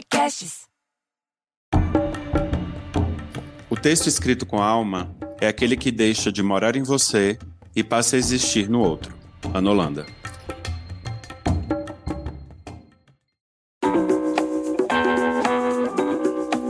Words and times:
Podcasts. 0.00 0.62
O 3.68 3.76
texto 3.76 4.06
escrito 4.06 4.46
com 4.46 4.62
alma 4.62 5.14
é 5.38 5.46
aquele 5.46 5.76
que 5.76 5.90
deixa 5.90 6.32
de 6.32 6.42
morar 6.42 6.74
em 6.74 6.82
você 6.82 7.38
e 7.76 7.84
passa 7.84 8.16
a 8.16 8.18
existir 8.18 8.68
no 8.70 8.80
outro. 8.80 9.14
Ana 9.52 9.70
Holanda. 9.70 10.06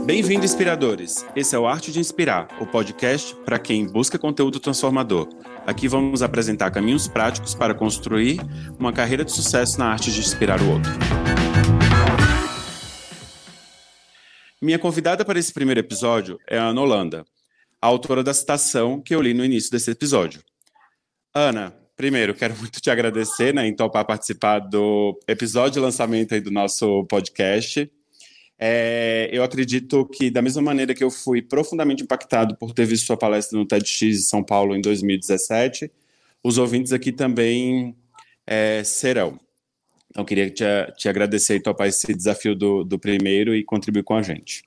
Bem-vindo, 0.05 0.43
inspiradores! 0.43 1.25
Esse 1.33 1.55
é 1.55 1.59
o 1.59 1.65
Arte 1.65 1.91
de 1.93 1.99
Inspirar, 1.99 2.49
o 2.59 2.65
podcast 2.65 3.33
para 3.45 3.57
quem 3.57 3.87
busca 3.87 4.19
conteúdo 4.19 4.59
transformador. 4.59 5.29
Aqui 5.65 5.87
vamos 5.87 6.21
apresentar 6.21 6.69
caminhos 6.71 7.07
práticos 7.07 7.55
para 7.55 7.73
construir 7.73 8.41
uma 8.77 8.91
carreira 8.91 9.23
de 9.23 9.31
sucesso 9.31 9.79
na 9.79 9.85
arte 9.85 10.11
de 10.11 10.19
inspirar 10.19 10.59
o 10.61 10.71
outro. 10.71 11.20
Minha 14.63 14.77
convidada 14.77 15.25
para 15.25 15.39
esse 15.39 15.51
primeiro 15.51 15.79
episódio 15.79 16.39
é 16.47 16.55
a 16.55 16.67
Ana 16.67 16.81
Holanda, 16.81 17.25
a 17.81 17.87
autora 17.87 18.23
da 18.23 18.31
citação 18.31 19.01
que 19.01 19.15
eu 19.15 19.19
li 19.19 19.33
no 19.33 19.43
início 19.43 19.71
desse 19.71 19.89
episódio. 19.89 20.39
Ana, 21.33 21.75
primeiro, 21.97 22.35
quero 22.35 22.55
muito 22.55 22.79
te 22.79 22.91
agradecer 22.91 23.55
né, 23.55 23.65
em 23.65 23.75
topar 23.75 24.05
participar 24.05 24.59
do 24.59 25.19
episódio 25.27 25.71
de 25.71 25.79
lançamento 25.79 26.35
aí 26.35 26.41
do 26.41 26.51
nosso 26.51 27.03
podcast. 27.05 27.91
É, 28.59 29.31
eu 29.33 29.43
acredito 29.43 30.05
que, 30.05 30.29
da 30.29 30.43
mesma 30.43 30.61
maneira 30.61 30.93
que 30.93 31.03
eu 31.03 31.09
fui 31.09 31.41
profundamente 31.41 32.03
impactado 32.03 32.55
por 32.55 32.71
ter 32.71 32.85
visto 32.85 33.07
sua 33.07 33.17
palestra 33.17 33.57
no 33.57 33.65
TEDx 33.65 33.97
de 33.97 34.21
São 34.21 34.43
Paulo 34.43 34.75
em 34.75 34.81
2017, 34.81 35.91
os 36.43 36.59
ouvintes 36.59 36.93
aqui 36.93 37.11
também 37.11 37.95
é, 38.45 38.83
serão. 38.83 39.39
Então, 40.11 40.25
queria 40.25 40.49
te, 40.49 40.65
te 40.97 41.07
agradecer 41.07 41.55
e 41.55 41.61
topar 41.61 41.87
esse 41.87 42.13
desafio 42.13 42.53
do, 42.53 42.83
do 42.83 42.99
primeiro 42.99 43.55
e 43.55 43.63
contribuir 43.63 44.03
com 44.03 44.13
a 44.13 44.21
gente. 44.21 44.61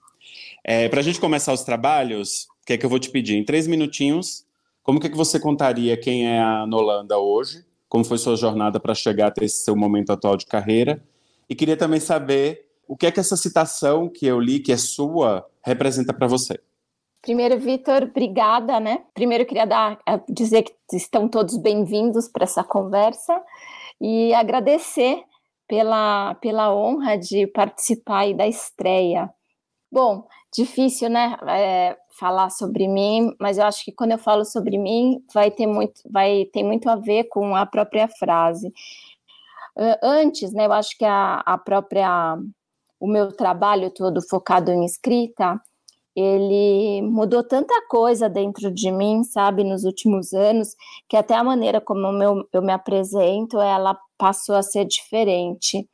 É, 0.64 0.88
Para 0.88 1.00
a 1.00 1.02
gente 1.02 1.20
começar 1.20 1.52
os 1.52 1.62
trabalhos, 1.62 2.48
o 2.62 2.66
que 2.66 2.72
é 2.72 2.78
que 2.78 2.86
eu 2.86 2.90
vou 2.90 2.98
te 2.98 3.10
pedir? 3.10 3.36
Em 3.36 3.44
três 3.44 3.66
minutinhos, 3.66 4.46
como 4.82 4.98
que, 4.98 5.06
é 5.06 5.10
que 5.10 5.16
você 5.16 5.38
contaria 5.38 5.98
quem 5.98 6.26
é 6.26 6.40
a 6.40 6.66
Nolanda 6.66 7.18
hoje? 7.18 7.62
Como 7.90 8.04
foi 8.04 8.16
sua 8.16 8.36
jornada 8.36 8.80
para 8.80 8.94
chegar 8.94 9.26
até 9.26 9.44
esse 9.44 9.62
seu 9.64 9.76
momento 9.76 10.10
atual 10.10 10.34
de 10.36 10.46
carreira? 10.46 11.02
E 11.48 11.54
queria 11.54 11.76
também 11.76 12.00
saber 12.00 12.66
o 12.88 12.96
que 12.96 13.06
é 13.06 13.10
que 13.10 13.20
essa 13.20 13.36
citação 13.36 14.08
que 14.08 14.24
eu 14.24 14.40
li, 14.40 14.60
que 14.60 14.72
é 14.72 14.78
sua, 14.78 15.46
representa 15.62 16.14
para 16.14 16.26
você? 16.26 16.58
Primeiro, 17.20 17.58
Vitor, 17.58 18.02
obrigada, 18.04 18.80
né? 18.80 19.02
Primeiro, 19.14 19.44
queria 19.44 19.66
dar, 19.66 19.98
dizer 20.28 20.62
que 20.62 20.74
estão 20.96 21.28
todos 21.28 21.56
bem-vindos 21.58 22.28
para 22.28 22.44
essa 22.44 22.64
conversa 22.64 23.40
e 24.00 24.34
agradecer 24.34 25.22
pela, 25.68 26.34
pela 26.36 26.74
honra 26.74 27.16
de 27.16 27.46
participar 27.46 28.32
da 28.34 28.46
estreia. 28.46 29.30
Bom, 29.90 30.26
difícil, 30.52 31.08
né, 31.08 31.36
é, 31.48 31.96
falar 32.18 32.50
sobre 32.50 32.88
mim, 32.88 33.34
mas 33.40 33.58
eu 33.58 33.64
acho 33.64 33.84
que 33.84 33.92
quando 33.92 34.12
eu 34.12 34.18
falo 34.18 34.44
sobre 34.44 34.76
mim, 34.78 35.24
vai 35.32 35.50
ter 35.50 35.66
muito, 35.66 36.00
vai 36.10 36.46
ter 36.52 36.62
muito 36.62 36.88
a 36.88 36.96
ver 36.96 37.24
com 37.24 37.54
a 37.54 37.66
própria 37.66 38.08
frase. 38.08 38.72
Antes, 40.02 40.52
né, 40.52 40.66
eu 40.66 40.72
acho 40.72 40.96
que 40.96 41.04
a, 41.04 41.42
a 41.44 41.58
própria 41.58 42.38
o 43.00 43.06
meu 43.06 43.32
trabalho 43.32 43.90
todo 43.90 44.22
focado 44.22 44.70
em 44.70 44.84
escrita, 44.84 45.60
ele 46.16 47.02
mudou 47.02 47.42
tanta 47.42 47.74
coisa 47.88 48.28
dentro 48.28 48.70
de 48.70 48.90
mim, 48.90 49.24
sabe, 49.24 49.64
nos 49.64 49.84
últimos 49.84 50.32
anos, 50.32 50.76
que 51.08 51.16
até 51.16 51.34
a 51.34 51.44
maneira 51.44 51.80
como 51.80 52.06
eu, 52.22 52.48
eu 52.52 52.62
me 52.62 52.72
apresento, 52.72 53.60
ela 53.60 53.98
passou 54.16 54.54
a 54.54 54.62
ser 54.62 54.84
diferente. 54.84 55.88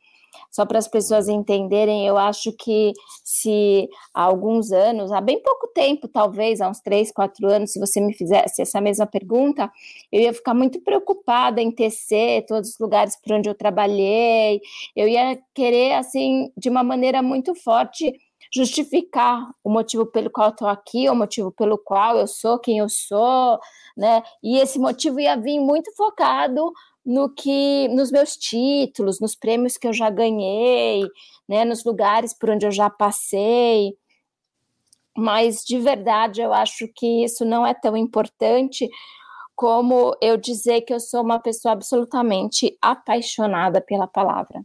Só 0.49 0.65
para 0.65 0.79
as 0.79 0.87
pessoas 0.87 1.27
entenderem, 1.27 2.05
eu 2.05 2.17
acho 2.17 2.51
que 2.53 2.93
se 3.23 3.87
há 4.13 4.23
alguns 4.23 4.71
anos, 4.71 5.11
há 5.11 5.21
bem 5.21 5.41
pouco 5.41 5.67
tempo, 5.73 6.07
talvez, 6.07 6.61
há 6.61 6.69
uns 6.69 6.79
três, 6.81 7.11
quatro 7.11 7.47
anos, 7.47 7.71
se 7.71 7.79
você 7.79 7.99
me 8.01 8.13
fizesse 8.13 8.61
essa 8.61 8.81
mesma 8.81 9.05
pergunta, 9.05 9.71
eu 10.11 10.21
ia 10.21 10.33
ficar 10.33 10.53
muito 10.53 10.79
preocupada 10.81 11.61
em 11.61 11.71
tecer 11.71 12.45
todos 12.45 12.71
os 12.71 12.79
lugares 12.79 13.15
por 13.21 13.33
onde 13.33 13.49
eu 13.49 13.55
trabalhei, 13.55 14.61
eu 14.95 15.07
ia 15.07 15.39
querer, 15.53 15.93
assim, 15.93 16.51
de 16.57 16.69
uma 16.69 16.83
maneira 16.83 17.21
muito 17.21 17.53
forte, 17.55 18.13
justificar 18.53 19.49
o 19.63 19.69
motivo 19.69 20.05
pelo 20.05 20.29
qual 20.29 20.49
estou 20.49 20.67
aqui, 20.67 21.09
o 21.09 21.15
motivo 21.15 21.51
pelo 21.51 21.77
qual 21.77 22.17
eu 22.17 22.27
sou 22.27 22.59
quem 22.59 22.79
eu 22.79 22.89
sou, 22.89 23.57
né? 23.95 24.21
E 24.43 24.57
esse 24.59 24.77
motivo 24.77 25.19
ia 25.19 25.37
vir 25.37 25.59
muito 25.59 25.95
focado 25.95 26.71
no 27.05 27.33
que 27.33 27.87
nos 27.89 28.11
meus 28.11 28.35
títulos, 28.35 29.19
nos 29.19 29.35
prêmios 29.35 29.77
que 29.77 29.87
eu 29.87 29.93
já 29.93 30.09
ganhei, 30.09 31.07
né, 31.47 31.65
nos 31.65 31.83
lugares 31.83 32.33
por 32.33 32.49
onde 32.49 32.65
eu 32.65 32.71
já 32.71 32.89
passei. 32.89 33.95
Mas 35.17 35.63
de 35.63 35.79
verdade 35.79 36.41
eu 36.41 36.53
acho 36.53 36.87
que 36.93 37.23
isso 37.23 37.43
não 37.43 37.65
é 37.65 37.73
tão 37.73 37.97
importante 37.97 38.87
como 39.55 40.15
eu 40.21 40.37
dizer 40.37 40.81
que 40.81 40.93
eu 40.93 40.99
sou 40.99 41.21
uma 41.21 41.39
pessoa 41.39 41.73
absolutamente 41.73 42.77
apaixonada 42.81 43.81
pela 43.81 44.07
palavra. 44.07 44.63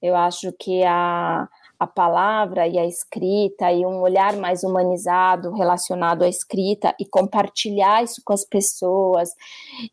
Eu 0.00 0.16
acho 0.16 0.52
que 0.58 0.82
a 0.84 1.48
a 1.82 1.86
palavra 1.86 2.68
e 2.68 2.78
a 2.78 2.86
escrita 2.86 3.72
e 3.72 3.84
um 3.84 4.00
olhar 4.02 4.36
mais 4.36 4.62
humanizado 4.62 5.52
relacionado 5.52 6.22
à 6.22 6.28
escrita 6.28 6.94
e 6.98 7.04
compartilhar 7.04 8.04
isso 8.04 8.22
com 8.24 8.32
as 8.32 8.44
pessoas. 8.44 9.30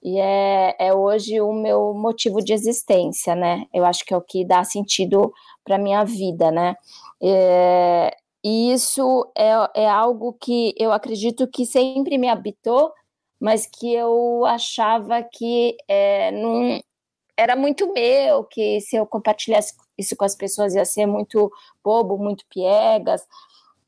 E 0.04 0.20
é, 0.20 0.76
é 0.80 0.94
hoje 0.94 1.42
o 1.42 1.52
meu 1.52 1.96
motivo 1.96 2.44
de 2.44 2.54
existência, 2.54 3.34
né? 3.36 3.66
Eu 3.74 3.86
acho 3.86 4.06
que 4.06 4.14
é 4.14 4.18
o 4.18 4.22
que 4.22 4.46
dá 4.46 4.64
sentido 4.64 5.34
para 5.64 5.80
minha 5.80 6.04
vida, 6.04 6.52
né? 6.52 6.76
É, 7.22 8.16
e 8.44 8.72
isso 8.72 9.28
é, 9.36 9.52
é 9.76 9.90
algo 9.90 10.38
que 10.40 10.76
eu 10.78 10.92
acredito 10.92 11.48
que 11.48 11.66
sempre 11.66 12.20
me 12.20 12.30
habitou, 12.30 12.92
mas 13.40 13.66
que 13.66 13.92
eu 13.96 14.46
achava 14.46 15.24
que 15.24 15.76
é, 15.88 16.32
não, 16.32 16.80
era 17.40 17.56
muito 17.56 17.94
meu, 17.94 18.44
que 18.44 18.82
se 18.82 18.98
eu 18.98 19.06
compartilhasse 19.08 19.74
isso 19.98 20.14
com 20.16 20.26
as 20.26 20.36
pessoas 20.36 20.76
ia 20.76 20.84
ser 20.84 21.06
muito 21.06 21.50
bobo, 21.82 22.18
muito 22.18 22.44
piegas. 22.50 23.26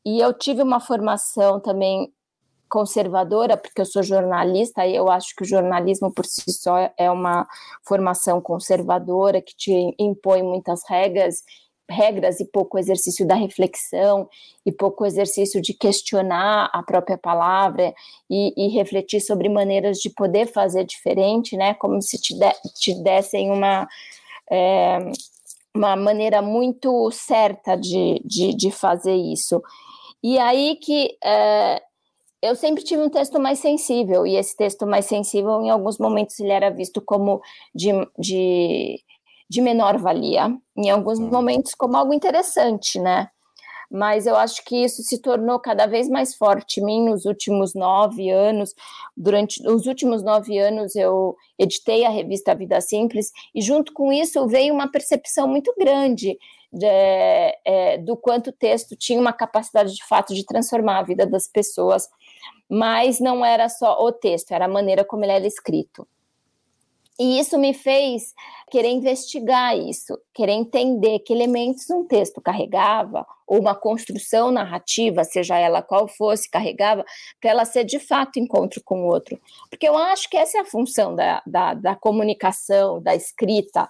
E 0.06 0.22
eu 0.22 0.34
tive 0.34 0.64
uma 0.64 0.80
formação 0.80 1.60
também 1.60 2.14
conservadora, 2.70 3.58
porque 3.58 3.82
eu 3.82 3.86
sou 3.86 4.02
jornalista 4.02 4.88
e 4.88 4.96
eu 4.96 5.12
acho 5.12 5.36
que 5.36 5.44
o 5.44 5.46
jornalismo 5.46 6.14
por 6.14 6.26
si 6.26 6.50
só 6.54 6.90
é 6.98 7.12
uma 7.12 7.46
formação 7.86 8.40
conservadora 8.40 9.42
que 9.42 9.54
te 9.54 9.94
impõe 10.00 10.42
muitas 10.42 10.82
regras, 10.88 11.44
regras 11.92 12.40
e 12.40 12.46
pouco 12.46 12.80
exercício 12.80 13.28
da 13.28 13.36
reflexão 13.36 14.28
e 14.66 14.72
pouco 14.72 15.06
exercício 15.06 15.62
de 15.62 15.74
questionar 15.74 16.70
a 16.74 16.82
própria 16.82 17.18
palavra 17.18 17.94
e, 18.30 18.54
e 18.58 18.70
refletir 18.70 19.22
sobre 19.22 19.50
maneiras 19.50 19.98
de 19.98 20.10
poder 20.10 20.48
fazer 20.48 20.86
diferente, 20.86 21.56
né? 21.56 21.74
Como 21.76 22.02
se 22.02 22.20
te, 22.20 22.34
de, 22.34 22.52
te 22.80 23.04
dessem 23.04 23.52
uma 23.52 23.88
é, 24.50 24.98
uma 25.74 25.96
maneira 25.96 26.42
muito 26.42 27.10
certa 27.12 27.76
de, 27.76 28.22
de, 28.26 28.54
de 28.54 28.72
fazer 28.72 29.16
isso. 29.16 29.62
E 30.24 30.38
aí 30.38 30.76
que 30.76 31.18
é, 31.24 31.82
eu 32.42 32.56
sempre 32.56 32.84
tive 32.84 33.02
um 33.02 33.10
texto 33.10 33.40
mais 33.40 33.60
sensível, 33.60 34.26
e 34.26 34.36
esse 34.36 34.56
texto 34.58 34.88
mais 34.88 35.06
sensível, 35.06 35.62
em 35.62 35.70
alguns 35.70 36.00
momentos, 36.00 36.40
ele 36.40 36.52
era 36.52 36.70
visto 36.70 37.00
como 37.02 37.40
de, 37.74 37.92
de, 38.18 39.00
de 39.52 39.60
menor 39.60 39.98
valia, 39.98 40.50
em 40.78 40.90
alguns 40.90 41.20
uhum. 41.20 41.30
momentos 41.30 41.76
como 41.76 41.98
algo 41.98 42.14
interessante, 42.14 42.98
né? 43.00 43.28
mas 43.94 44.26
eu 44.26 44.38
acho 44.38 44.64
que 44.64 44.86
isso 44.86 45.04
se 45.04 45.18
tornou 45.22 45.60
cada 45.60 45.86
vez 45.86 46.08
mais 46.08 46.34
forte 46.34 46.80
em 46.80 46.86
mim 46.86 47.04
nos 47.04 47.26
últimos 47.26 47.74
nove 47.74 48.30
anos. 48.30 48.74
Durante 49.18 49.62
os 49.68 49.86
últimos 49.86 50.24
nove 50.24 50.58
anos, 50.58 50.96
eu 50.96 51.36
editei 51.60 52.06
a 52.06 52.10
revista 52.10 52.56
Vida 52.56 52.80
Simples, 52.80 53.34
e 53.54 53.62
junto 53.62 53.92
com 53.92 54.14
isso 54.14 54.48
veio 54.48 54.74
uma 54.74 54.90
percepção 54.90 55.46
muito 55.46 55.74
grande 55.78 56.38
de, 56.72 56.88
é, 56.88 57.98
do 57.98 58.16
quanto 58.16 58.52
o 58.52 58.54
texto 58.54 58.96
tinha 58.96 59.20
uma 59.20 59.34
capacidade 59.34 59.94
de 59.94 60.06
fato 60.08 60.34
de 60.34 60.46
transformar 60.46 61.00
a 61.00 61.04
vida 61.04 61.26
das 61.26 61.50
pessoas, 61.50 62.08
mas 62.70 63.20
não 63.20 63.44
era 63.44 63.68
só 63.68 64.02
o 64.02 64.14
texto, 64.14 64.54
era 64.54 64.64
a 64.64 64.70
maneira 64.70 65.04
como 65.04 65.26
ele 65.26 65.34
era 65.34 65.46
escrito. 65.46 66.08
E 67.22 67.38
isso 67.38 67.56
me 67.60 67.72
fez 67.72 68.34
querer 68.72 68.90
investigar 68.90 69.78
isso, 69.78 70.20
querer 70.34 70.54
entender 70.54 71.20
que 71.20 71.32
elementos 71.32 71.88
um 71.92 72.04
texto 72.04 72.42
carregava, 72.42 73.28
ou 73.46 73.60
uma 73.60 73.76
construção 73.76 74.50
narrativa, 74.50 75.24
seja 75.24 75.56
ela 75.56 75.84
qual 75.84 76.08
fosse, 76.08 76.50
carregava, 76.50 77.06
para 77.40 77.52
ela 77.52 77.64
ser 77.64 77.84
de 77.84 78.00
fato 78.00 78.40
encontro 78.40 78.82
com 78.84 79.04
o 79.04 79.06
outro. 79.06 79.40
Porque 79.70 79.88
eu 79.88 79.96
acho 79.96 80.28
que 80.32 80.36
essa 80.36 80.58
é 80.58 80.62
a 80.62 80.66
função 80.66 81.14
da, 81.14 81.44
da, 81.46 81.76
da 81.76 81.96
comunicação, 81.96 83.00
da 83.00 83.16
escrita, 83.16 83.88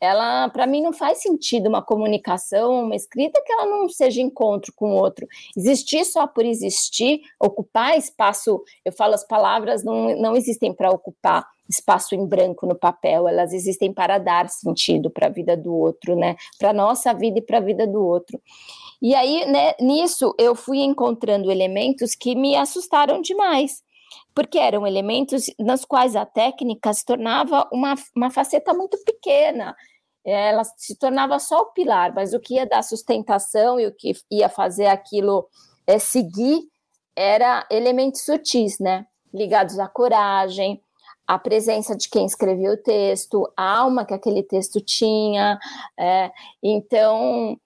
ela 0.00 0.48
para 0.48 0.64
mim 0.64 0.80
não 0.80 0.92
faz 0.92 1.20
sentido 1.20 1.68
uma 1.68 1.82
comunicação, 1.82 2.84
uma 2.84 2.94
escrita 2.94 3.42
que 3.44 3.50
ela 3.50 3.66
não 3.66 3.88
seja 3.88 4.20
encontro 4.20 4.72
com 4.76 4.92
o 4.92 4.94
outro. 4.94 5.26
Existir 5.56 6.04
só 6.04 6.28
por 6.28 6.44
existir, 6.44 7.22
ocupar 7.40 7.98
espaço, 7.98 8.62
eu 8.84 8.92
falo 8.92 9.14
as 9.14 9.26
palavras 9.26 9.82
não, 9.82 10.16
não 10.16 10.36
existem 10.36 10.72
para 10.72 10.92
ocupar 10.92 11.44
espaço 11.68 12.14
em 12.14 12.26
branco 12.26 12.66
no 12.66 12.74
papel, 12.74 13.28
elas 13.28 13.52
existem 13.52 13.92
para 13.92 14.18
dar 14.18 14.48
sentido 14.48 15.10
para 15.10 15.26
a 15.26 15.30
vida 15.30 15.56
do 15.56 15.74
outro, 15.74 16.16
né? 16.16 16.36
Para 16.58 16.72
nossa 16.72 17.12
vida 17.12 17.38
e 17.38 17.42
para 17.42 17.58
a 17.58 17.62
vida 17.62 17.86
do 17.86 18.04
outro. 18.04 18.40
E 19.00 19.14
aí, 19.14 19.44
né, 19.46 19.74
nisso, 19.80 20.34
eu 20.38 20.54
fui 20.54 20.78
encontrando 20.78 21.50
elementos 21.50 22.14
que 22.14 22.34
me 22.34 22.56
assustaram 22.56 23.20
demais, 23.20 23.82
porque 24.34 24.58
eram 24.58 24.86
elementos 24.86 25.46
nas 25.58 25.84
quais 25.84 26.16
a 26.16 26.26
técnica 26.26 26.92
se 26.92 27.04
tornava 27.04 27.68
uma, 27.72 27.94
uma 28.16 28.30
faceta 28.30 28.74
muito 28.74 28.98
pequena, 29.04 29.76
ela 30.24 30.62
se 30.64 30.96
tornava 30.98 31.38
só 31.38 31.60
o 31.60 31.72
pilar, 31.72 32.12
mas 32.14 32.34
o 32.34 32.40
que 32.40 32.54
ia 32.54 32.66
dar 32.66 32.82
sustentação 32.82 33.80
e 33.80 33.86
o 33.86 33.94
que 33.94 34.12
ia 34.30 34.48
fazer 34.48 34.86
aquilo 34.86 35.48
é, 35.86 35.98
seguir 35.98 36.68
era 37.16 37.66
elementos 37.70 38.22
sutis, 38.22 38.78
né? 38.78 39.06
Ligados 39.32 39.78
à 39.78 39.88
coragem, 39.88 40.82
à 41.28 41.38
presença 41.38 41.94
de 41.94 42.08
quem 42.08 42.24
escreveu 42.24 42.72
o 42.72 42.76
texto, 42.78 43.52
a 43.54 43.80
alma 43.80 44.06
que 44.06 44.14
aquele 44.14 44.42
texto 44.42 44.80
tinha. 44.80 45.58
É, 45.98 46.32
então, 46.62 47.60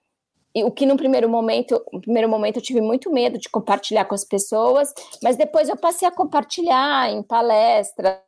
o 0.56 0.70
que 0.72 0.84
no 0.84 0.96
primeiro 0.96 1.28
momento, 1.28 1.80
no 1.92 2.00
primeiro 2.00 2.28
momento 2.28 2.56
eu 2.56 2.62
tive 2.62 2.80
muito 2.80 3.08
medo 3.08 3.38
de 3.38 3.48
compartilhar 3.48 4.04
com 4.04 4.16
as 4.16 4.24
pessoas, 4.24 4.92
mas 5.22 5.36
depois 5.36 5.68
eu 5.68 5.76
passei 5.76 6.08
a 6.08 6.10
compartilhar 6.10 7.08
em 7.12 7.22
palestras, 7.22 8.18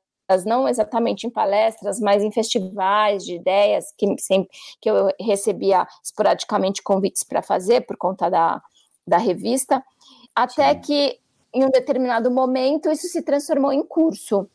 não 0.46 0.68
exatamente 0.68 1.26
em 1.26 1.30
palestras, 1.30 1.98
mas 1.98 2.22
em 2.22 2.30
festivais 2.30 3.24
de 3.24 3.34
ideias 3.34 3.92
que 3.98 4.06
sempre 4.20 4.48
que 4.80 4.88
eu 4.88 5.10
recebia 5.20 5.84
esporadicamente 6.02 6.80
convites 6.80 7.24
para 7.24 7.42
fazer 7.42 7.80
por 7.80 7.96
conta 7.96 8.30
da, 8.30 8.62
da 9.04 9.18
revista, 9.18 9.84
até 10.32 10.74
Sim. 10.74 10.80
que 10.80 11.18
em 11.52 11.64
um 11.64 11.70
determinado 11.70 12.30
momento 12.30 12.90
isso 12.90 13.08
se 13.08 13.20
transformou 13.20 13.72
em 13.72 13.82
curso. 13.82 14.48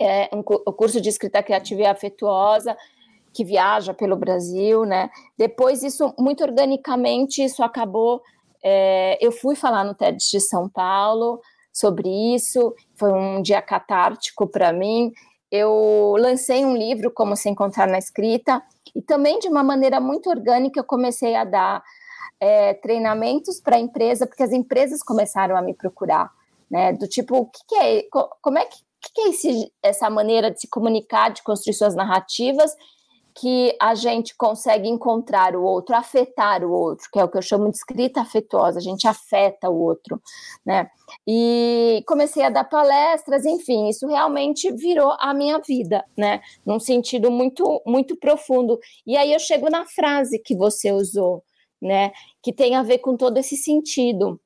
É 0.00 0.28
um, 0.32 0.40
o 0.40 0.72
curso 0.72 1.00
de 1.00 1.08
escrita 1.08 1.42
criativa 1.42 1.82
e 1.82 1.86
afetuosa, 1.86 2.76
que 3.32 3.44
viaja 3.44 3.92
pelo 3.92 4.16
Brasil, 4.16 4.84
né? 4.84 5.10
Depois, 5.36 5.82
isso, 5.82 6.14
muito 6.18 6.42
organicamente, 6.42 7.42
isso 7.42 7.62
acabou. 7.62 8.22
É, 8.62 9.18
eu 9.20 9.30
fui 9.30 9.54
falar 9.54 9.84
no 9.84 9.94
TED 9.94 10.18
de 10.18 10.40
São 10.40 10.68
Paulo 10.68 11.40
sobre 11.72 12.08
isso, 12.34 12.74
foi 12.96 13.12
um 13.12 13.40
dia 13.40 13.62
catártico 13.62 14.46
para 14.46 14.72
mim. 14.72 15.12
Eu 15.50 16.16
lancei 16.18 16.64
um 16.64 16.76
livro, 16.76 17.10
Como 17.10 17.36
Se 17.36 17.48
Encontrar 17.48 17.86
na 17.86 17.98
Escrita, 17.98 18.62
e 18.94 19.00
também 19.00 19.38
de 19.38 19.48
uma 19.48 19.62
maneira 19.62 20.00
muito 20.00 20.28
orgânica 20.28 20.80
eu 20.80 20.84
comecei 20.84 21.34
a 21.34 21.44
dar 21.44 21.82
é, 22.40 22.74
treinamentos 22.74 23.60
para 23.60 23.76
a 23.76 23.80
empresa, 23.80 24.26
porque 24.26 24.42
as 24.42 24.52
empresas 24.52 25.02
começaram 25.02 25.56
a 25.56 25.62
me 25.62 25.74
procurar, 25.74 26.30
né? 26.70 26.92
Do 26.92 27.06
tipo, 27.06 27.36
o 27.36 27.46
que, 27.46 27.60
que 27.66 27.74
é, 27.76 28.02
como 28.42 28.58
é 28.58 28.64
que, 28.64 28.78
que 29.12 29.20
é 29.20 29.28
esse, 29.28 29.72
essa 29.82 30.10
maneira 30.10 30.50
de 30.50 30.60
se 30.60 30.68
comunicar, 30.68 31.30
de 31.30 31.42
construir 31.42 31.74
suas 31.74 31.94
narrativas 31.94 32.72
que 33.40 33.76
a 33.80 33.94
gente 33.94 34.36
consegue 34.36 34.88
encontrar 34.88 35.54
o 35.54 35.62
outro, 35.62 35.94
afetar 35.94 36.64
o 36.64 36.72
outro, 36.72 37.08
que 37.12 37.18
é 37.20 37.24
o 37.24 37.28
que 37.28 37.38
eu 37.38 37.42
chamo 37.42 37.70
de 37.70 37.76
escrita 37.76 38.20
afetuosa, 38.20 38.78
a 38.78 38.82
gente 38.82 39.06
afeta 39.06 39.70
o 39.70 39.80
outro, 39.80 40.20
né? 40.66 40.88
E 41.26 42.02
comecei 42.06 42.42
a 42.42 42.50
dar 42.50 42.64
palestras, 42.64 43.44
enfim, 43.44 43.88
isso 43.88 44.06
realmente 44.08 44.72
virou 44.72 45.14
a 45.20 45.32
minha 45.32 45.60
vida, 45.60 46.04
né? 46.16 46.40
Num 46.66 46.80
sentido 46.80 47.30
muito, 47.30 47.80
muito 47.86 48.16
profundo. 48.16 48.78
E 49.06 49.16
aí 49.16 49.32
eu 49.32 49.38
chego 49.38 49.70
na 49.70 49.86
frase 49.86 50.40
que 50.40 50.56
você 50.56 50.90
usou, 50.90 51.44
né? 51.80 52.10
Que 52.42 52.52
tem 52.52 52.74
a 52.74 52.82
ver 52.82 52.98
com 52.98 53.16
todo 53.16 53.38
esse 53.38 53.56
sentido. 53.56 54.40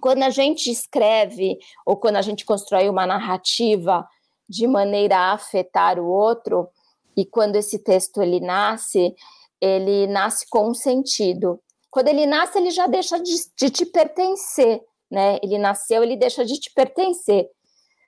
Quando 0.00 0.22
a 0.22 0.30
gente 0.30 0.70
escreve 0.70 1.58
ou 1.84 1.96
quando 1.96 2.16
a 2.16 2.22
gente 2.22 2.44
constrói 2.44 2.88
uma 2.88 3.06
narrativa 3.06 4.06
de 4.48 4.66
maneira 4.66 5.16
a 5.16 5.32
afetar 5.32 5.98
o 5.98 6.06
outro, 6.06 6.68
e 7.16 7.24
quando 7.24 7.56
esse 7.56 7.78
texto 7.78 8.22
ele 8.22 8.40
nasce, 8.40 9.14
ele 9.60 10.06
nasce 10.06 10.46
com 10.50 10.70
um 10.70 10.74
sentido. 10.74 11.60
Quando 11.90 12.08
ele 12.08 12.26
nasce, 12.26 12.58
ele 12.58 12.70
já 12.70 12.86
deixa 12.86 13.18
de, 13.18 13.34
de 13.56 13.70
te 13.70 13.86
pertencer, 13.86 14.82
né? 15.10 15.38
Ele 15.42 15.56
nasceu, 15.56 16.02
ele 16.02 16.16
deixa 16.16 16.44
de 16.44 16.60
te 16.60 16.70
pertencer. 16.74 17.48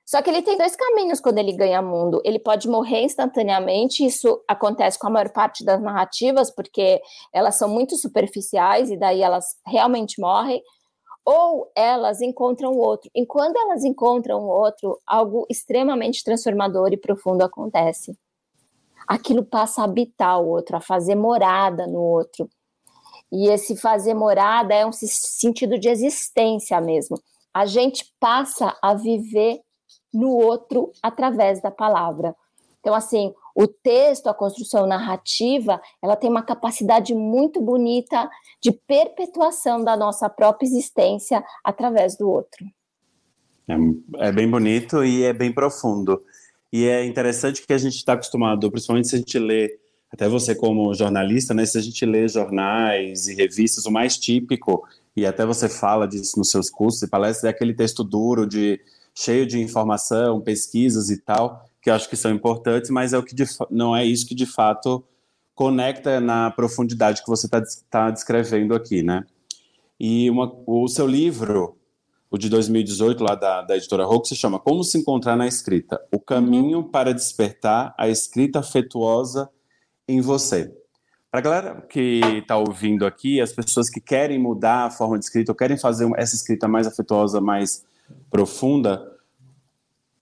Só 0.05 0.23
que 0.23 0.31
ele 0.31 0.41
tem 0.41 0.57
dois 0.57 0.75
caminhos 0.75 1.21
quando 1.21 1.39
ele 1.39 1.53
ganha 1.53 1.83
mundo. 1.83 2.21
Ele 2.25 2.39
pode 2.39 2.67
morrer 2.67 3.03
instantaneamente, 3.03 4.05
isso 4.05 4.43
acontece 4.49 4.99
com 4.99 5.07
a 5.07 5.11
maior 5.11 5.31
parte 5.31 5.65
das 5.65 5.83
narrativas, 5.83 6.51
porque 6.51 7.01
elas 7.33 7.57
são 7.57 7.69
muito 7.69 7.97
superficiais 7.97 8.91
e 8.91 8.97
daí 8.97 9.23
elas 9.23 9.57
realmente 9.67 10.19
morrem, 10.19 10.63
ou 11.29 11.71
elas 11.77 12.23
encontram 12.23 12.73
o 12.73 12.79
outro. 12.79 13.11
E 13.15 13.27
quando 13.27 13.57
elas 13.57 13.85
encontram 13.85 14.41
o 14.41 14.49
outro, 14.49 14.99
algo 15.07 15.47
extremamente 15.51 16.25
transformador 16.25 16.93
e 16.93 16.97
profundo 16.97 17.43
acontece 17.43 18.17
aquilo 19.09 19.43
passa 19.43 19.81
a 19.81 19.85
habitar 19.85 20.39
o 20.39 20.47
outro, 20.47 20.77
a 20.77 20.81
fazer 20.83 21.15
morada 21.15 21.87
no 21.87 21.99
outro. 21.99 22.49
E 23.33 23.49
esse 23.49 23.75
fazer 23.75 24.13
morada 24.13 24.75
é 24.75 24.85
um 24.85 24.93
sentido 24.93 25.79
de 25.79 25.89
existência 25.89 26.79
mesmo. 26.79 27.19
A 27.53 27.65
gente 27.65 28.13
passa 28.21 28.77
a 28.83 28.93
viver 28.93 29.61
no 30.13 30.31
outro 30.31 30.93
através 31.03 31.63
da 31.63 31.71
palavra. 31.71 32.37
Então, 32.81 32.95
assim, 32.95 33.35
o 33.61 33.67
texto, 33.67 34.29
a 34.29 34.35
construção 34.35 34.87
narrativa, 34.87 35.81
ela 36.01 36.15
tem 36.15 36.31
uma 36.31 36.45
capacidade 36.45 37.13
muito 37.13 37.61
bonita 37.61 38.31
de 38.63 38.71
perpetuação 38.71 39.83
da 39.83 39.97
nossa 39.97 40.29
própria 40.29 40.65
existência 40.65 41.43
através 41.65 42.17
do 42.17 42.31
outro. 42.31 42.65
É, 43.67 44.29
é 44.29 44.31
bem 44.31 44.49
bonito 44.49 45.03
e 45.03 45.25
é 45.25 45.33
bem 45.33 45.53
profundo. 45.53 46.23
E 46.73 46.87
é 46.87 47.05
interessante 47.05 47.67
que 47.67 47.73
a 47.73 47.79
gente 47.79 47.97
está 47.97 48.13
acostumado, 48.13 48.71
principalmente 48.71 49.09
se 49.09 49.17
a 49.17 49.19
gente 49.19 49.39
lê, 49.41 49.77
até 50.09 50.29
você 50.29 50.55
como 50.55 50.95
jornalista, 50.95 51.53
né, 51.53 51.67
se 51.67 51.77
a 51.77 51.83
gente 51.83 52.07
lê 52.07 52.29
jornais 52.29 53.27
e 53.27 53.35
revistas, 53.35 53.87
o 53.87 53.91
mais 53.91 54.17
típico, 54.17 54.87
e 55.17 55.27
até 55.27 55.45
você 55.45 55.69
fala 55.69 56.07
disso 56.07 56.39
nos 56.39 56.49
seus 56.49 56.71
cursos 56.71 57.03
e 57.03 57.09
palestras, 57.09 57.43
é 57.43 57.49
aquele 57.49 57.75
texto 57.75 58.05
duro, 58.05 58.47
de 58.47 58.81
cheio 59.13 59.45
de 59.45 59.59
informação, 59.61 60.41
pesquisas 60.41 61.11
e 61.11 61.21
tal, 61.21 61.68
que 61.89 61.91
eu 61.91 61.95
acho 61.95 62.09
que 62.09 62.17
são 62.17 62.31
importantes, 62.31 62.91
mas 62.91 63.15
é 63.15 63.19
o 63.19 63.23
que 63.23 63.35
de, 63.35 63.45
não 63.71 63.97
é 63.97 64.05
isso 64.05 64.27
que 64.27 64.35
de 64.35 64.45
fato 64.45 65.03
conecta 65.55 66.21
na 66.21 66.51
profundidade 66.51 67.23
que 67.23 67.29
você 67.29 67.47
está 67.47 67.63
tá 67.89 68.11
descrevendo 68.11 68.75
aqui, 68.75 69.03
né? 69.03 69.25
E 69.99 70.29
uma, 70.29 70.53
o 70.67 70.87
seu 70.87 71.07
livro, 71.07 71.79
o 72.31 72.37
de 72.37 72.51
2018, 72.51 73.25
lá 73.25 73.35
da, 73.35 73.63
da 73.63 73.75
editora 73.75 74.05
Roco, 74.05 74.29
se 74.29 74.37
chama 74.37 74.59
Como 74.59 74.85
se 74.85 74.99
encontrar 74.99 75.35
na 75.35 75.47
escrita: 75.47 75.99
O 76.13 76.21
caminho 76.21 76.85
para 76.85 77.15
despertar 77.15 77.95
a 77.97 78.07
escrita 78.07 78.59
afetuosa 78.59 79.49
em 80.07 80.21
você. 80.21 80.71
Para 81.31 81.41
a 81.41 81.43
galera 81.43 81.87
que 81.89 82.21
está 82.39 82.59
ouvindo 82.59 83.07
aqui, 83.07 83.41
as 83.41 83.53
pessoas 83.53 83.89
que 83.89 84.01
querem 84.01 84.39
mudar 84.39 84.85
a 84.85 84.91
forma 84.91 85.19
de 85.19 85.25
escrita, 85.25 85.53
ou 85.53 85.57
querem 85.57 85.79
fazer 85.79 86.09
essa 86.17 86.35
escrita 86.35 86.69
mais 86.69 86.87
afetuosa, 86.87 87.41
mais 87.41 87.83
profunda, 88.31 89.18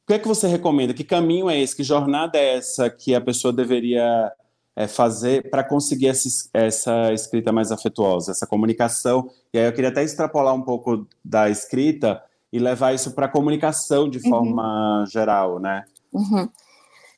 o 0.06 0.08
que 0.08 0.14
é 0.14 0.18
que 0.20 0.28
você 0.28 0.46
recomenda? 0.46 0.94
Que 0.94 1.02
caminho 1.02 1.50
é 1.50 1.58
esse? 1.58 1.74
Que 1.74 1.82
jornada 1.82 2.38
é 2.38 2.58
essa 2.58 2.88
que 2.88 3.12
a 3.12 3.20
pessoa 3.20 3.52
deveria 3.52 4.32
é, 4.76 4.86
fazer 4.86 5.50
para 5.50 5.64
conseguir 5.64 6.06
essa, 6.06 6.28
essa 6.54 7.12
escrita 7.12 7.50
mais 7.50 7.72
afetuosa, 7.72 8.30
essa 8.30 8.46
comunicação. 8.46 9.28
E 9.52 9.58
aí 9.58 9.64
eu 9.66 9.72
queria 9.72 9.90
até 9.90 10.04
extrapolar 10.04 10.54
um 10.54 10.62
pouco 10.62 11.08
da 11.24 11.50
escrita 11.50 12.22
e 12.52 12.60
levar 12.60 12.94
isso 12.94 13.16
para 13.16 13.26
a 13.26 13.28
comunicação 13.28 14.08
de 14.08 14.18
uhum. 14.18 14.30
forma 14.30 15.04
geral, 15.10 15.58
né? 15.58 15.84
Uhum. 16.12 16.48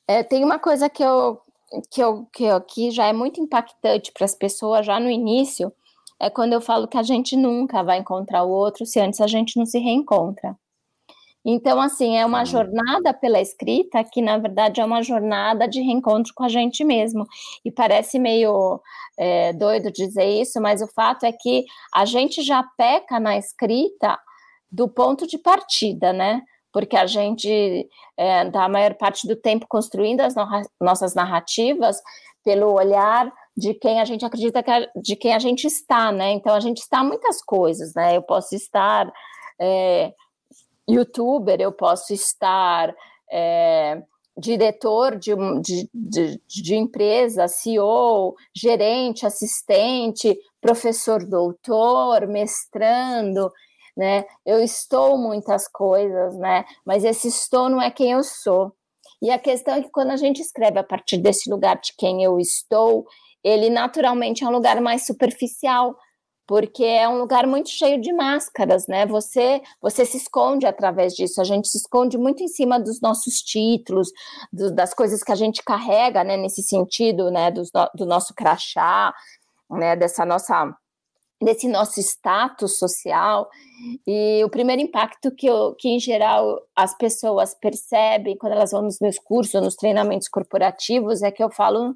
É, 0.07 0.23
tem 0.23 0.43
uma 0.43 0.59
coisa 0.59 0.89
que 0.89 1.03
eu, 1.03 1.43
que 1.91 2.01
eu 2.01 2.27
que, 2.33 2.45
eu, 2.45 2.59
que 2.63 2.91
já 2.91 3.05
é 3.05 3.13
muito 3.13 3.39
impactante 3.39 4.13
para 4.13 4.25
as 4.25 4.35
pessoas 4.35 4.87
já 4.87 4.99
no 4.99 5.11
início, 5.11 5.71
é 6.19 6.31
quando 6.31 6.55
eu 6.55 6.61
falo 6.63 6.89
que 6.89 6.97
a 6.97 7.03
gente 7.03 7.37
nunca 7.37 7.83
vai 7.83 7.99
encontrar 7.99 8.45
o 8.45 8.51
outro 8.51 8.87
se 8.87 8.99
antes 8.99 9.21
a 9.21 9.27
gente 9.27 9.59
não 9.59 9.67
se 9.67 9.79
reencontra. 9.79 10.57
Então, 11.51 11.81
assim, 11.81 12.19
é 12.19 12.27
uma 12.27 12.45
jornada 12.45 13.15
pela 13.15 13.41
escrita 13.41 14.05
que, 14.05 14.21
na 14.21 14.37
verdade, 14.37 14.83
é 14.83 14.85
uma 14.85 15.03
jornada 15.03 15.67
de 15.67 15.81
reencontro 15.81 16.35
com 16.35 16.45
a 16.45 16.49
gente 16.49 16.85
mesmo. 16.85 17.25
E 17.65 17.71
parece 17.71 18.19
meio 18.19 18.83
é, 19.17 19.55
doido 19.55 19.91
dizer 19.91 20.27
isso, 20.27 20.61
mas 20.61 20.83
o 20.83 20.87
fato 20.87 21.25
é 21.25 21.33
que 21.33 21.65
a 21.95 22.05
gente 22.05 22.43
já 22.43 22.63
peca 22.77 23.19
na 23.19 23.39
escrita 23.39 24.19
do 24.71 24.87
ponto 24.91 25.27
de 25.27 25.39
partida, 25.39 26.13
né? 26.13 26.43
Porque 26.71 26.95
a 26.95 27.07
gente, 27.07 27.89
é, 28.15 28.45
dá 28.51 28.65
a 28.65 28.69
maior 28.69 28.93
parte 28.93 29.27
do 29.27 29.35
tempo 29.35 29.65
construindo 29.67 30.21
as 30.21 30.35
no 30.35 30.47
nossas 30.79 31.15
narrativas 31.15 31.97
pelo 32.45 32.75
olhar 32.75 33.33
de 33.57 33.73
quem 33.73 34.03
a 34.03 34.05
gente 34.05 34.23
acredita 34.23 34.63
que 34.63 34.71
a, 34.71 34.87
de 34.95 35.17
quem 35.17 35.33
a 35.33 35.39
gente 35.39 35.67
está, 35.67 36.13
né? 36.13 36.31
Então 36.33 36.55
a 36.55 36.61
gente 36.61 36.83
está 36.83 37.03
muitas 37.03 37.43
coisas, 37.43 37.95
né? 37.95 38.19
Eu 38.19 38.23
posso 38.23 38.55
estar 38.55 39.11
é, 39.59 40.13
youtuber, 40.89 41.61
eu 41.61 41.73
posso 41.73 42.13
estar 42.13 42.95
é, 43.31 44.03
diretor 44.37 45.17
de, 45.17 45.35
de, 45.61 45.91
de, 45.93 46.43
de, 46.47 46.75
empresa, 46.77 47.49
CEO, 47.49 48.35
gerente, 48.55 49.27
assistente, 49.27 50.39
professor 50.61 51.25
doutor, 51.25 52.27
mestrando, 52.27 53.53
né? 53.97 54.25
Eu 54.47 54.63
estou 54.63 55.19
muitas 55.19 55.67
coisas, 55.67 56.37
né? 56.37 56.65
Mas 56.87 57.05
esse 57.05 57.29
estou 57.29 57.69
não 57.69 57.83
é 57.83 57.91
quem 57.91 58.13
eu 58.13 58.23
sou. 58.23 58.73
E 59.21 59.31
a 59.31 59.39
questão 59.39 59.75
é 59.75 59.83
que 59.83 59.91
quando 59.91 60.13
a 60.13 60.17
gente 60.17 60.41
escreve 60.41 60.79
a 60.79 60.85
partir 60.85 61.19
desse 61.19 61.51
lugar 61.51 61.81
de 61.81 61.93
quem 61.97 62.23
eu 62.23 62.39
estou, 62.39 63.05
ele 63.43 63.69
naturalmente 63.69 64.45
é 64.45 64.47
um 64.47 64.53
lugar 64.53 64.81
mais 64.81 65.05
superficial, 65.05 65.97
porque 66.49 66.83
é 66.83 67.07
um 67.07 67.19
lugar 67.19 67.47
muito 67.47 67.69
cheio 67.69 68.01
de 68.01 68.11
máscaras, 68.11 68.87
né? 68.89 69.05
Você 69.07 69.61
você 69.83 70.07
se 70.07 70.17
esconde 70.17 70.67
através 70.67 71.13
disso. 71.13 71.43
A 71.43 71.45
gente 71.45 71.69
se 71.69 71.77
esconde 71.77 72.17
muito 72.17 72.43
em 72.43 72.49
cima 72.49 72.81
dos 72.81 73.03
nossos 73.03 73.43
títulos, 73.43 74.09
do, 74.51 74.75
das 74.75 74.95
coisas 74.95 75.23
que 75.23 75.31
a 75.31 75.35
gente 75.35 75.63
carrega, 75.63 76.25
né? 76.25 76.39
Nesse 76.39 76.63
sentido, 76.63 77.31
né? 77.31 77.51
Do, 77.51 77.63
do 77.95 78.07
nosso 78.07 78.35
crachá, 78.35 79.13
né? 79.71 79.95
Dessa 79.95 80.25
nossa 80.25 80.75
desse 81.41 81.69
nosso 81.69 82.01
status 82.01 82.79
social. 82.79 83.49
E 84.07 84.43
o 84.43 84.49
primeiro 84.49 84.81
impacto 84.83 85.31
que, 85.31 85.47
eu, 85.47 85.75
que, 85.79 85.89
em 85.89 86.01
geral, 86.01 86.61
as 86.75 86.97
pessoas 86.97 87.55
percebem 87.55 88.37
quando 88.37 88.55
elas 88.55 88.73
vão 88.73 88.83
nos 88.83 88.99
meus 89.01 89.19
cursos, 89.19 89.63
nos 89.63 89.77
treinamentos 89.77 90.29
corporativos, 90.29 91.23
é 91.23 91.31
que 91.31 91.45
eu 91.45 91.51
falo 91.51 91.95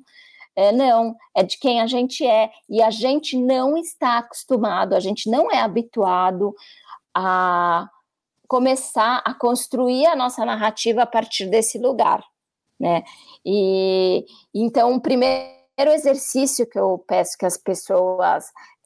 é, 0.54 0.72
não, 0.72 1.16
é 1.34 1.42
de 1.42 1.58
quem 1.58 1.80
a 1.80 1.86
gente 1.86 2.26
é. 2.26 2.50
E 2.68 2.82
a 2.82 2.90
gente 2.90 3.36
não 3.36 3.76
está 3.76 4.18
acostumado, 4.18 4.94
a 4.94 5.00
gente 5.00 5.30
não 5.30 5.50
é 5.50 5.60
habituado 5.60 6.54
a 7.14 7.88
começar 8.48 9.22
a 9.24 9.32
construir 9.32 10.04
a 10.06 10.14
nossa 10.14 10.44
narrativa 10.44 11.02
a 11.02 11.06
partir 11.06 11.46
desse 11.46 11.78
lugar, 11.78 12.22
né? 12.78 13.02
E 13.46 14.26
então 14.54 14.94
o 14.94 15.00
primeiro 15.00 15.50
exercício 15.78 16.68
que 16.68 16.78
eu 16.78 16.98
peço 17.08 17.38
que 17.38 17.46
as 17.46 17.56
pessoas 17.56 18.44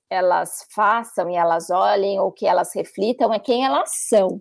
elas 0.09 0.65
façam 0.71 1.29
e 1.29 1.35
elas 1.35 1.69
olhem 1.69 2.21
ou 2.21 2.31
que 2.31 2.47
elas 2.47 2.73
reflitam 2.75 3.35
é 3.35 3.41
quem 3.41 3.65
elas 3.65 3.91
são. 4.09 4.41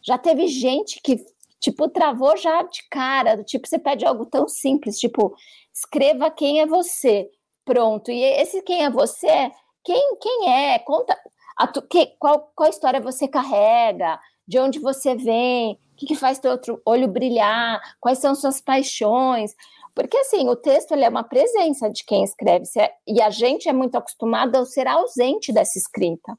Já 0.00 0.16
teve 0.16 0.46
gente 0.46 1.00
que 1.02 1.16
tipo 1.58 1.88
travou 1.88 2.36
já 2.36 2.62
de 2.62 2.88
cara, 2.88 3.36
do 3.36 3.44
tipo 3.44 3.66
você 3.66 3.80
pede 3.80 4.06
algo 4.06 4.26
tão 4.26 4.46
simples, 4.48 4.98
tipo 4.98 5.34
escreva 5.82 6.30
quem 6.30 6.60
é 6.60 6.66
você. 6.66 7.28
Pronto. 7.64 8.10
E 8.10 8.22
esse 8.22 8.62
quem 8.62 8.84
é 8.84 8.90
você, 8.90 9.50
quem, 9.84 10.16
quem 10.20 10.52
é? 10.52 10.78
Conta 10.80 11.16
a 11.56 11.66
tu, 11.66 11.82
que, 11.82 12.06
qual, 12.18 12.50
qual 12.54 12.70
história 12.70 13.00
você 13.00 13.28
carrega, 13.28 14.18
de 14.46 14.58
onde 14.58 14.78
você 14.78 15.14
vem, 15.14 15.72
o 15.72 15.96
que, 15.96 16.06
que 16.06 16.16
faz 16.16 16.38
teu 16.38 16.52
outro 16.52 16.80
olho 16.84 17.06
brilhar, 17.06 17.80
quais 18.00 18.18
são 18.18 18.34
suas 18.34 18.60
paixões. 18.60 19.54
Porque, 19.94 20.16
assim, 20.16 20.48
o 20.48 20.56
texto 20.56 20.92
ele 20.92 21.04
é 21.04 21.08
uma 21.08 21.22
presença 21.22 21.90
de 21.90 22.04
quem 22.04 22.24
escreve, 22.24 22.64
é, 22.78 22.92
e 23.06 23.20
a 23.20 23.30
gente 23.30 23.68
é 23.68 23.72
muito 23.72 23.96
acostumado 23.96 24.56
a 24.56 24.64
ser 24.64 24.86
ausente 24.86 25.52
dessa 25.52 25.78
escrita. 25.78 26.34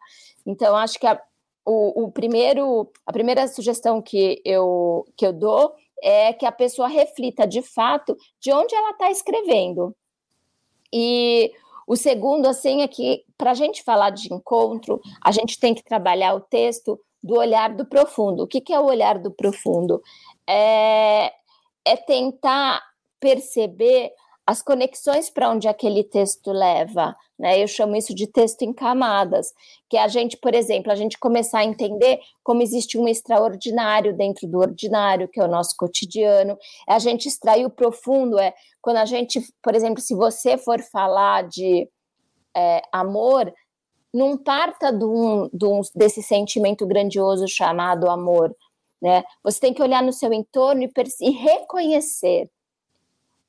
Então, 0.45 0.75
acho 0.75 0.99
que 0.99 1.05
a, 1.05 1.21
o, 1.65 2.05
o, 2.05 2.11
primeiro, 2.11 2.91
a 3.05 3.13
primeira 3.13 3.47
sugestão 3.47 4.01
que 4.01 4.41
eu, 4.43 5.05
que 5.15 5.25
eu 5.25 5.31
dou 5.31 5.73
é 6.03 6.33
que 6.33 6.45
a 6.45 6.51
pessoa 6.51 6.87
reflita 6.87 7.47
de 7.47 7.61
fato 7.61 8.15
de 8.39 8.51
onde 8.51 8.75
ela 8.75 8.91
está 8.91 9.09
escrevendo. 9.09 9.95
E 10.91 11.51
o 11.87 11.95
segundo, 11.95 12.47
assim, 12.47 12.81
é 12.81 12.87
que 12.87 13.23
para 13.37 13.51
a 13.51 13.53
gente 13.55 13.81
falar 13.83 14.09
de 14.09 14.31
encontro, 14.31 15.01
a 15.23 15.31
gente 15.31 15.57
tem 15.57 15.73
que 15.73 15.83
trabalhar 15.83 16.35
o 16.35 16.41
texto 16.41 16.99
do 17.23 17.35
olhar 17.35 17.73
do 17.73 17.85
profundo. 17.85 18.43
O 18.43 18.47
que, 18.47 18.59
que 18.59 18.73
é 18.73 18.79
o 18.79 18.85
olhar 18.85 19.17
do 19.17 19.31
profundo? 19.31 20.01
É, 20.45 21.31
é 21.85 21.95
tentar 21.95 22.83
perceber 23.19 24.11
as 24.45 24.61
conexões 24.61 25.29
para 25.29 25.49
onde 25.49 25.67
aquele 25.67 26.03
texto 26.03 26.51
leva, 26.51 27.15
né? 27.39 27.61
Eu 27.61 27.67
chamo 27.67 27.95
isso 27.95 28.13
de 28.13 28.27
texto 28.27 28.61
em 28.63 28.73
camadas, 28.73 29.53
que 29.89 29.97
a 29.97 30.07
gente, 30.07 30.37
por 30.37 30.53
exemplo, 30.53 30.91
a 30.91 30.95
gente 30.95 31.17
começar 31.17 31.59
a 31.59 31.65
entender 31.65 32.19
como 32.43 32.61
existe 32.61 32.97
um 32.97 33.07
extraordinário 33.07 34.15
dentro 34.15 34.47
do 34.47 34.59
ordinário, 34.59 35.29
que 35.29 35.39
é 35.39 35.43
o 35.43 35.47
nosso 35.47 35.75
cotidiano. 35.77 36.57
A 36.87 36.99
gente 36.99 37.27
extrair 37.27 37.65
o 37.65 37.69
profundo, 37.69 38.37
é 38.37 38.53
quando 38.81 38.97
a 38.97 39.05
gente, 39.05 39.41
por 39.61 39.75
exemplo, 39.75 40.01
se 40.01 40.13
você 40.13 40.57
for 40.57 40.81
falar 40.81 41.47
de 41.47 41.89
é, 42.55 42.81
amor, 42.91 43.51
não 44.13 44.37
parta 44.37 44.91
de 44.91 45.05
um, 45.05 45.49
de 45.53 45.65
um, 45.65 45.81
desse 45.95 46.21
sentimento 46.21 46.85
grandioso 46.85 47.47
chamado 47.47 48.09
amor, 48.09 48.53
né? 49.01 49.23
Você 49.43 49.59
tem 49.59 49.73
que 49.73 49.81
olhar 49.81 50.03
no 50.03 50.13
seu 50.13 50.33
entorno 50.33 50.83
e, 50.83 50.91
e 51.21 51.31
reconhecer 51.31 52.49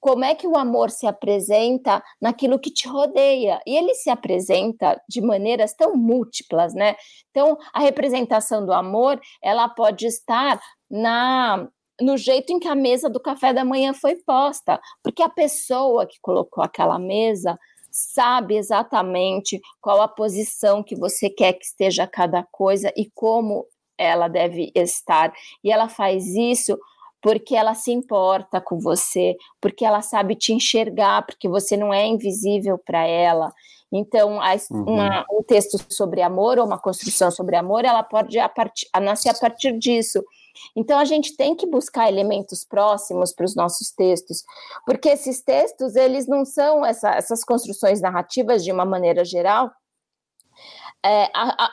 como 0.04 0.22
é 0.22 0.34
que 0.34 0.46
o 0.46 0.54
amor 0.54 0.90
se 0.90 1.06
apresenta 1.06 2.04
naquilo 2.20 2.58
que 2.58 2.70
te 2.70 2.86
rodeia. 2.86 3.58
E 3.66 3.74
ele 3.74 3.94
se 3.94 4.10
apresenta 4.10 5.00
de 5.08 5.22
maneiras 5.22 5.72
tão 5.72 5.96
múltiplas, 5.96 6.74
né? 6.74 6.94
Então, 7.30 7.56
a 7.72 7.80
representação 7.80 8.66
do 8.66 8.74
amor, 8.74 9.18
ela 9.42 9.66
pode 9.66 10.06
estar 10.06 10.60
na 10.90 11.66
no 11.98 12.18
jeito 12.18 12.52
em 12.52 12.58
que 12.58 12.68
a 12.68 12.74
mesa 12.74 13.08
do 13.08 13.18
café 13.18 13.54
da 13.54 13.64
manhã 13.64 13.94
foi 13.94 14.16
posta, 14.16 14.78
porque 15.02 15.22
a 15.22 15.28
pessoa 15.28 16.04
que 16.04 16.18
colocou 16.20 16.62
aquela 16.62 16.98
mesa 16.98 17.58
sabe 17.90 18.56
exatamente 18.56 19.58
qual 19.80 20.02
a 20.02 20.08
posição 20.08 20.82
que 20.82 20.96
você 20.96 21.30
quer 21.30 21.54
que 21.54 21.64
esteja 21.64 22.06
cada 22.06 22.42
coisa 22.42 22.92
e 22.94 23.10
como 23.14 23.64
ela 23.96 24.28
deve 24.28 24.70
estar. 24.74 25.32
E 25.62 25.70
ela 25.70 25.88
faz 25.88 26.26
isso 26.26 26.76
porque 27.24 27.56
ela 27.56 27.74
se 27.74 27.90
importa 27.90 28.60
com 28.60 28.78
você, 28.78 29.34
porque 29.58 29.82
ela 29.82 30.02
sabe 30.02 30.34
te 30.34 30.52
enxergar, 30.52 31.24
porque 31.24 31.48
você 31.48 31.74
não 31.74 31.92
é 31.92 32.06
invisível 32.06 32.76
para 32.76 33.06
ela. 33.06 33.50
Então, 33.90 34.42
a, 34.42 34.52
uhum. 34.70 34.82
uma, 34.82 35.24
um 35.32 35.42
texto 35.42 35.78
sobre 35.88 36.20
amor 36.20 36.58
ou 36.58 36.66
uma 36.66 36.78
construção 36.78 37.30
sobre 37.30 37.56
amor, 37.56 37.82
ela 37.86 38.02
pode 38.02 38.38
a 38.38 38.46
partir, 38.46 38.86
a 38.92 39.00
nascer 39.00 39.30
a 39.30 39.34
partir 39.34 39.72
disso. 39.78 40.22
Então, 40.76 40.98
a 40.98 41.06
gente 41.06 41.34
tem 41.34 41.56
que 41.56 41.66
buscar 41.66 42.10
elementos 42.10 42.62
próximos 42.62 43.32
para 43.32 43.46
os 43.46 43.56
nossos 43.56 43.90
textos, 43.90 44.44
porque 44.84 45.08
esses 45.08 45.40
textos, 45.40 45.96
eles 45.96 46.28
não 46.28 46.44
são 46.44 46.84
essa, 46.84 47.14
essas 47.14 47.42
construções 47.42 48.02
narrativas 48.02 48.62
de 48.62 48.70
uma 48.70 48.84
maneira 48.84 49.24
geral. 49.24 49.70
É, 51.02 51.30
a, 51.34 51.64
a, 51.64 51.70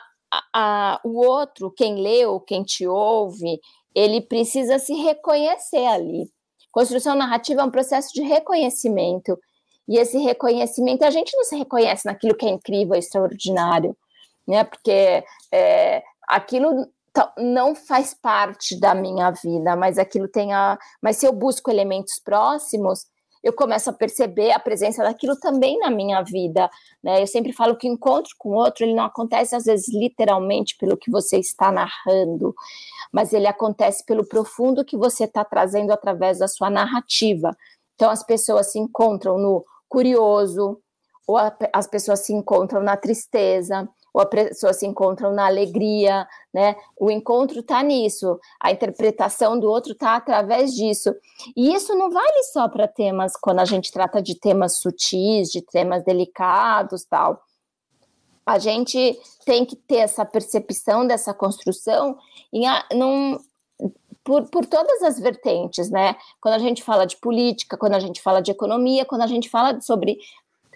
a, 0.54 1.00
o 1.04 1.22
outro, 1.22 1.70
quem 1.70 2.00
lê 2.00 2.24
ou 2.24 2.40
quem 2.40 2.62
te 2.62 2.86
ouve, 2.86 3.60
ele 3.94 4.20
precisa 4.20 4.78
se 4.78 4.94
reconhecer 4.94 5.86
ali. 5.86 6.30
Construção 6.70 7.14
narrativa 7.14 7.60
é 7.60 7.64
um 7.64 7.70
processo 7.70 8.12
de 8.14 8.22
reconhecimento. 8.22 9.38
E 9.88 9.98
esse 9.98 10.16
reconhecimento, 10.18 11.04
a 11.04 11.10
gente 11.10 11.36
não 11.36 11.44
se 11.44 11.56
reconhece 11.56 12.06
naquilo 12.06 12.34
que 12.34 12.46
é 12.46 12.50
incrível, 12.50 12.94
extraordinário, 12.94 13.96
né? 14.46 14.64
Porque 14.64 15.24
é, 15.52 16.02
aquilo 16.26 16.86
não 17.36 17.74
faz 17.74 18.14
parte 18.14 18.78
da 18.78 18.94
minha 18.94 19.30
vida, 19.30 19.76
mas 19.76 19.98
aquilo 19.98 20.28
tem 20.28 20.52
a. 20.52 20.78
Mas 21.02 21.16
se 21.16 21.26
eu 21.26 21.32
busco 21.32 21.70
elementos 21.70 22.18
próximos, 22.18 23.06
eu 23.42 23.52
começo 23.52 23.90
a 23.90 23.92
perceber 23.92 24.52
a 24.52 24.58
presença 24.58 25.02
daquilo 25.02 25.36
também 25.36 25.78
na 25.78 25.90
minha 25.90 26.22
vida, 26.22 26.70
né? 27.02 27.20
Eu 27.20 27.26
sempre 27.26 27.52
falo 27.52 27.76
que 27.76 27.88
o 27.88 27.92
encontro 27.92 28.32
com 28.38 28.50
o 28.50 28.54
outro, 28.54 28.84
ele 28.84 28.94
não 28.94 29.04
acontece 29.04 29.54
às 29.56 29.64
vezes 29.64 29.92
literalmente 29.92 30.76
pelo 30.78 30.96
que 30.96 31.10
você 31.10 31.38
está 31.38 31.72
narrando, 31.72 32.54
mas 33.12 33.32
ele 33.32 33.46
acontece 33.46 34.04
pelo 34.04 34.26
profundo 34.26 34.84
que 34.84 34.96
você 34.96 35.24
está 35.24 35.44
trazendo 35.44 35.92
através 35.92 36.38
da 36.38 36.48
sua 36.48 36.70
narrativa. 36.70 37.54
Então 37.94 38.10
as 38.10 38.24
pessoas 38.24 38.72
se 38.72 38.78
encontram 38.78 39.38
no 39.38 39.64
curioso, 39.88 40.80
ou 41.26 41.36
a, 41.36 41.54
as 41.72 41.86
pessoas 41.86 42.20
se 42.20 42.32
encontram 42.32 42.82
na 42.82 42.96
tristeza, 42.96 43.88
ou 44.12 44.22
as 44.22 44.28
pessoas 44.28 44.78
se 44.78 44.86
encontram 44.86 45.32
na 45.32 45.46
alegria, 45.46 46.26
né? 46.52 46.76
O 46.98 47.10
encontro 47.10 47.60
está 47.60 47.82
nisso, 47.82 48.38
a 48.60 48.70
interpretação 48.70 49.58
do 49.58 49.70
outro 49.70 49.92
está 49.92 50.16
através 50.16 50.74
disso. 50.74 51.14
E 51.56 51.74
isso 51.74 51.94
não 51.94 52.10
vale 52.10 52.42
só 52.52 52.68
para 52.68 52.88
temas, 52.88 53.34
quando 53.36 53.60
a 53.60 53.64
gente 53.64 53.90
trata 53.90 54.20
de 54.20 54.38
temas 54.38 54.78
sutis, 54.78 55.50
de 55.50 55.62
temas 55.62 56.04
delicados, 56.04 57.04
tal. 57.04 57.40
A 58.44 58.58
gente 58.58 59.18
tem 59.44 59.64
que 59.64 59.76
ter 59.76 59.98
essa 59.98 60.24
percepção 60.24 61.06
dessa 61.06 61.32
construção 61.32 62.16
em, 62.52 62.64
num, 62.94 63.38
por, 64.24 64.48
por 64.48 64.66
todas 64.66 65.02
as 65.02 65.18
vertentes, 65.18 65.90
né? 65.90 66.16
Quando 66.40 66.54
a 66.54 66.58
gente 66.58 66.82
fala 66.82 67.06
de 67.06 67.16
política, 67.16 67.76
quando 67.76 67.94
a 67.94 68.00
gente 68.00 68.20
fala 68.20 68.40
de 68.40 68.50
economia, 68.50 69.04
quando 69.04 69.22
a 69.22 69.26
gente 69.26 69.48
fala 69.48 69.80
sobre 69.80 70.18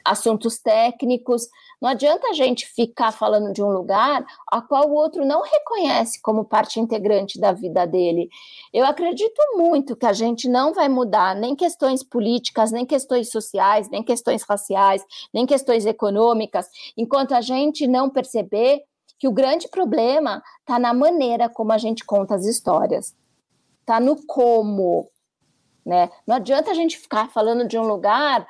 assuntos 0.06 0.58
técnicos. 0.58 1.48
Não 1.80 1.88
adianta 1.88 2.28
a 2.28 2.32
gente 2.32 2.66
ficar 2.66 3.12
falando 3.12 3.52
de 3.52 3.62
um 3.62 3.68
lugar 3.68 4.24
a 4.50 4.62
qual 4.62 4.88
o 4.88 4.94
outro 4.94 5.24
não 5.24 5.42
reconhece 5.42 6.20
como 6.22 6.44
parte 6.44 6.80
integrante 6.80 7.38
da 7.38 7.52
vida 7.52 7.86
dele. 7.86 8.28
Eu 8.72 8.86
acredito 8.86 9.40
muito 9.54 9.96
que 9.96 10.06
a 10.06 10.12
gente 10.12 10.48
não 10.48 10.72
vai 10.72 10.88
mudar 10.88 11.34
nem 11.34 11.54
questões 11.54 12.02
políticas, 12.02 12.72
nem 12.72 12.86
questões 12.86 13.30
sociais, 13.30 13.90
nem 13.90 14.02
questões 14.02 14.42
raciais, 14.42 15.04
nem 15.32 15.44
questões 15.44 15.84
econômicas, 15.84 16.66
enquanto 16.96 17.34
a 17.34 17.40
gente 17.40 17.86
não 17.86 18.08
perceber 18.08 18.82
que 19.18 19.28
o 19.28 19.32
grande 19.32 19.68
problema 19.68 20.42
está 20.60 20.78
na 20.78 20.92
maneira 20.92 21.48
como 21.48 21.72
a 21.72 21.78
gente 21.78 22.04
conta 22.04 22.34
as 22.34 22.44
histórias, 22.44 23.14
está 23.80 23.98
no 24.00 24.16
como. 24.26 25.10
Né? 25.84 26.10
Não 26.26 26.36
adianta 26.36 26.70
a 26.70 26.74
gente 26.74 26.98
ficar 26.98 27.30
falando 27.30 27.66
de 27.66 27.78
um 27.78 27.86
lugar 27.86 28.46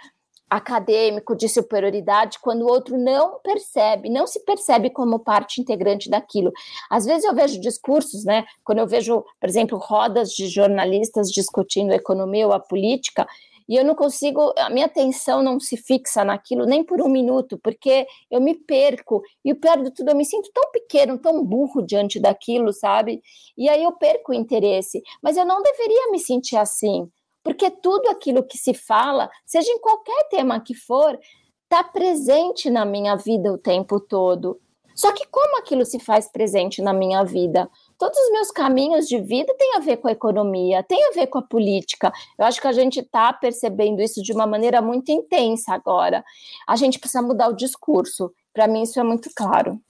acadêmico 0.49 1.37
de 1.37 1.49
superioridade 1.49 2.39
quando 2.41 2.63
o 2.63 2.69
outro 2.69 2.97
não 2.97 3.41
percebe, 3.41 4.09
não 4.09 4.27
se 4.27 4.45
percebe 4.45 4.91
como 4.91 5.19
parte 5.19 5.61
integrante 5.61 6.09
daquilo. 6.09 6.53
Às 6.91 7.05
vezes 7.05 7.25
eu 7.25 7.35
vejo 7.35 7.61
discursos, 7.61 8.25
né, 8.25 8.45
quando 8.65 8.79
eu 8.79 8.87
vejo, 8.87 9.25
por 9.41 9.49
exemplo, 9.49 9.79
rodas 9.79 10.31
de 10.31 10.49
jornalistas 10.49 11.31
discutindo 11.31 11.93
a 11.93 11.97
economia 11.97 12.47
ou 12.47 12.53
a 12.53 12.61
política, 12.61 13.27
e 13.69 13.75
eu 13.75 13.85
não 13.85 13.97
consigo, 13.97 14.53
a 14.57 14.71
minha 14.71 14.87
atenção 14.87 15.43
não 15.43 15.59
se 15.59 15.77
fixa 15.77 16.25
naquilo 16.25 16.65
nem 16.65 16.85
por 16.85 17.01
um 17.01 17.09
minuto, 17.09 17.59
porque 17.59 18.07
eu 18.31 18.41
me 18.41 18.55
perco, 18.55 19.23
e 19.45 19.53
o 19.53 19.57
pior 19.57 19.83
de 19.83 19.91
tudo, 19.91 20.11
eu 20.11 20.17
me 20.17 20.25
sinto 20.25 20.51
tão 20.55 20.71
pequeno, 20.71 21.19
tão 21.19 21.45
burro 21.45 21.83
diante 21.83 22.21
daquilo, 22.21 22.73
sabe? 22.73 23.21
E 23.59 23.69
aí 23.69 23.83
eu 23.83 23.93
perco 23.93 24.31
o 24.31 24.35
interesse, 24.35 25.03
mas 25.21 25.37
eu 25.37 25.45
não 25.45 25.61
deveria 25.63 26.11
me 26.13 26.19
sentir 26.21 26.57
assim, 26.57 27.11
porque 27.47 27.71
tudo 27.71 28.09
aquilo 28.09 28.43
que 28.43 28.59
se 28.59 28.75
fala, 28.75 29.31
seja 29.45 29.71
em 29.71 29.79
qualquer 29.79 30.29
tema 30.29 30.59
que 30.59 30.75
for, 30.75 31.17
está 31.63 31.85
presente 31.85 32.69
na 32.69 32.85
minha 32.85 33.15
vida 33.15 33.53
o 33.53 33.57
tempo 33.57 34.01
todo. 34.01 34.61
Só 34.97 35.13
que 35.13 35.25
como 35.29 35.57
aquilo 35.57 35.85
se 35.85 36.01
faz 36.01 36.27
presente 36.27 36.83
na 36.83 36.93
minha 36.93 37.23
vida? 37.23 37.71
todos 37.97 38.19
os 38.19 38.33
meus 38.33 38.51
caminhos 38.51 39.07
de 39.07 39.21
vida 39.21 39.55
têm 39.57 39.77
a 39.77 39.79
ver 39.79 39.99
com 39.99 40.09
a 40.09 40.13
economia, 40.13 40.83
têm 40.83 41.07
a 41.07 41.13
ver 41.13 41.29
com 41.29 41.39
a 41.39 41.43
política. 41.43 42.13
Eu 42.37 42.47
acho 42.47 42.61
que 42.61 42.67
a 42.67 42.73
gente 42.73 42.99
está 42.99 43.33
percebendo 43.33 44.03
isso 44.03 44.21
de 44.21 44.33
uma 44.33 44.47
maneira 44.47 44.83
muito 44.83 45.13
intensa 45.13 45.73
agora. 45.73 46.25
A 46.67 46.75
gente 46.75 46.99
precisa 46.99 47.23
mudar 47.23 47.49
o 47.49 47.57
discurso. 47.57 48.33
Para 48.53 48.67
mim, 48.67 48.83
isso 48.83 48.99
é 48.99 49.05
muito 49.05 49.31
claro. 49.37 49.81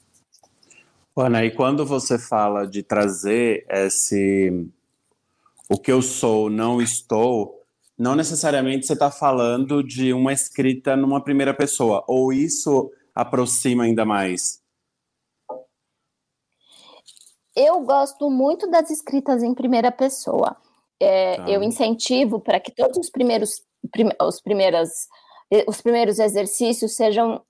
Ana, 1.17 1.43
e 1.43 1.51
quando 1.51 1.87
você 1.87 2.19
fala 2.19 2.67
de 2.67 2.83
trazer 2.83 3.65
esse 3.71 4.69
o 5.71 5.79
que 5.79 5.91
eu 5.91 6.03
sou, 6.03 6.49
não 6.49 6.81
estou, 6.81 7.63
não 7.99 8.15
necessariamente 8.15 8.87
você 8.87 8.93
está 8.93 9.11
falando 9.11 9.83
de 9.83 10.13
uma 10.13 10.33
escrita 10.33 10.97
numa 10.97 11.23
primeira 11.23 11.55
pessoa, 11.55 12.05
ou 12.07 12.33
isso 12.33 12.91
aproxima 13.15 13.85
ainda 13.85 14.05
mais? 14.05 14.65
eu 17.57 17.81
gosto 17.81 18.31
muito 18.31 18.71
das 18.71 18.91
escritas 18.91 19.43
em 19.43 19.55
primeira 19.55 19.91
pessoa. 19.91 20.55
É, 21.01 21.37
tá. 21.37 21.49
Eu 21.49 21.63
incentivo 21.63 22.39
para 22.39 22.61
que 22.61 22.71
todos 22.71 22.99
os 22.99 23.09
primeiros, 23.09 23.65
prim, 23.91 24.11
os, 24.21 24.41
primeiras, 24.43 25.09
os 25.67 25.81
primeiros 25.81 26.19
exercícios 26.19 26.95
sejam 26.95 27.41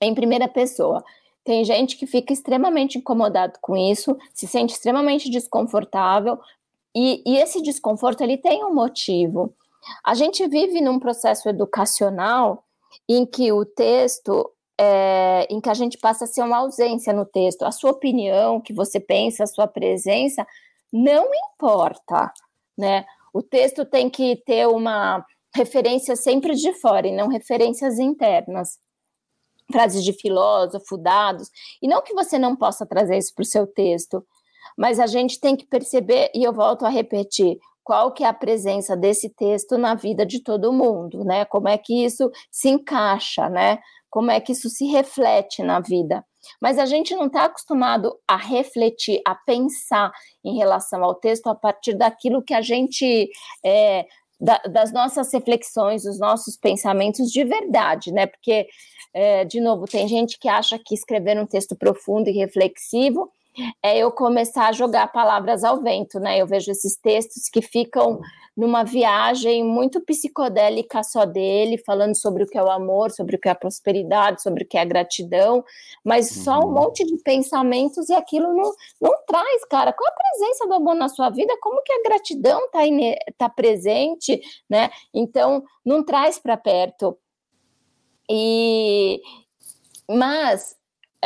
em 0.00 0.14
primeira 0.14 0.46
pessoa. 0.46 1.02
Tem 1.42 1.64
gente 1.64 1.96
que 1.96 2.06
fica 2.06 2.32
extremamente 2.32 2.98
incomodado 2.98 3.58
com 3.62 3.74
isso, 3.74 4.16
se 4.34 4.46
sente 4.46 4.74
extremamente 4.74 5.30
desconfortável, 5.30 6.38
e, 6.96 7.22
e 7.26 7.36
esse 7.36 7.60
desconforto 7.60 8.22
ele 8.22 8.38
tem 8.38 8.64
um 8.64 8.72
motivo. 8.72 9.54
A 10.02 10.14
gente 10.14 10.46
vive 10.48 10.80
num 10.80 10.98
processo 10.98 11.46
educacional 11.46 12.64
em 13.06 13.26
que 13.26 13.52
o 13.52 13.66
texto 13.66 14.50
é, 14.78 15.46
em 15.50 15.60
que 15.60 15.68
a 15.68 15.74
gente 15.74 15.98
passa 15.98 16.24
a 16.24 16.26
ser 16.26 16.42
uma 16.42 16.56
ausência 16.56 17.12
no 17.12 17.26
texto. 17.26 17.64
A 17.64 17.70
sua 17.70 17.90
opinião, 17.90 18.56
o 18.56 18.62
que 18.62 18.72
você 18.72 18.98
pensa, 18.98 19.44
a 19.44 19.46
sua 19.46 19.66
presença, 19.66 20.46
não 20.90 21.28
importa, 21.52 22.32
né? 22.76 23.04
O 23.32 23.42
texto 23.42 23.84
tem 23.84 24.08
que 24.08 24.36
ter 24.46 24.66
uma 24.66 25.24
referência 25.54 26.16
sempre 26.16 26.54
de 26.54 26.72
fora 26.74 27.06
e 27.06 27.12
não 27.12 27.28
referências 27.28 27.98
internas. 27.98 28.78
Frases 29.70 30.02
de 30.02 30.14
filósofo, 30.14 30.96
dados. 30.96 31.50
E 31.82 31.88
não 31.88 32.00
que 32.00 32.14
você 32.14 32.38
não 32.38 32.56
possa 32.56 32.86
trazer 32.86 33.18
isso 33.18 33.34
para 33.34 33.42
o 33.42 33.46
seu 33.46 33.66
texto, 33.66 34.24
mas 34.76 34.98
a 34.98 35.06
gente 35.06 35.40
tem 35.40 35.56
que 35.56 35.66
perceber, 35.66 36.30
e 36.34 36.42
eu 36.44 36.52
volto 36.52 36.84
a 36.84 36.88
repetir, 36.88 37.58
qual 37.84 38.12
que 38.12 38.24
é 38.24 38.26
a 38.26 38.32
presença 38.32 38.96
desse 38.96 39.28
texto 39.30 39.78
na 39.78 39.94
vida 39.94 40.26
de 40.26 40.40
todo 40.40 40.72
mundo, 40.72 41.24
né? 41.24 41.44
Como 41.44 41.68
é 41.68 41.78
que 41.78 42.04
isso 42.04 42.30
se 42.50 42.68
encaixa, 42.68 43.48
né? 43.48 43.78
como 44.16 44.30
é 44.30 44.40
que 44.40 44.52
isso 44.52 44.70
se 44.70 44.86
reflete 44.86 45.62
na 45.62 45.78
vida. 45.78 46.24
Mas 46.58 46.78
a 46.78 46.86
gente 46.86 47.14
não 47.14 47.26
está 47.26 47.44
acostumado 47.44 48.18
a 48.26 48.34
refletir, 48.34 49.20
a 49.26 49.34
pensar 49.34 50.10
em 50.42 50.56
relação 50.56 51.04
ao 51.04 51.14
texto 51.14 51.48
a 51.48 51.54
partir 51.54 51.92
daquilo 51.92 52.42
que 52.42 52.54
a 52.54 52.62
gente. 52.62 53.28
É, 53.62 54.06
da, 54.40 54.56
das 54.70 54.90
nossas 54.90 55.30
reflexões, 55.32 56.04
dos 56.04 56.18
nossos 56.18 56.56
pensamentos 56.56 57.30
de 57.30 57.44
verdade, 57.44 58.10
né? 58.10 58.26
Porque, 58.26 58.66
é, 59.12 59.44
de 59.44 59.60
novo, 59.60 59.84
tem 59.84 60.08
gente 60.08 60.38
que 60.38 60.48
acha 60.48 60.78
que 60.78 60.94
escrever 60.94 61.38
um 61.38 61.46
texto 61.46 61.76
profundo 61.76 62.30
e 62.30 62.32
reflexivo 62.32 63.30
é 63.82 63.98
eu 63.98 64.10
começar 64.10 64.68
a 64.68 64.72
jogar 64.72 65.12
palavras 65.12 65.64
ao 65.64 65.80
vento, 65.80 66.18
né? 66.20 66.38
Eu 66.38 66.46
vejo 66.46 66.70
esses 66.70 66.96
textos 66.96 67.48
que 67.48 67.62
ficam 67.62 68.20
numa 68.56 68.84
viagem 68.84 69.62
muito 69.62 70.00
psicodélica 70.00 71.02
só 71.02 71.26
dele, 71.26 71.76
falando 71.76 72.16
sobre 72.16 72.42
o 72.42 72.46
que 72.46 72.56
é 72.56 72.62
o 72.62 72.70
amor, 72.70 73.10
sobre 73.10 73.36
o 73.36 73.38
que 73.38 73.48
é 73.48 73.50
a 73.50 73.54
prosperidade, 73.54 74.42
sobre 74.42 74.64
o 74.64 74.66
que 74.66 74.78
é 74.78 74.80
a 74.80 74.84
gratidão, 74.86 75.62
mas 76.02 76.30
só 76.30 76.60
um 76.60 76.64
uhum. 76.64 76.72
monte 76.72 77.04
de 77.04 77.18
pensamentos 77.18 78.08
e 78.08 78.14
aquilo 78.14 78.54
não, 78.54 78.72
não 78.98 79.12
traz, 79.26 79.64
cara. 79.66 79.92
Qual 79.92 80.08
a 80.08 80.14
presença 80.14 80.66
do 80.66 80.74
amor 80.74 80.94
na 80.94 81.08
sua 81.08 81.28
vida? 81.28 81.54
Como 81.60 81.82
que 81.82 81.92
a 81.92 82.02
gratidão 82.02 82.60
está 82.64 82.80
tá 83.36 83.48
presente, 83.50 84.40
né? 84.70 84.88
Então, 85.12 85.62
não 85.84 86.02
traz 86.02 86.38
para 86.38 86.56
perto. 86.56 87.18
E 88.28 89.20
mas 90.08 90.76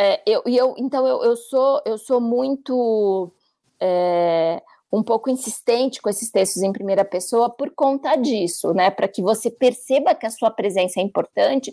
é, 0.01 0.23
eu, 0.27 0.43
eu, 0.47 0.75
então 0.79 1.07
eu, 1.07 1.23
eu 1.23 1.37
sou 1.37 1.83
eu 1.85 1.99
sou 1.99 2.23
muito 2.23 3.31
é, 3.79 4.63
um 4.91 5.03
pouco 5.03 5.29
insistente 5.29 6.01
com 6.01 6.09
esses 6.09 6.31
textos 6.31 6.63
em 6.63 6.73
primeira 6.73 7.05
pessoa 7.05 7.51
por 7.51 7.71
conta 7.75 8.17
disso, 8.17 8.73
né? 8.73 8.91
Para 8.91 9.07
que 9.07 9.21
você 9.21 9.51
perceba 9.51 10.15
que 10.15 10.25
a 10.25 10.31
sua 10.31 10.51
presença 10.51 11.01
é 11.01 11.03
importante 11.03 11.71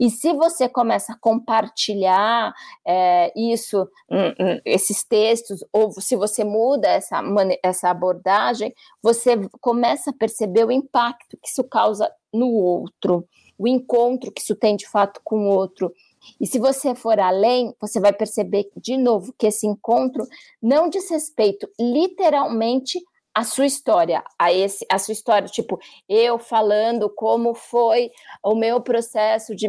e 0.00 0.08
se 0.08 0.32
você 0.32 0.68
começa 0.68 1.14
a 1.14 1.18
compartilhar 1.18 2.54
é, 2.86 3.32
isso, 3.36 3.82
hum, 4.08 4.28
hum, 4.38 4.60
esses 4.64 5.02
textos, 5.02 5.64
ou 5.72 5.90
se 5.90 6.14
você 6.14 6.44
muda 6.44 6.86
essa, 6.86 7.20
essa 7.60 7.90
abordagem, 7.90 8.72
você 9.02 9.36
começa 9.60 10.10
a 10.10 10.14
perceber 10.14 10.64
o 10.64 10.70
impacto 10.70 11.36
que 11.42 11.48
isso 11.48 11.64
causa 11.64 12.08
no 12.32 12.52
outro, 12.52 13.26
o 13.58 13.66
encontro 13.66 14.30
que 14.30 14.40
isso 14.40 14.54
tem 14.54 14.76
de 14.76 14.88
fato 14.88 15.20
com 15.24 15.48
o 15.48 15.48
outro. 15.48 15.92
E 16.40 16.46
se 16.46 16.58
você 16.58 16.94
for 16.94 17.18
além, 17.18 17.74
você 17.80 18.00
vai 18.00 18.12
perceber 18.12 18.70
de 18.76 18.96
novo 18.96 19.34
que 19.38 19.46
esse 19.46 19.66
encontro 19.66 20.26
não 20.62 20.88
diz 20.88 21.10
respeito 21.10 21.68
literalmente 21.78 22.98
à 23.34 23.42
sua 23.42 23.66
história, 23.66 24.22
a 24.38 24.52
esse, 24.52 24.86
a 24.90 24.98
sua 24.98 25.12
história, 25.12 25.48
tipo, 25.48 25.78
eu 26.08 26.38
falando 26.38 27.10
como 27.10 27.52
foi 27.52 28.10
o 28.42 28.54
meu 28.54 28.80
processo 28.80 29.56
de, 29.56 29.66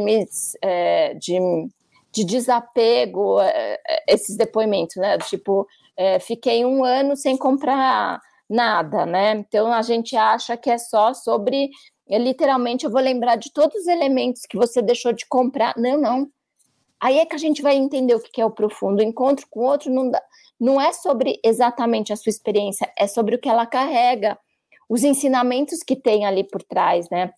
é, 0.61 1.15
de, 1.15 1.39
de 2.11 2.23
desapego, 2.23 3.39
é, 3.41 3.79
esses 4.07 4.37
depoimentos, 4.37 4.97
né? 4.97 5.17
Tipo, 5.17 5.67
é, 5.97 6.19
fiquei 6.19 6.63
um 6.63 6.83
ano 6.83 7.15
sem 7.15 7.35
comprar 7.35 8.21
nada, 8.47 9.05
né? 9.05 9.31
Então 9.31 9.73
a 9.73 9.81
gente 9.81 10.15
acha 10.15 10.55
que 10.55 10.69
é 10.69 10.77
só 10.77 11.13
sobre 11.13 11.69
literalmente 12.07 12.85
eu 12.85 12.91
vou 12.91 13.01
lembrar 13.01 13.35
de 13.35 13.51
todos 13.51 13.81
os 13.81 13.87
elementos 13.87 14.43
que 14.47 14.57
você 14.57 14.81
deixou 14.81 15.11
de 15.11 15.25
comprar. 15.25 15.73
Não, 15.77 15.99
não. 15.99 16.29
Aí 17.05 17.19
é 17.19 17.25
que 17.25 17.35
a 17.35 17.37
gente 17.37 17.61
vai 17.61 17.75
entender 17.75 18.15
o 18.15 18.19
que 18.19 18.41
é 18.41 18.45
o 18.45 18.49
profundo. 18.49 18.97
O 18.97 19.03
encontro 19.03 19.45
com 19.51 19.59
o 19.59 19.63
outro 19.63 19.93
não, 19.93 20.09
dá, 20.09 20.19
não 20.59 20.81
é 20.81 20.91
sobre 20.91 21.39
exatamente 21.45 22.11
a 22.11 22.15
sua 22.15 22.31
experiência, 22.31 22.91
é 22.97 23.05
sobre 23.05 23.35
o 23.35 23.39
que 23.39 23.47
ela 23.47 23.67
carrega, 23.67 24.35
os 24.89 25.03
ensinamentos 25.03 25.83
que 25.83 25.95
tem 25.95 26.25
ali 26.25 26.43
por 26.43 26.63
trás, 26.63 27.07
né? 27.11 27.31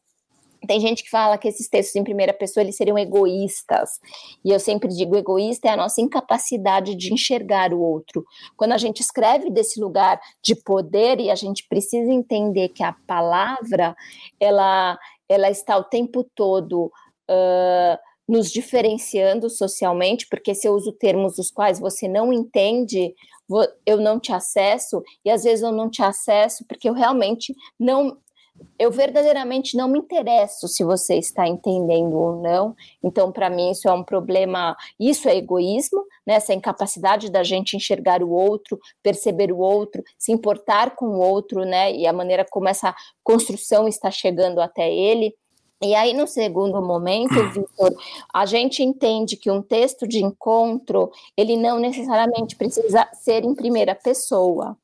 Tem 0.65 0.79
gente 0.79 1.03
que 1.03 1.09
fala 1.09 1.37
que 1.37 1.49
esses 1.49 1.67
textos 1.67 1.97
em 1.97 2.03
primeira 2.05 2.31
pessoa 2.31 2.63
eles 2.63 2.77
seriam 2.77 2.97
egoístas. 2.97 3.99
E 4.43 4.51
eu 4.51 4.59
sempre 4.59 4.87
digo, 4.87 5.17
egoísta 5.17 5.67
é 5.67 5.71
a 5.71 5.77
nossa 5.77 5.99
incapacidade 5.99 6.95
de 6.95 7.13
enxergar 7.13 7.73
o 7.73 7.81
outro. 7.81 8.23
Quando 8.55 8.71
a 8.71 8.77
gente 8.77 9.01
escreve 9.01 9.49
desse 9.49 9.81
lugar 9.81 10.17
de 10.41 10.55
poder 10.55 11.19
e 11.19 11.29
a 11.29 11.35
gente 11.35 11.67
precisa 11.67 12.09
entender 12.09 12.69
que 12.69 12.83
a 12.83 12.95
palavra 13.05 13.93
ela 14.39 14.97
ela 15.27 15.49
está 15.49 15.77
o 15.77 15.83
tempo 15.83 16.23
todo 16.33 16.85
uh, 17.29 18.06
nos 18.27 18.51
diferenciando 18.51 19.49
socialmente, 19.49 20.27
porque 20.29 20.53
se 20.53 20.67
eu 20.67 20.73
uso 20.73 20.91
termos 20.91 21.37
os 21.37 21.49
quais 21.49 21.79
você 21.79 22.07
não 22.07 22.33
entende, 22.33 23.15
eu 23.85 23.97
não 23.97 24.19
te 24.19 24.33
acesso, 24.33 25.01
e 25.23 25.29
às 25.29 25.43
vezes 25.43 25.63
eu 25.63 25.71
não 25.71 25.89
te 25.89 26.03
acesso 26.03 26.65
porque 26.67 26.89
eu 26.89 26.93
realmente 26.93 27.55
não. 27.79 28.17
Eu 28.79 28.89
verdadeiramente 28.89 29.77
não 29.77 29.87
me 29.87 29.99
interesso 29.99 30.67
se 30.67 30.83
você 30.83 31.15
está 31.15 31.47
entendendo 31.47 32.15
ou 32.15 32.41
não. 32.41 32.75
Então, 33.03 33.31
para 33.31 33.51
mim, 33.51 33.69
isso 33.69 33.87
é 33.87 33.91
um 33.93 34.03
problema. 34.03 34.75
Isso 34.99 35.29
é 35.29 35.37
egoísmo, 35.37 36.03
né? 36.25 36.33
essa 36.33 36.55
incapacidade 36.55 37.29
da 37.29 37.43
gente 37.43 37.77
enxergar 37.77 38.23
o 38.23 38.31
outro, 38.31 38.79
perceber 39.03 39.51
o 39.51 39.59
outro, 39.59 40.03
se 40.17 40.31
importar 40.31 40.95
com 40.95 41.05
o 41.05 41.19
outro, 41.19 41.65
né? 41.65 41.93
E 41.93 42.07
a 42.07 42.13
maneira 42.13 42.43
como 42.49 42.67
essa 42.67 42.95
construção 43.23 43.87
está 43.87 44.09
chegando 44.09 44.59
até 44.59 44.91
ele. 44.91 45.35
E 45.81 45.93
aí, 45.93 46.13
no 46.13 46.25
segundo 46.25 46.81
momento, 46.81 47.35
Vitor, 47.51 47.93
a 48.33 48.45
gente 48.47 48.81
entende 48.81 49.37
que 49.37 49.51
um 49.51 49.61
texto 49.61 50.07
de 50.07 50.23
encontro, 50.23 51.11
ele 51.35 51.55
não 51.55 51.79
necessariamente 51.79 52.55
precisa 52.55 53.07
ser 53.13 53.43
em 53.43 53.53
primeira 53.53 53.93
pessoa, 53.93 54.75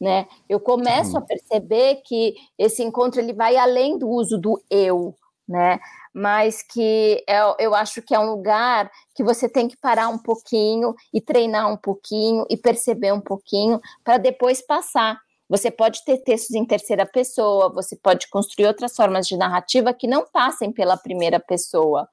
né? 0.00 0.28
Eu 0.48 0.60
começo 0.60 1.18
a 1.18 1.20
perceber 1.20 2.02
que 2.04 2.36
esse 2.56 2.84
encontro 2.84 3.20
ele 3.20 3.32
vai 3.32 3.56
além 3.56 3.98
do 3.98 4.08
uso 4.08 4.38
do 4.38 4.62
eu, 4.70 5.12
né? 5.48 5.80
Mas 6.14 6.62
que 6.62 7.24
é, 7.28 7.40
eu 7.58 7.74
acho 7.74 8.00
que 8.00 8.14
é 8.14 8.18
um 8.18 8.30
lugar 8.30 8.88
que 9.16 9.24
você 9.24 9.48
tem 9.48 9.66
que 9.66 9.76
parar 9.76 10.08
um 10.08 10.18
pouquinho 10.18 10.94
e 11.12 11.20
treinar 11.20 11.68
um 11.68 11.76
pouquinho 11.76 12.46
e 12.48 12.56
perceber 12.56 13.12
um 13.12 13.20
pouquinho 13.20 13.80
para 14.04 14.18
depois 14.18 14.62
passar 14.62 15.20
Você 15.48 15.70
pode 15.70 16.04
ter 16.04 16.18
textos 16.18 16.54
em 16.54 16.64
terceira 16.64 17.06
pessoa, 17.06 17.72
você 17.72 17.96
pode 17.96 18.28
construir 18.28 18.66
outras 18.66 18.94
formas 18.94 19.26
de 19.26 19.36
narrativa 19.36 19.94
que 19.94 20.06
não 20.06 20.26
passem 20.30 20.70
pela 20.70 20.96
primeira 20.96 21.40
pessoa. 21.40 22.06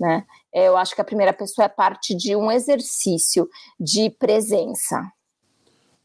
Né? 0.00 0.24
Eu 0.52 0.76
acho 0.76 0.94
que 0.94 1.00
a 1.00 1.04
primeira 1.04 1.32
pessoa 1.32 1.66
é 1.66 1.68
parte 1.68 2.14
de 2.14 2.34
um 2.34 2.50
exercício 2.50 3.48
de 3.78 4.08
presença. 4.10 5.02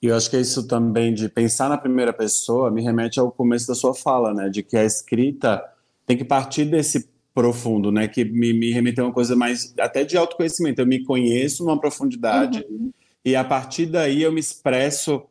E 0.01 0.07
eu 0.07 0.17
acho 0.17 0.29
que 0.29 0.37
isso 0.37 0.67
também 0.67 1.13
de 1.13 1.29
pensar 1.29 1.69
na 1.69 1.77
primeira 1.77 2.11
pessoa 2.11 2.69
me 2.69 2.83
remete 2.83 3.19
ao 3.19 3.31
começo 3.31 3.67
da 3.67 3.75
sua 3.75 3.93
fala, 3.93 4.33
né? 4.33 4.49
De 4.49 4.61
que 4.61 4.75
a 4.75 4.83
escrita 4.83 5.63
tem 6.05 6.17
que 6.17 6.25
partir 6.25 6.65
desse 6.65 7.09
profundo, 7.33 7.89
né? 7.89 8.09
Que 8.09 8.25
me, 8.25 8.51
me 8.51 8.73
remeteu 8.73 9.05
a 9.05 9.07
uma 9.07 9.13
coisa 9.13 9.33
mais 9.33 9.73
até 9.79 10.03
de 10.03 10.17
autoconhecimento. 10.17 10.81
Eu 10.81 10.85
me 10.85 11.05
conheço 11.05 11.63
numa 11.63 11.79
profundidade 11.79 12.65
uhum. 12.69 12.91
e 13.23 13.33
a 13.33 13.45
partir 13.45 13.85
daí 13.85 14.23
eu 14.23 14.31
me 14.33 14.41
expresso 14.41 15.23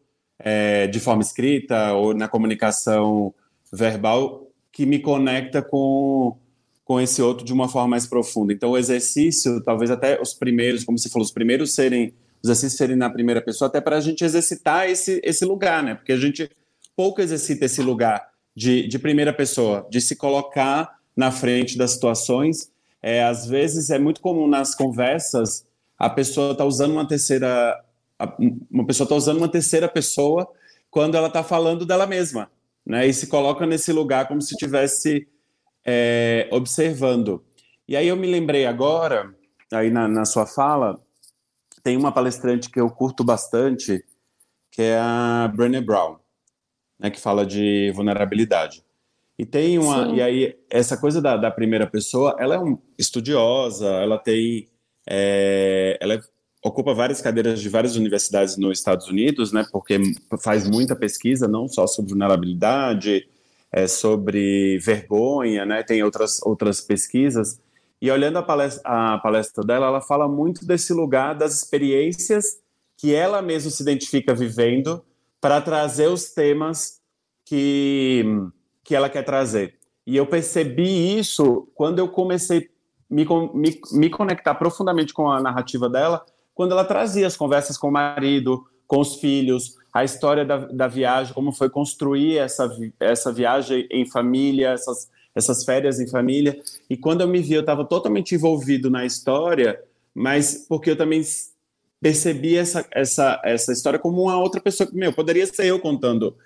é, 0.44 0.86
de 0.86 1.00
forma 1.00 1.22
escrita 1.22 1.92
ou 1.92 2.14
na 2.14 2.28
comunicação 2.28 3.34
verbal 3.72 4.48
que 4.70 4.84
me 4.84 4.98
conecta 4.98 5.62
com 5.62 6.36
com 6.84 7.00
esse 7.00 7.22
outro 7.22 7.44
de 7.44 7.52
uma 7.52 7.68
forma 7.68 7.88
mais 7.88 8.06
profunda. 8.08 8.52
Então, 8.52 8.72
o 8.72 8.76
exercício, 8.76 9.62
talvez 9.62 9.88
até 9.88 10.20
os 10.20 10.34
primeiros, 10.34 10.82
como 10.82 10.98
você 10.98 11.08
falou, 11.08 11.24
os 11.24 11.30
primeiros 11.30 11.72
serem, 11.72 12.12
os 12.42 12.50
exercícios 12.50 12.76
serem 12.76 12.96
na 12.96 13.08
primeira 13.08 13.40
pessoa, 13.40 13.68
até 13.68 13.80
para 13.80 13.96
a 13.96 14.00
gente 14.00 14.24
exercitar 14.24 14.90
esse, 14.90 15.20
esse 15.22 15.44
lugar, 15.44 15.80
né? 15.82 15.94
Porque 15.94 16.12
a 16.12 16.16
gente 16.18 16.50
pouco 16.96 17.20
exercita 17.20 17.66
esse 17.66 17.80
lugar 17.80 18.28
de, 18.54 18.86
de 18.88 18.98
primeira 18.98 19.32
pessoa, 19.32 19.86
de 19.88 20.00
se 20.00 20.16
colocar 20.16 20.98
na 21.16 21.30
frente 21.30 21.78
das 21.78 21.92
situações. 21.92 22.70
É, 23.00 23.22
às 23.22 23.46
vezes 23.46 23.88
é 23.88 23.98
muito 23.98 24.20
comum 24.20 24.48
nas 24.48 24.74
conversas 24.74 25.64
a 26.02 26.10
pessoa 26.10 26.52
tá 26.52 26.64
usando 26.64 26.94
uma 26.94 27.06
terceira, 27.06 27.80
uma 28.70 28.86
pessoa 28.86 29.04
está 29.04 29.14
usando 29.14 29.38
uma 29.38 29.48
terceira 29.48 29.88
pessoa 29.88 30.48
quando 30.90 31.16
ela 31.16 31.28
está 31.28 31.42
falando 31.42 31.86
dela 31.86 32.06
mesma, 32.06 32.50
né? 32.84 33.06
E 33.06 33.14
se 33.14 33.26
coloca 33.26 33.66
nesse 33.66 33.92
lugar 33.92 34.28
como 34.28 34.42
se 34.42 34.56
tivesse 34.56 35.28
é, 35.84 36.48
observando. 36.50 37.44
E 37.88 37.96
aí 37.96 38.08
eu 38.08 38.16
me 38.16 38.30
lembrei 38.30 38.66
agora, 38.66 39.34
aí 39.72 39.90
na, 39.90 40.06
na 40.06 40.24
sua 40.24 40.46
fala, 40.46 41.00
tem 41.82 41.96
uma 41.96 42.12
palestrante 42.12 42.70
que 42.70 42.80
eu 42.80 42.88
curto 42.90 43.24
bastante, 43.24 44.04
que 44.70 44.82
é 44.82 44.98
a 44.98 45.50
Brené 45.54 45.80
Brown, 45.80 46.16
né, 46.98 47.10
que 47.10 47.20
fala 47.20 47.44
de 47.44 47.90
vulnerabilidade. 47.94 48.84
E 49.38 49.44
tem 49.44 49.78
uma. 49.78 50.06
Sim. 50.06 50.14
E 50.16 50.22
aí, 50.22 50.58
essa 50.70 50.96
coisa 50.96 51.20
da, 51.20 51.36
da, 51.36 51.50
primeira 51.50 51.86
pessoa, 51.86 52.36
ela 52.38 52.54
é 52.54 52.58
um, 52.58 52.78
estudiosa, 52.98 53.88
ela 53.88 54.18
tem. 54.18 54.68
É, 55.08 55.98
ela 56.00 56.20
ocupa 56.62 56.94
várias 56.94 57.20
cadeiras 57.20 57.60
de 57.60 57.68
várias 57.68 57.96
universidades 57.96 58.56
nos 58.56 58.78
Estados 58.78 59.08
Unidos, 59.08 59.52
né? 59.52 59.66
Porque 59.72 59.98
faz 60.40 60.68
muita 60.68 60.94
pesquisa, 60.94 61.48
não 61.48 61.66
só 61.66 61.86
sobre 61.86 62.10
vulnerabilidade, 62.10 63.28
é, 63.72 63.86
sobre 63.88 64.78
vergonha, 64.78 65.66
né? 65.66 65.82
Tem 65.82 66.02
outras, 66.02 66.40
outras 66.42 66.80
pesquisas. 66.80 67.60
E 68.00 68.10
olhando 68.10 68.38
a 68.38 68.42
palestra, 68.42 68.82
a 68.84 69.18
palestra 69.18 69.64
dela, 69.64 69.86
ela 69.86 70.00
fala 70.00 70.28
muito 70.28 70.64
desse 70.64 70.92
lugar 70.92 71.34
das 71.34 71.54
experiências 71.54 72.60
que 72.96 73.14
ela 73.14 73.42
mesma 73.42 73.70
se 73.70 73.82
identifica 73.82 74.34
vivendo 74.34 75.04
para 75.40 75.60
trazer 75.60 76.06
os 76.06 76.30
temas 76.32 77.00
que, 77.44 78.24
que 78.84 78.94
ela 78.94 79.08
quer 79.08 79.24
trazer. 79.24 79.74
E 80.06 80.16
eu 80.16 80.26
percebi 80.26 81.18
isso 81.18 81.68
quando 81.74 81.98
eu 81.98 82.08
comecei 82.08 82.70
me, 83.10 83.26
me, 83.52 83.80
me 83.92 84.10
conectar 84.10 84.54
profundamente 84.54 85.12
com 85.12 85.30
a 85.30 85.40
narrativa 85.40 85.88
dela, 85.88 86.24
quando 86.62 86.72
ela 86.72 86.84
trazia 86.84 87.26
as 87.26 87.36
conversas 87.36 87.76
com 87.76 87.88
o 87.88 87.92
marido, 87.92 88.64
com 88.86 89.00
os 89.00 89.16
filhos, 89.16 89.74
a 89.92 90.04
história 90.04 90.44
da, 90.44 90.58
da 90.58 90.86
viagem, 90.86 91.34
como 91.34 91.50
foi 91.50 91.68
construir 91.68 92.38
essa, 92.38 92.70
essa 93.00 93.32
viagem 93.32 93.88
em 93.90 94.08
família, 94.08 94.68
essas, 94.68 95.10
essas 95.34 95.64
férias 95.64 95.98
em 95.98 96.06
família. 96.06 96.56
E 96.88 96.96
quando 96.96 97.22
eu 97.22 97.26
me 97.26 97.40
vi, 97.40 97.54
eu 97.54 97.62
estava 97.62 97.84
totalmente 97.84 98.36
envolvido 98.36 98.88
na 98.88 99.04
história, 99.04 99.82
mas 100.14 100.64
porque 100.68 100.90
eu 100.90 100.96
também 100.96 101.20
percebi 102.00 102.56
essa, 102.56 102.86
essa, 102.92 103.42
essa 103.44 103.72
história 103.72 103.98
como 103.98 104.22
uma 104.22 104.38
outra 104.38 104.60
pessoa. 104.60 104.88
Meu, 104.92 105.12
poderia 105.12 105.46
ser 105.48 105.66
eu 105.66 105.80
contando 105.80 106.36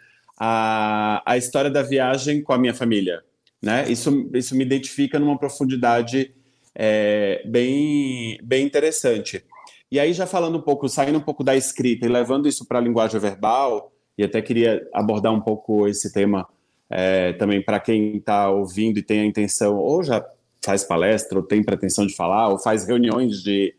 a, 0.40 1.22
a 1.30 1.36
história 1.36 1.70
da 1.70 1.82
viagem 1.82 2.40
com 2.40 2.54
a 2.54 2.58
minha 2.58 2.72
família. 2.72 3.22
Né? 3.62 3.84
Isso, 3.92 4.30
isso 4.32 4.56
me 4.56 4.64
identifica 4.64 5.18
numa 5.18 5.38
profundidade 5.38 6.32
é, 6.74 7.42
bem, 7.44 8.38
bem 8.42 8.64
interessante. 8.64 9.44
E 9.90 10.00
aí, 10.00 10.12
já 10.12 10.26
falando 10.26 10.58
um 10.58 10.62
pouco, 10.62 10.88
saindo 10.88 11.18
um 11.18 11.22
pouco 11.22 11.44
da 11.44 11.54
escrita 11.54 12.06
e 12.06 12.08
levando 12.08 12.48
isso 12.48 12.66
para 12.66 12.78
a 12.78 12.82
linguagem 12.82 13.20
verbal, 13.20 13.92
e 14.18 14.24
até 14.24 14.42
queria 14.42 14.86
abordar 14.92 15.32
um 15.32 15.40
pouco 15.40 15.86
esse 15.86 16.12
tema 16.12 16.48
é, 16.90 17.32
também 17.34 17.62
para 17.62 17.78
quem 17.78 18.16
está 18.16 18.50
ouvindo 18.50 18.98
e 18.98 19.02
tem 19.02 19.20
a 19.20 19.24
intenção, 19.24 19.76
ou 19.76 20.02
já 20.02 20.24
faz 20.64 20.82
palestra, 20.82 21.38
ou 21.38 21.44
tem 21.44 21.62
pretensão 21.62 22.06
de 22.06 22.14
falar, 22.14 22.48
ou 22.48 22.58
faz 22.58 22.86
reuniões 22.86 23.42
de, 23.42 23.74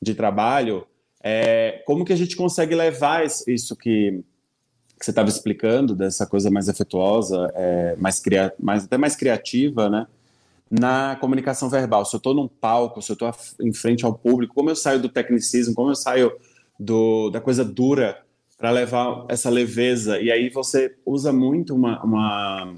de 0.00 0.14
trabalho, 0.14 0.86
é, 1.22 1.82
como 1.86 2.04
que 2.04 2.12
a 2.12 2.16
gente 2.16 2.36
consegue 2.36 2.74
levar 2.74 3.24
isso 3.24 3.76
que, 3.76 4.22
que 4.98 5.04
você 5.04 5.10
estava 5.10 5.28
explicando, 5.28 5.94
dessa 5.94 6.26
coisa 6.26 6.50
mais 6.50 6.68
afetuosa, 6.68 7.50
é, 7.54 7.96
mais, 7.96 8.22
mais, 8.58 8.84
até 8.84 8.96
mais 8.96 9.16
criativa, 9.16 9.90
né? 9.90 10.06
Na 10.70 11.16
comunicação 11.20 11.68
verbal. 11.68 12.04
Se 12.04 12.14
eu 12.14 12.18
estou 12.18 12.32
num 12.32 12.46
palco, 12.46 13.02
se 13.02 13.10
eu 13.10 13.14
estou 13.14 13.32
em 13.60 13.72
frente 13.72 14.04
ao 14.04 14.14
público, 14.14 14.54
como 14.54 14.70
eu 14.70 14.76
saio 14.76 15.00
do 15.00 15.08
tecnicismo, 15.08 15.74
como 15.74 15.90
eu 15.90 15.96
saio 15.96 16.32
do, 16.78 17.28
da 17.30 17.40
coisa 17.40 17.64
dura 17.64 18.22
para 18.56 18.70
levar 18.70 19.24
essa 19.28 19.50
leveza. 19.50 20.20
E 20.20 20.30
aí 20.30 20.48
você 20.48 20.94
usa 21.04 21.32
muito 21.32 21.74
uma, 21.74 22.02
uma, 22.04 22.74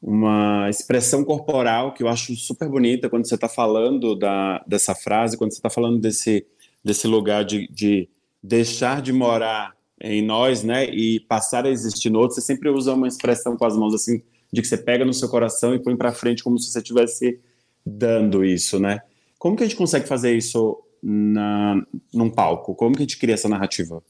uma 0.00 0.70
expressão 0.70 1.24
corporal 1.24 1.92
que 1.92 2.02
eu 2.02 2.08
acho 2.08 2.34
super 2.36 2.68
bonita 2.68 3.10
quando 3.10 3.28
você 3.28 3.34
está 3.34 3.48
falando 3.48 4.14
da, 4.14 4.64
dessa 4.66 4.94
frase, 4.94 5.36
quando 5.36 5.50
você 5.50 5.58
está 5.58 5.68
falando 5.68 5.98
desse, 5.98 6.46
desse 6.82 7.06
lugar 7.06 7.44
de, 7.44 7.68
de 7.68 8.08
deixar 8.42 9.02
de 9.02 9.12
morar 9.12 9.76
em 10.00 10.22
nós, 10.22 10.62
né, 10.62 10.86
e 10.86 11.18
passar 11.20 11.66
a 11.66 11.70
existir 11.70 12.08
no 12.08 12.20
outro. 12.20 12.36
Você 12.36 12.40
sempre 12.40 12.70
usa 12.70 12.94
uma 12.94 13.08
expressão 13.08 13.56
com 13.56 13.64
as 13.64 13.76
mãos 13.76 13.92
assim 13.92 14.22
de 14.52 14.62
que 14.62 14.68
você 14.68 14.76
pega 14.76 15.04
no 15.04 15.12
seu 15.12 15.28
coração 15.28 15.74
e 15.74 15.78
põe 15.78 15.96
para 15.96 16.12
frente 16.12 16.42
como 16.42 16.58
se 16.58 16.70
você 16.70 16.78
estivesse 16.78 17.40
dando 17.84 18.44
isso, 18.44 18.78
né? 18.78 19.00
Como 19.38 19.56
que 19.56 19.62
a 19.62 19.66
gente 19.66 19.76
consegue 19.76 20.06
fazer 20.06 20.36
isso 20.36 20.82
na, 21.02 21.80
num 22.12 22.30
palco? 22.30 22.74
Como 22.74 22.94
que 22.94 23.02
a 23.02 23.06
gente 23.06 23.18
cria 23.18 23.34
essa 23.34 23.48
narrativa? 23.48 24.02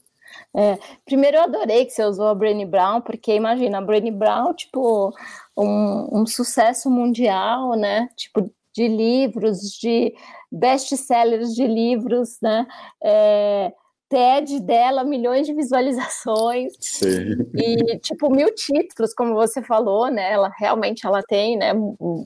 É, 0.55 0.79
primeiro 1.05 1.37
eu 1.37 1.43
adorei 1.43 1.85
que 1.85 1.91
você 1.91 2.03
usou 2.03 2.27
a 2.27 2.35
Brené 2.35 2.65
Brown, 2.65 3.01
porque 3.01 3.35
imagina, 3.35 3.77
a 3.77 3.81
Brené 3.81 4.11
Brown, 4.11 4.53
tipo, 4.53 5.13
um, 5.55 6.21
um 6.21 6.25
sucesso 6.25 6.89
mundial, 6.89 7.75
né? 7.75 8.09
Tipo, 8.15 8.51
de 8.73 8.87
livros, 8.87 9.59
de 9.79 10.13
best-sellers 10.51 11.53
de 11.53 11.67
livros, 11.67 12.37
né? 12.41 12.65
É, 13.03 13.73
TED 14.09 14.59
dela, 14.61 15.03
milhões 15.03 15.45
de 15.45 15.53
visualizações. 15.53 16.73
Sim. 16.79 17.35
E, 17.55 17.99
tipo, 17.99 18.29
mil 18.29 18.53
títulos, 18.53 19.13
como 19.13 19.35
você 19.35 19.61
falou, 19.61 20.09
né? 20.09 20.33
Ela 20.33 20.51
realmente 20.57 21.05
ela 21.05 21.21
tem, 21.21 21.55
né? 21.57 21.71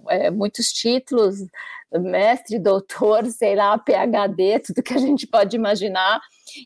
É, 0.09 0.31
muitos 0.31 0.71
títulos, 0.71 1.35
mestre, 1.91 2.57
doutor, 2.57 3.25
sei 3.25 3.55
lá, 3.55 3.77
PhD, 3.77 4.59
tudo 4.59 4.81
que 4.81 4.93
a 4.93 4.97
gente 4.97 5.27
pode 5.27 5.55
imaginar. 5.55 6.21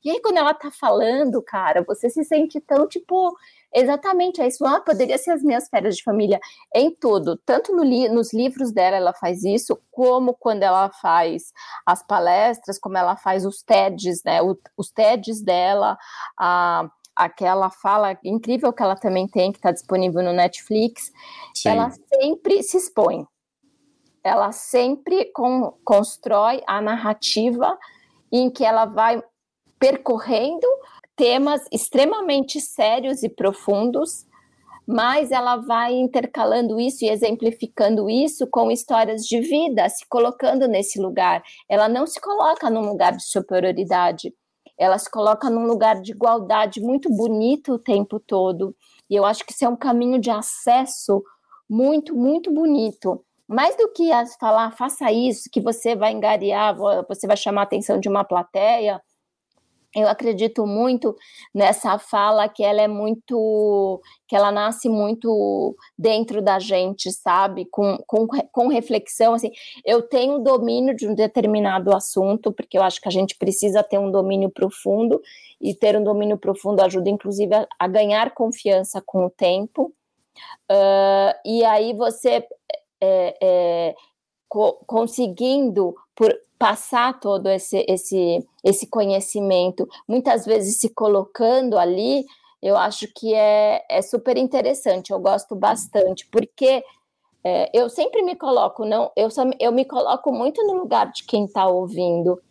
E 0.05 0.09
aí, 0.09 0.21
quando 0.21 0.37
ela 0.37 0.53
tá 0.53 0.69
falando, 0.71 1.41
cara, 1.41 1.83
você 1.83 2.09
se 2.09 2.23
sente 2.23 2.61
tão, 2.61 2.87
tipo, 2.87 3.35
Exatamente, 3.79 4.41
é 4.41 4.47
isso. 4.47 4.65
Ah, 4.65 4.81
poderia 4.81 5.19
ser 5.19 5.29
as 5.29 5.43
minhas 5.43 5.69
férias 5.69 5.95
de 5.95 6.03
família 6.03 6.39
em 6.73 6.89
tudo. 6.89 7.37
Tanto 7.45 7.75
no 7.75 7.83
li 7.83 8.09
nos 8.09 8.33
livros 8.33 8.71
dela 8.71 8.97
ela 8.97 9.13
faz 9.13 9.43
isso, 9.43 9.79
como 9.91 10.33
quando 10.33 10.63
ela 10.63 10.89
faz 10.89 11.53
as 11.85 12.01
palestras, 12.01 12.79
como 12.79 12.97
ela 12.97 13.15
faz 13.15 13.45
os 13.45 13.61
TEDs, 13.61 14.23
né? 14.25 14.41
O, 14.41 14.57
os 14.75 14.89
TEDs 14.89 15.43
dela, 15.43 15.95
a, 16.35 16.89
aquela 17.15 17.69
fala 17.69 18.17
incrível 18.23 18.73
que 18.73 18.81
ela 18.81 18.95
também 18.95 19.27
tem, 19.27 19.51
que 19.51 19.59
está 19.59 19.71
disponível 19.71 20.23
no 20.23 20.33
Netflix. 20.33 21.11
Sim. 21.53 21.69
Ela 21.69 21.91
sempre 21.91 22.63
se 22.63 22.77
expõe. 22.77 23.27
Ela 24.23 24.51
sempre 24.51 25.25
com, 25.33 25.77
constrói 25.85 26.63
a 26.65 26.81
narrativa 26.81 27.77
em 28.31 28.49
que 28.49 28.65
ela 28.65 28.85
vai 28.85 29.21
percorrendo 29.77 30.67
temas 31.17 31.65
extremamente 31.71 32.61
sérios 32.61 33.23
e 33.23 33.27
profundos, 33.27 34.25
mas 34.87 35.31
ela 35.31 35.57
vai 35.57 35.93
intercalando 35.93 36.79
isso 36.79 37.03
e 37.03 37.09
exemplificando 37.09 38.09
isso 38.09 38.47
com 38.47 38.71
histórias 38.71 39.25
de 39.25 39.41
vida, 39.41 39.89
se 39.89 40.07
colocando 40.07 40.67
nesse 40.67 41.01
lugar. 41.01 41.43
Ela 41.67 41.89
não 41.89 42.07
se 42.07 42.21
coloca 42.21 42.69
num 42.69 42.87
lugar 42.87 43.17
de 43.17 43.25
superioridade, 43.25 44.33
ela 44.77 44.97
se 44.97 45.09
coloca 45.09 45.49
num 45.49 45.65
lugar 45.65 45.99
de 45.99 46.11
igualdade 46.11 46.79
muito 46.79 47.09
bonito 47.09 47.73
o 47.73 47.79
tempo 47.79 48.19
todo. 48.19 48.75
E 49.09 49.15
eu 49.15 49.25
acho 49.25 49.43
que 49.43 49.51
isso 49.51 49.65
é 49.65 49.69
um 49.69 49.75
caminho 49.75 50.19
de 50.19 50.29
acesso 50.29 51.23
muito, 51.67 52.15
muito 52.15 52.53
bonito. 52.53 53.21
Mais 53.47 53.75
do 53.75 53.91
que 53.91 54.09
falar, 54.39 54.71
faça 54.71 55.11
isso, 55.11 55.49
que 55.51 55.59
você 55.59 55.95
vai 55.95 56.11
engariar, 56.11 56.77
você 57.07 57.25
vai 57.25 57.35
chamar 57.35 57.61
a 57.61 57.63
atenção 57.63 57.99
de 57.99 58.07
uma 58.07 58.23
plateia, 58.23 59.01
eu 59.95 60.07
acredito 60.07 60.65
muito 60.65 61.15
nessa 61.53 61.97
fala 61.97 62.47
que 62.47 62.63
ela 62.63 62.81
é 62.81 62.87
muito 62.87 64.01
que 64.27 64.35
ela 64.35 64.51
nasce 64.51 64.89
muito 64.89 65.75
dentro 65.97 66.41
da 66.41 66.59
gente, 66.59 67.11
sabe? 67.11 67.65
Com, 67.71 67.97
com, 68.05 68.27
com 68.27 68.67
reflexão, 68.67 69.33
assim, 69.33 69.51
eu 69.85 70.01
tenho 70.01 70.39
domínio 70.39 70.95
de 70.95 71.07
um 71.07 71.15
determinado 71.15 71.95
assunto, 71.95 72.51
porque 72.51 72.77
eu 72.77 72.83
acho 72.83 72.99
que 72.99 73.07
a 73.07 73.11
gente 73.11 73.37
precisa 73.37 73.81
ter 73.81 73.97
um 73.97 74.11
domínio 74.11 74.49
profundo, 74.49 75.21
e 75.59 75.73
ter 75.73 75.97
um 75.97 76.03
domínio 76.03 76.37
profundo 76.37 76.81
ajuda, 76.81 77.09
inclusive, 77.09 77.53
a, 77.53 77.67
a 77.79 77.87
ganhar 77.87 78.33
confiança 78.33 79.01
com 79.05 79.25
o 79.25 79.29
tempo. 79.29 79.93
Uh, 80.71 81.33
e 81.43 81.65
aí 81.65 81.93
você 81.93 82.45
é, 83.01 83.37
é, 83.41 83.95
co 84.47 84.73
conseguindo 84.85 85.95
por 86.15 86.33
passar 86.57 87.19
todo 87.19 87.47
esse, 87.49 87.85
esse, 87.87 88.47
esse 88.63 88.87
conhecimento, 88.87 89.87
muitas 90.07 90.45
vezes 90.45 90.79
se 90.79 90.89
colocando 90.93 91.77
ali, 91.77 92.25
eu 92.61 92.75
acho 92.75 93.07
que 93.13 93.33
é, 93.33 93.85
é 93.89 94.01
super 94.01 94.37
interessante, 94.37 95.11
eu 95.11 95.19
gosto 95.19 95.55
bastante, 95.55 96.27
porque 96.31 96.83
é, 97.43 97.69
eu 97.73 97.89
sempre 97.89 98.23
me 98.23 98.35
coloco, 98.35 98.85
não, 98.85 99.11
eu, 99.15 99.29
só, 99.29 99.43
eu 99.59 99.71
me 99.71 99.85
coloco 99.85 100.31
muito 100.31 100.65
no 100.65 100.73
lugar 100.73 101.11
de 101.11 101.23
quem 101.25 101.45
está 101.45 101.67
ouvindo, 101.67 102.41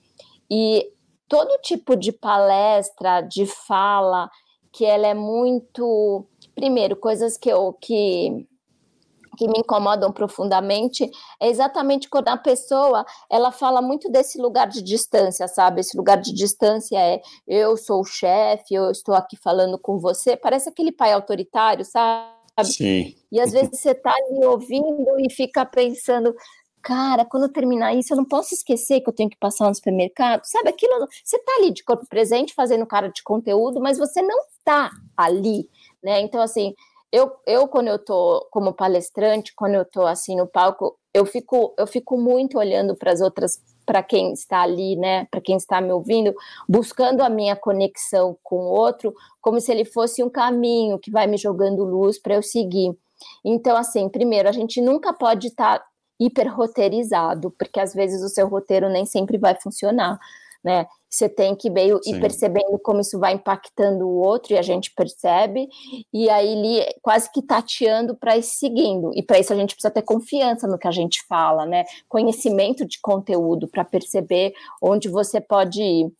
e 0.48 0.92
todo 1.28 1.60
tipo 1.60 1.96
de 1.96 2.12
palestra, 2.12 3.20
de 3.20 3.46
fala, 3.46 4.30
que 4.72 4.84
ela 4.84 5.06
é 5.06 5.14
muito, 5.14 6.24
primeiro, 6.54 6.94
coisas 6.96 7.36
que 7.36 7.48
eu, 7.48 7.72
que 7.72 8.46
que 9.36 9.46
me 9.46 9.58
incomodam 9.58 10.10
profundamente 10.10 11.08
é 11.40 11.48
exatamente 11.48 12.08
quando 12.08 12.28
a 12.28 12.36
pessoa 12.36 13.04
ela 13.30 13.52
fala 13.52 13.82
muito 13.82 14.10
desse 14.10 14.40
lugar 14.40 14.68
de 14.68 14.82
distância, 14.82 15.46
sabe? 15.46 15.80
Esse 15.80 15.96
lugar 15.96 16.20
de 16.20 16.32
distância 16.32 16.98
é 16.98 17.20
eu 17.46 17.76
sou 17.76 18.00
o 18.00 18.04
chefe, 18.04 18.74
eu 18.74 18.90
estou 18.90 19.14
aqui 19.14 19.36
falando 19.36 19.78
com 19.78 19.98
você, 19.98 20.36
parece 20.36 20.68
aquele 20.68 20.90
pai 20.90 21.12
autoritário, 21.12 21.84
sabe? 21.84 22.34
Sim. 22.64 23.14
E 23.30 23.38
às 23.38 23.52
vezes 23.52 23.78
você 23.78 23.90
está 23.90 24.12
ali 24.12 24.44
ouvindo 24.44 25.20
e 25.20 25.30
fica 25.30 25.64
pensando, 25.66 26.34
cara, 26.86 27.24
quando 27.24 27.42
eu 27.44 27.52
terminar 27.52 27.94
isso, 27.94 28.12
eu 28.12 28.16
não 28.16 28.24
posso 28.24 28.54
esquecer 28.54 29.00
que 29.00 29.08
eu 29.08 29.12
tenho 29.12 29.28
que 29.28 29.36
passar 29.36 29.68
no 29.68 29.74
supermercado, 29.74 30.44
sabe? 30.44 30.68
Aquilo, 30.68 31.06
você 31.22 31.36
está 31.36 31.52
ali 31.56 31.72
de 31.72 31.82
corpo 31.82 32.06
presente 32.06 32.54
fazendo 32.54 32.86
cara 32.86 33.08
de 33.08 33.22
conteúdo, 33.22 33.80
mas 33.80 33.98
você 33.98 34.22
não 34.22 34.38
está 34.58 34.90
ali, 35.16 35.68
né? 36.02 36.20
Então, 36.20 36.40
assim, 36.40 36.74
eu, 37.16 37.32
eu 37.46 37.66
quando 37.66 37.88
eu 37.88 37.98
tô 37.98 38.46
como 38.50 38.74
palestrante, 38.74 39.54
quando 39.56 39.74
eu 39.74 39.86
tô 39.86 40.06
assim 40.06 40.36
no 40.36 40.46
palco, 40.46 40.98
eu 41.14 41.24
fico, 41.24 41.74
eu 41.78 41.86
fico 41.86 42.18
muito 42.18 42.58
olhando 42.58 42.94
para 42.94 43.10
as 43.10 43.22
outras, 43.22 43.58
para 43.86 44.02
quem 44.02 44.34
está 44.34 44.60
ali, 44.60 44.96
né, 44.96 45.26
para 45.30 45.40
quem 45.40 45.56
está 45.56 45.80
me 45.80 45.90
ouvindo, 45.92 46.34
buscando 46.68 47.22
a 47.22 47.30
minha 47.30 47.56
conexão 47.56 48.36
com 48.42 48.56
o 48.56 48.68
outro, 48.68 49.14
como 49.40 49.58
se 49.60 49.72
ele 49.72 49.86
fosse 49.86 50.22
um 50.22 50.28
caminho 50.28 50.98
que 50.98 51.10
vai 51.10 51.26
me 51.26 51.38
jogando 51.38 51.84
luz 51.84 52.18
para 52.18 52.34
eu 52.34 52.42
seguir. 52.42 52.94
Então, 53.42 53.78
assim, 53.78 54.10
primeiro, 54.10 54.46
a 54.46 54.52
gente 54.52 54.82
nunca 54.82 55.14
pode 55.14 55.46
estar 55.46 55.78
tá 55.78 55.86
hiper 56.20 56.54
roteirizado, 56.54 57.50
porque 57.52 57.80
às 57.80 57.94
vezes 57.94 58.22
o 58.22 58.28
seu 58.28 58.46
roteiro 58.46 58.90
nem 58.90 59.06
sempre 59.06 59.38
vai 59.38 59.54
funcionar 59.58 60.18
né? 60.66 60.84
Você 61.16 61.28
tem 61.28 61.54
que 61.54 61.70
meio 61.70 61.98
ir 62.04 62.20
percebendo 62.20 62.78
como 62.78 63.00
isso 63.00 63.18
vai 63.18 63.32
impactando 63.32 64.06
o 64.06 64.18
outro, 64.18 64.52
e 64.52 64.58
a 64.58 64.62
gente 64.62 64.92
percebe, 64.94 65.66
e 66.12 66.28
aí 66.28 66.54
li, 66.54 66.84
quase 67.00 67.32
que 67.32 67.40
tateando 67.40 68.14
para 68.14 68.36
ir 68.36 68.42
seguindo. 68.42 69.10
E 69.14 69.22
para 69.22 69.38
isso 69.38 69.52
a 69.52 69.56
gente 69.56 69.74
precisa 69.74 69.90
ter 69.90 70.02
confiança 70.02 70.66
no 70.66 70.78
que 70.78 70.86
a 70.86 70.92
gente 70.92 71.22
fala, 71.26 71.64
né? 71.64 71.84
Conhecimento 72.08 72.84
de 72.84 73.00
conteúdo 73.00 73.66
para 73.66 73.84
perceber 73.84 74.52
onde 74.82 75.08
você 75.08 75.40
pode 75.40 75.82
ir 75.82 76.12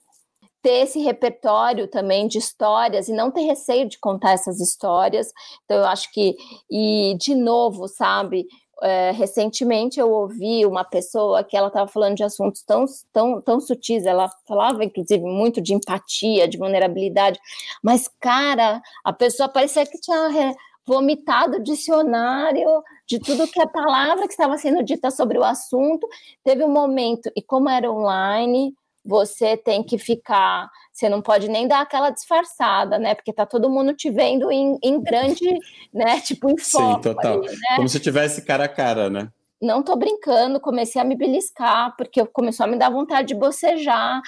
ter 0.62 0.82
esse 0.82 0.98
repertório 0.98 1.86
também 1.86 2.26
de 2.26 2.38
histórias 2.38 3.06
e 3.06 3.12
não 3.12 3.30
ter 3.30 3.42
receio 3.42 3.88
de 3.88 4.00
contar 4.00 4.32
essas 4.32 4.60
histórias. 4.60 5.30
Então, 5.64 5.76
eu 5.76 5.84
acho 5.84 6.10
que, 6.10 6.36
e 6.68 7.16
de 7.20 7.36
novo, 7.36 7.86
sabe, 7.86 8.46
é, 8.82 9.10
recentemente 9.12 9.98
eu 9.98 10.10
ouvi 10.10 10.66
uma 10.66 10.84
pessoa 10.84 11.42
que 11.42 11.56
ela 11.56 11.68
estava 11.68 11.88
falando 11.88 12.16
de 12.16 12.24
assuntos 12.24 12.62
tão, 12.62 12.84
tão, 13.12 13.40
tão 13.40 13.60
sutis, 13.60 14.04
ela 14.04 14.30
falava 14.46 14.84
inclusive 14.84 15.24
muito 15.24 15.60
de 15.60 15.74
empatia, 15.74 16.46
de 16.46 16.58
vulnerabilidade, 16.58 17.38
mas 17.82 18.08
cara, 18.20 18.82
a 19.04 19.12
pessoa 19.12 19.48
parecia 19.48 19.86
que 19.86 19.98
tinha 19.98 20.54
vomitado 20.86 21.56
o 21.56 21.62
dicionário 21.62 22.82
de 23.06 23.18
tudo 23.18 23.48
que 23.48 23.60
a 23.60 23.66
palavra 23.66 24.26
que 24.26 24.32
estava 24.32 24.56
sendo 24.56 24.82
dita 24.84 25.10
sobre 25.10 25.36
o 25.36 25.44
assunto. 25.44 26.06
Teve 26.44 26.62
um 26.64 26.70
momento, 26.70 27.30
e 27.34 27.42
como 27.42 27.68
era 27.68 27.90
online, 27.90 28.72
você 29.06 29.56
tem 29.56 29.82
que 29.82 29.96
ficar, 29.96 30.68
você 30.92 31.08
não 31.08 31.22
pode 31.22 31.48
nem 31.48 31.68
dar 31.68 31.80
aquela 31.80 32.10
disfarçada, 32.10 32.98
né? 32.98 33.14
Porque 33.14 33.32
tá 33.32 33.46
todo 33.46 33.70
mundo 33.70 33.94
te 33.94 34.10
vendo 34.10 34.50
em, 34.50 34.76
em 34.82 35.00
grande, 35.00 35.44
né? 35.94 36.20
Tipo, 36.20 36.50
em 36.50 36.58
foco. 36.58 36.94
Sim, 36.94 37.00
total. 37.00 37.34
Ali, 37.34 37.46
né? 37.46 37.76
Como 37.76 37.88
se 37.88 38.00
tivesse 38.00 38.42
cara 38.42 38.64
a 38.64 38.68
cara, 38.68 39.08
né? 39.08 39.28
Não 39.62 39.82
tô 39.82 39.96
brincando, 39.96 40.60
comecei 40.60 41.00
a 41.00 41.04
me 41.04 41.16
beliscar, 41.16 41.96
porque 41.96 42.24
começou 42.26 42.64
a 42.64 42.66
me 42.66 42.76
dar 42.76 42.90
vontade 42.90 43.28
de 43.28 43.34
bocejar. 43.34 44.20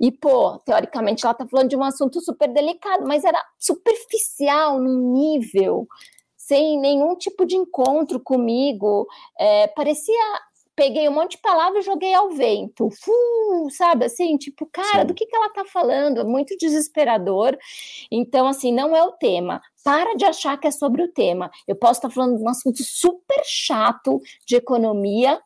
E, 0.00 0.12
pô, 0.12 0.58
teoricamente 0.58 1.24
ela 1.24 1.34
tá 1.34 1.46
falando 1.46 1.70
de 1.70 1.76
um 1.76 1.82
assunto 1.82 2.20
super 2.20 2.48
delicado, 2.52 3.06
mas 3.06 3.24
era 3.24 3.42
superficial 3.58 4.78
num 4.78 5.12
nível, 5.12 5.88
sem 6.36 6.78
nenhum 6.78 7.16
tipo 7.16 7.46
de 7.46 7.56
encontro 7.56 8.20
comigo. 8.20 9.06
É, 9.38 9.68
parecia 9.68 10.40
peguei 10.78 11.08
um 11.08 11.12
monte 11.12 11.32
de 11.32 11.38
palavras 11.38 11.84
e 11.84 11.86
joguei 11.86 12.14
ao 12.14 12.30
vento. 12.30 12.86
Uh, 12.86 13.68
sabe 13.68 14.04
assim, 14.04 14.36
tipo, 14.36 14.64
cara, 14.66 15.00
Sim. 15.00 15.06
do 15.06 15.14
que, 15.14 15.26
que 15.26 15.34
ela 15.34 15.52
tá 15.52 15.64
falando? 15.64 16.20
É 16.20 16.24
muito 16.24 16.56
desesperador. 16.56 17.58
Então, 18.12 18.46
assim, 18.46 18.72
não 18.72 18.94
é 18.94 19.02
o 19.02 19.10
tema. 19.10 19.60
Para 19.82 20.14
de 20.14 20.24
achar 20.24 20.56
que 20.56 20.68
é 20.68 20.70
sobre 20.70 21.02
o 21.02 21.12
tema. 21.12 21.50
Eu 21.66 21.74
posso 21.74 21.94
estar 21.94 22.10
falando 22.10 22.38
de 22.38 22.44
um 22.44 22.48
assunto 22.48 22.80
super 22.84 23.42
chato 23.44 24.20
de 24.46 24.54
economia 24.54 25.40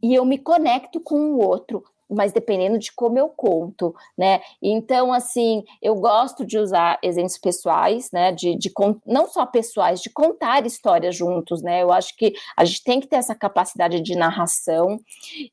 e 0.00 0.14
eu 0.14 0.24
me 0.24 0.38
conecto 0.38 1.00
com 1.00 1.32
o 1.32 1.40
outro 1.40 1.82
mas 2.10 2.32
dependendo 2.32 2.78
de 2.78 2.92
como 2.92 3.18
eu 3.18 3.28
conto, 3.28 3.94
né? 4.16 4.40
Então, 4.62 5.12
assim, 5.12 5.64
eu 5.82 5.94
gosto 5.96 6.44
de 6.44 6.58
usar 6.58 6.98
exemplos 7.02 7.38
pessoais, 7.38 8.10
né? 8.12 8.32
De, 8.32 8.56
de 8.56 8.70
não 9.06 9.26
só 9.26 9.46
pessoais, 9.46 10.00
de 10.00 10.10
contar 10.10 10.66
histórias 10.66 11.16
juntos, 11.16 11.62
né? 11.62 11.82
Eu 11.82 11.92
acho 11.92 12.16
que 12.16 12.34
a 12.56 12.64
gente 12.64 12.84
tem 12.84 13.00
que 13.00 13.06
ter 13.06 13.16
essa 13.16 13.34
capacidade 13.34 14.00
de 14.00 14.14
narração. 14.14 14.98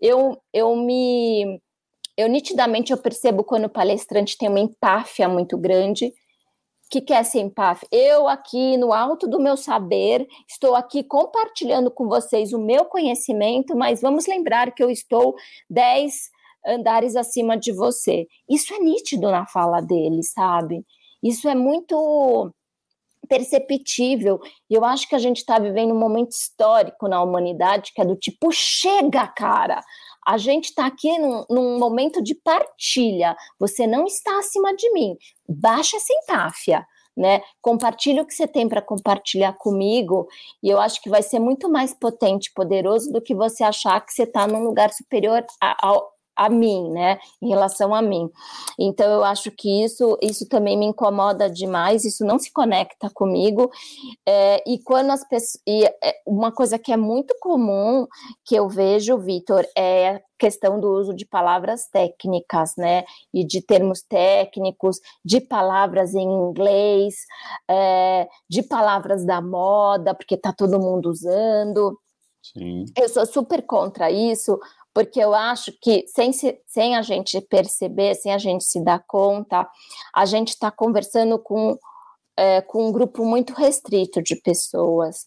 Eu, 0.01 0.37
eu 0.53 0.75
me 0.75 1.59
eu 2.17 2.27
nitidamente 2.27 2.91
eu 2.91 2.97
percebo 2.97 3.43
quando 3.43 3.65
o 3.65 3.69
palestrante 3.69 4.37
tem 4.37 4.49
uma 4.49 4.59
empáfia 4.59 5.27
muito 5.27 5.57
grande. 5.57 6.05
O 6.07 6.89
que, 6.91 7.01
que 7.01 7.13
é 7.13 7.23
ser 7.23 7.39
empáfia? 7.39 7.87
Eu 7.91 8.27
aqui 8.27 8.75
no 8.77 8.91
alto 8.91 9.27
do 9.27 9.39
meu 9.39 9.55
saber, 9.55 10.27
estou 10.47 10.75
aqui 10.75 11.03
compartilhando 11.03 11.89
com 11.89 12.07
vocês 12.07 12.51
o 12.51 12.59
meu 12.59 12.83
conhecimento, 12.85 13.75
mas 13.77 14.01
vamos 14.01 14.27
lembrar 14.27 14.71
que 14.71 14.83
eu 14.83 14.89
estou 14.89 15.33
10 15.69 16.29
andares 16.65 17.15
acima 17.15 17.57
de 17.57 17.71
você. 17.71 18.27
Isso 18.49 18.73
é 18.73 18.79
nítido 18.79 19.29
na 19.29 19.45
fala 19.45 19.81
dele, 19.81 20.23
sabe? 20.23 20.85
Isso 21.23 21.47
é 21.47 21.55
muito 21.55 22.51
perceptível. 23.27 24.39
E 24.69 24.73
eu 24.73 24.83
acho 24.83 25.07
que 25.07 25.15
a 25.15 25.19
gente 25.19 25.37
está 25.37 25.57
vivendo 25.57 25.93
um 25.93 25.99
momento 25.99 26.31
histórico 26.31 27.07
na 27.07 27.21
humanidade 27.23 27.93
que 27.93 28.01
é 28.01 28.05
do 28.05 28.15
tipo: 28.15 28.51
chega, 28.51 29.27
cara! 29.27 29.81
A 30.25 30.37
gente 30.37 30.65
está 30.65 30.85
aqui 30.85 31.17
num, 31.17 31.45
num, 31.49 31.79
momento 31.79 32.21
de 32.21 32.35
partilha. 32.35 33.35
Você 33.59 33.87
não 33.87 34.05
está 34.05 34.37
acima 34.37 34.75
de 34.75 34.91
mim. 34.91 35.15
Baixa 35.47 35.97
essa 35.97 36.13
empáfia. 36.13 36.85
Né? 37.17 37.41
Compartilha 37.61 38.21
o 38.21 38.25
que 38.25 38.33
você 38.33 38.47
tem 38.47 38.69
para 38.69 38.81
compartilhar 38.81 39.53
comigo, 39.53 40.27
e 40.63 40.69
eu 40.69 40.79
acho 40.79 41.01
que 41.01 41.09
vai 41.09 41.21
ser 41.21 41.39
muito 41.39 41.69
mais 41.69 41.93
potente, 41.93 42.53
poderoso 42.55 43.11
do 43.11 43.21
que 43.21 43.35
você 43.35 43.65
achar 43.65 43.99
que 43.99 44.13
você 44.13 44.23
está 44.23 44.47
num 44.47 44.63
lugar 44.63 44.93
superior 44.93 45.45
ao, 45.81 45.97
a 45.99 46.11
mim, 46.49 46.89
né, 46.91 47.19
em 47.41 47.49
relação 47.49 47.93
a 47.93 48.01
mim. 48.01 48.29
Então 48.79 49.11
eu 49.11 49.23
acho 49.23 49.51
que 49.51 49.83
isso 49.83 50.17
isso 50.21 50.47
também 50.47 50.77
me 50.77 50.85
incomoda 50.85 51.49
demais, 51.49 52.05
isso 52.05 52.25
não 52.25 52.39
se 52.39 52.51
conecta 52.51 53.09
comigo. 53.09 53.71
É, 54.25 54.63
e 54.67 54.79
quando 54.79 55.11
as 55.11 55.27
pessoas, 55.27 55.61
e 55.67 55.85
é, 55.85 56.15
uma 56.25 56.51
coisa 56.51 56.77
que 56.77 56.91
é 56.91 56.97
muito 56.97 57.35
comum 57.39 58.07
que 58.45 58.55
eu 58.55 58.69
vejo, 58.69 59.17
Vitor, 59.17 59.65
é 59.75 60.09
a 60.09 60.21
questão 60.37 60.79
do 60.79 60.91
uso 60.91 61.13
de 61.13 61.25
palavras 61.25 61.87
técnicas, 61.87 62.73
né, 62.75 63.03
e 63.33 63.45
de 63.45 63.61
termos 63.61 64.01
técnicos, 64.01 64.99
de 65.23 65.39
palavras 65.39 66.15
em 66.15 66.27
inglês, 66.27 67.15
é, 67.69 68.27
de 68.49 68.63
palavras 68.63 69.23
da 69.25 69.41
moda, 69.41 70.15
porque 70.15 70.35
tá 70.37 70.51
todo 70.51 70.79
mundo 70.79 71.09
usando. 71.09 71.99
Sim. 72.41 72.85
Eu 72.97 73.07
sou 73.07 73.25
super 73.25 73.61
contra 73.61 74.09
isso, 74.09 74.59
porque 74.93 75.19
eu 75.19 75.33
acho 75.33 75.71
que 75.81 76.05
sem, 76.07 76.33
se, 76.33 76.59
sem 76.67 76.95
a 76.95 77.01
gente 77.01 77.39
perceber, 77.41 78.15
sem 78.15 78.33
a 78.33 78.37
gente 78.37 78.63
se 78.63 78.83
dar 78.83 79.03
conta, 79.07 79.67
a 80.13 80.25
gente 80.25 80.49
está 80.49 80.69
conversando 80.69 81.39
com, 81.39 81.77
é, 82.37 82.61
com 82.61 82.87
um 82.87 82.91
grupo 82.91 83.25
muito 83.25 83.53
restrito 83.53 84.21
de 84.21 84.35
pessoas. 84.35 85.25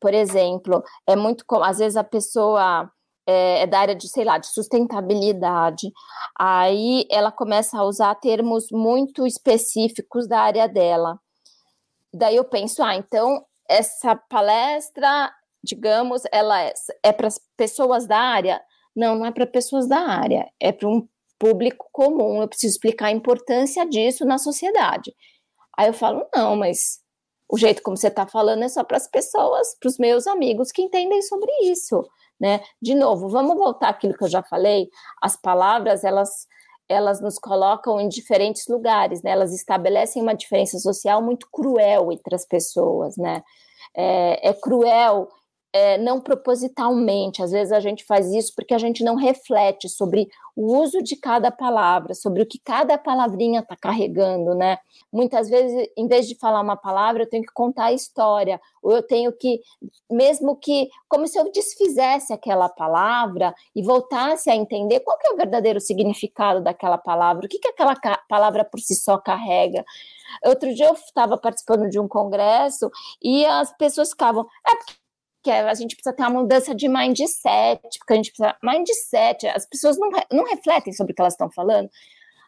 Por 0.00 0.12
exemplo, 0.12 0.82
é 1.06 1.16
muito 1.16 1.44
às 1.62 1.78
vezes 1.78 1.96
a 1.96 2.04
pessoa 2.04 2.90
é, 3.26 3.62
é 3.62 3.66
da 3.66 3.80
área 3.80 3.94
de, 3.94 4.08
sei 4.08 4.24
lá, 4.24 4.38
de 4.38 4.46
sustentabilidade. 4.48 5.90
Aí 6.38 7.06
ela 7.10 7.32
começa 7.32 7.78
a 7.78 7.84
usar 7.84 8.14
termos 8.16 8.66
muito 8.70 9.26
específicos 9.26 10.28
da 10.28 10.40
área 10.40 10.68
dela. 10.68 11.18
Daí 12.12 12.36
eu 12.36 12.44
penso, 12.44 12.82
ah, 12.82 12.94
então 12.94 13.44
essa 13.68 14.14
palestra, 14.14 15.32
digamos, 15.62 16.22
ela 16.30 16.62
é, 16.62 16.72
é 17.02 17.12
para 17.12 17.28
pessoas 17.56 18.06
da 18.06 18.18
área? 18.18 18.62
Não, 18.96 19.16
não 19.16 19.26
é 19.26 19.30
para 19.30 19.46
pessoas 19.46 19.86
da 19.86 19.98
área, 19.98 20.48
é 20.58 20.72
para 20.72 20.88
um 20.88 21.06
público 21.38 21.86
comum. 21.92 22.40
Eu 22.40 22.48
preciso 22.48 22.74
explicar 22.74 23.06
a 23.08 23.12
importância 23.12 23.84
disso 23.86 24.24
na 24.24 24.38
sociedade. 24.38 25.14
Aí 25.76 25.88
eu 25.88 25.92
falo, 25.92 26.26
não, 26.34 26.56
mas 26.56 27.00
o 27.48 27.58
jeito 27.58 27.82
como 27.82 27.96
você 27.96 28.08
está 28.08 28.26
falando 28.26 28.64
é 28.64 28.68
só 28.68 28.82
para 28.82 28.96
as 28.96 29.06
pessoas, 29.06 29.76
para 29.78 29.88
os 29.88 29.98
meus 29.98 30.26
amigos 30.26 30.72
que 30.72 30.82
entendem 30.82 31.22
sobre 31.22 31.50
isso, 31.64 32.02
né? 32.40 32.60
De 32.80 32.94
novo, 32.94 33.28
vamos 33.28 33.56
voltar 33.56 33.90
àquilo 33.90 34.14
que 34.14 34.24
eu 34.24 34.28
já 34.28 34.42
falei. 34.42 34.88
As 35.22 35.36
palavras 35.36 36.02
elas 36.02 36.46
elas 36.88 37.20
nos 37.20 37.36
colocam 37.36 38.00
em 38.00 38.08
diferentes 38.08 38.68
lugares, 38.68 39.20
né? 39.22 39.32
Elas 39.32 39.52
estabelecem 39.52 40.22
uma 40.22 40.34
diferença 40.34 40.78
social 40.78 41.20
muito 41.20 41.48
cruel 41.50 42.12
entre 42.12 42.34
as 42.34 42.46
pessoas, 42.46 43.16
né? 43.16 43.42
É, 43.94 44.50
é 44.50 44.54
cruel 44.54 45.28
é, 45.76 45.98
não 45.98 46.22
propositalmente. 46.22 47.42
Às 47.42 47.50
vezes 47.50 47.70
a 47.70 47.80
gente 47.80 48.02
faz 48.02 48.32
isso 48.32 48.54
porque 48.56 48.72
a 48.72 48.78
gente 48.78 49.04
não 49.04 49.14
reflete 49.14 49.90
sobre 49.90 50.26
o 50.56 50.78
uso 50.78 51.02
de 51.02 51.16
cada 51.16 51.50
palavra, 51.50 52.14
sobre 52.14 52.42
o 52.42 52.46
que 52.46 52.58
cada 52.58 52.96
palavrinha 52.96 53.60
está 53.60 53.76
carregando, 53.76 54.54
né? 54.54 54.78
Muitas 55.12 55.50
vezes, 55.50 55.86
em 55.94 56.08
vez 56.08 56.26
de 56.26 56.34
falar 56.34 56.62
uma 56.62 56.78
palavra, 56.78 57.24
eu 57.24 57.28
tenho 57.28 57.42
que 57.42 57.52
contar 57.52 57.86
a 57.86 57.92
história, 57.92 58.58
ou 58.82 58.90
eu 58.90 59.02
tenho 59.02 59.30
que, 59.32 59.60
mesmo 60.10 60.56
que, 60.56 60.88
como 61.10 61.28
se 61.28 61.38
eu 61.38 61.52
desfizesse 61.52 62.32
aquela 62.32 62.70
palavra 62.70 63.54
e 63.74 63.82
voltasse 63.82 64.48
a 64.48 64.56
entender 64.56 65.00
qual 65.00 65.18
é 65.22 65.34
o 65.34 65.36
verdadeiro 65.36 65.78
significado 65.78 66.62
daquela 66.62 66.96
palavra, 66.96 67.44
o 67.44 67.48
que, 67.50 67.58
que 67.58 67.68
aquela 67.68 67.94
palavra 68.26 68.64
por 68.64 68.80
si 68.80 68.94
só 68.94 69.18
carrega. 69.18 69.84
Outro 70.42 70.74
dia 70.74 70.86
eu 70.86 70.94
estava 70.94 71.36
participando 71.36 71.90
de 71.90 72.00
um 72.00 72.08
congresso 72.08 72.90
e 73.22 73.44
as 73.44 73.76
pessoas 73.76 74.08
ficavam, 74.08 74.46
é 74.66 74.74
porque 74.76 75.05
que 75.46 75.50
a 75.52 75.74
gente 75.74 75.94
precisa 75.94 76.12
ter 76.12 76.24
uma 76.24 76.42
mudança 76.42 76.74
de 76.74 76.88
mindset, 76.88 77.80
porque 78.00 78.12
a 78.12 78.16
gente 78.16 78.32
precisa. 78.32 78.56
Mindset, 78.64 79.46
as 79.46 79.64
pessoas 79.64 79.96
não, 79.96 80.10
não 80.32 80.44
refletem 80.44 80.92
sobre 80.92 81.12
o 81.12 81.14
que 81.14 81.22
elas 81.22 81.34
estão 81.34 81.48
falando. 81.48 81.88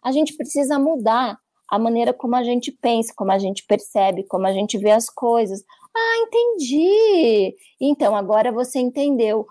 A 0.03 0.11
gente 0.11 0.37
precisa 0.37 0.81
mudar 0.81 1.39
a 1.71 1.79
maneira 1.79 2.13
como 2.13 2.35
a 2.35 2.43
gente 2.43 2.73
pensa, 2.73 3.13
como 3.15 3.31
a 3.31 3.39
gente 3.39 3.65
percebe, 3.67 4.25
como 4.25 4.49
a 4.49 4.53
gente 4.53 4.77
vê 4.77 4.91
as 4.91 5.09
coisas. 5.09 5.63
Ah, 5.97 6.27
entendi! 6.27 7.55
Então, 7.81 8.17
agora 8.17 8.51
você 8.51 8.81
entendeu. 8.81 9.47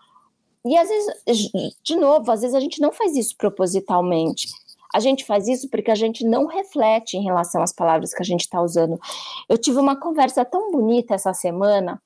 E 0.65 0.75
às 0.75 0.89
vezes, 0.89 1.51
de 1.81 1.95
novo, 1.95 2.29
às 2.29 2.41
vezes 2.41 2.55
a 2.55 2.59
gente 2.59 2.81
não 2.81 2.91
faz 2.91 3.15
isso 3.15 3.33
propositalmente. 3.37 4.49
A 4.93 4.99
gente 4.99 5.23
faz 5.23 5.47
isso 5.47 5.69
porque 5.69 5.91
a 5.91 5.95
gente 5.95 6.25
não 6.25 6.47
reflete 6.47 7.15
em 7.15 7.23
relação 7.23 7.61
às 7.61 7.71
palavras 7.71 8.13
que 8.13 8.21
a 8.21 8.25
gente 8.25 8.41
está 8.41 8.61
usando. 8.61 8.99
Eu 9.47 9.57
tive 9.57 9.79
uma 9.79 9.97
conversa 9.97 10.43
tão 10.43 10.69
bonita 10.69 11.15
essa 11.15 11.33
semana 11.33 12.01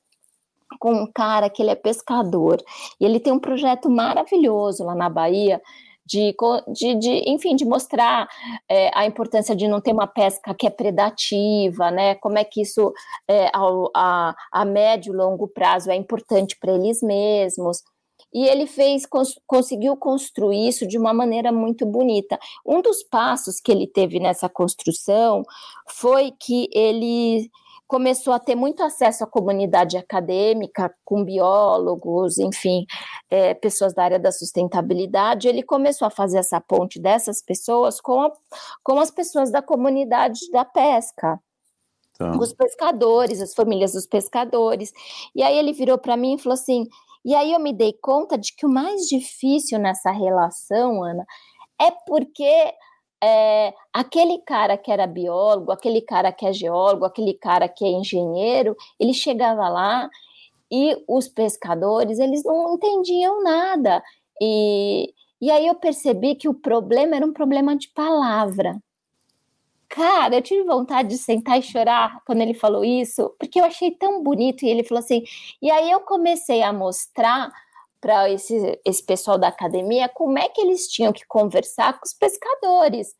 com 0.79 0.93
um 0.93 1.11
cara 1.11 1.49
que 1.49 1.61
ele 1.61 1.71
é 1.71 1.75
pescador 1.75 2.61
e 2.99 3.05
ele 3.05 3.19
tem 3.19 3.33
um 3.33 3.39
projeto 3.39 3.89
maravilhoso 3.89 4.83
lá 4.83 4.95
na 4.95 5.09
Bahia 5.09 5.61
de, 6.05 6.35
de, 6.67 6.95
de, 6.95 7.23
enfim, 7.29 7.55
de 7.55 7.63
mostrar 7.63 8.27
é, 8.67 8.91
a 8.93 9.05
importância 9.05 9.55
de 9.55 9.67
não 9.67 9.79
ter 9.79 9.93
uma 9.93 10.07
pesca 10.07 10.53
que 10.53 10.67
é 10.67 10.69
predativa, 10.69 11.89
né? 11.89 12.15
Como 12.15 12.37
é 12.37 12.43
que 12.43 12.61
isso 12.61 12.91
é, 13.27 13.49
a, 13.53 14.35
a 14.51 14.65
médio 14.65 15.13
e 15.13 15.15
longo 15.15 15.47
prazo 15.47 15.89
é 15.89 15.95
importante 15.95 16.57
para 16.59 16.73
eles 16.73 17.01
mesmos. 17.01 17.81
E 18.33 18.45
ele 18.45 18.65
fez, 18.65 19.05
cons, 19.05 19.39
conseguiu 19.47 19.95
construir 19.97 20.67
isso 20.67 20.87
de 20.87 20.97
uma 20.97 21.13
maneira 21.13 21.51
muito 21.51 21.85
bonita. 21.85 22.39
Um 22.65 22.81
dos 22.81 23.03
passos 23.03 23.59
que 23.59 23.71
ele 23.71 23.87
teve 23.87 24.19
nessa 24.19 24.47
construção 24.47 25.43
foi 25.87 26.31
que 26.39 26.69
ele 26.71 27.49
começou 27.91 28.31
a 28.31 28.39
ter 28.39 28.55
muito 28.55 28.81
acesso 28.81 29.25
à 29.25 29.27
comunidade 29.27 29.97
acadêmica, 29.97 30.95
com 31.03 31.25
biólogos, 31.25 32.37
enfim, 32.37 32.85
é, 33.29 33.53
pessoas 33.53 33.93
da 33.93 34.05
área 34.05 34.17
da 34.17 34.31
sustentabilidade. 34.31 35.49
Ele 35.49 35.61
começou 35.61 36.07
a 36.07 36.09
fazer 36.09 36.37
essa 36.37 36.61
ponte 36.61 37.01
dessas 37.01 37.41
pessoas 37.41 37.99
com, 37.99 38.21
a, 38.21 38.31
com 38.81 38.97
as 38.97 39.11
pessoas 39.11 39.51
da 39.51 39.61
comunidade 39.61 40.39
da 40.53 40.63
pesca. 40.63 41.37
Tá. 42.17 42.31
Os 42.39 42.53
pescadores, 42.53 43.41
as 43.41 43.53
famílias 43.53 43.91
dos 43.91 44.07
pescadores. 44.07 44.93
E 45.35 45.43
aí 45.43 45.57
ele 45.57 45.73
virou 45.73 45.97
para 45.97 46.15
mim 46.15 46.35
e 46.35 46.39
falou 46.39 46.53
assim: 46.53 46.87
e 47.25 47.35
aí 47.35 47.51
eu 47.51 47.59
me 47.59 47.73
dei 47.73 47.91
conta 47.91 48.37
de 48.37 48.55
que 48.55 48.65
o 48.65 48.69
mais 48.69 49.01
difícil 49.01 49.77
nessa 49.77 50.11
relação, 50.11 51.03
Ana, 51.03 51.25
é 51.77 51.91
porque 52.07 52.73
é, 53.23 53.73
aquele 53.93 54.39
cara 54.39 54.77
que 54.77 54.91
era 54.91 55.05
biólogo, 55.05 55.71
aquele 55.71 56.01
cara 56.01 56.31
que 56.31 56.45
é 56.45 56.53
geólogo, 56.53 57.05
aquele 57.05 57.33
cara 57.33 57.67
que 57.67 57.85
é 57.85 57.89
engenheiro, 57.89 58.75
ele 58.99 59.13
chegava 59.13 59.69
lá 59.69 60.09
e 60.71 60.95
os 61.07 61.27
pescadores, 61.27 62.17
eles 62.17 62.43
não 62.43 62.75
entendiam 62.75 63.43
nada. 63.43 64.01
E, 64.41 65.13
e 65.39 65.51
aí 65.51 65.67
eu 65.67 65.75
percebi 65.75 66.35
que 66.35 66.49
o 66.49 66.53
problema 66.53 67.15
era 67.15 67.25
um 67.25 67.33
problema 67.33 67.75
de 67.75 67.89
palavra. 67.89 68.81
Cara, 69.89 70.35
eu 70.35 70.41
tive 70.41 70.63
vontade 70.63 71.09
de 71.09 71.17
sentar 71.17 71.59
e 71.59 71.61
chorar 71.61 72.21
quando 72.25 72.39
ele 72.41 72.53
falou 72.53 72.85
isso, 72.85 73.35
porque 73.37 73.59
eu 73.59 73.65
achei 73.65 73.91
tão 73.91 74.23
bonito. 74.23 74.63
E 74.63 74.69
ele 74.69 74.85
falou 74.85 75.03
assim. 75.03 75.23
E 75.61 75.69
aí 75.69 75.91
eu 75.91 75.99
comecei 75.99 76.63
a 76.63 76.71
mostrar 76.71 77.51
para 78.01 78.29
esse, 78.29 78.79
esse 78.83 79.03
pessoal 79.05 79.37
da 79.37 79.47
academia 79.47 80.09
como 80.09 80.39
é 80.39 80.49
que 80.49 80.59
eles 80.59 80.87
tinham 80.87 81.13
que 81.13 81.25
conversar 81.27 81.93
com 81.93 82.05
os 82.05 82.13
pescadores. 82.13 83.15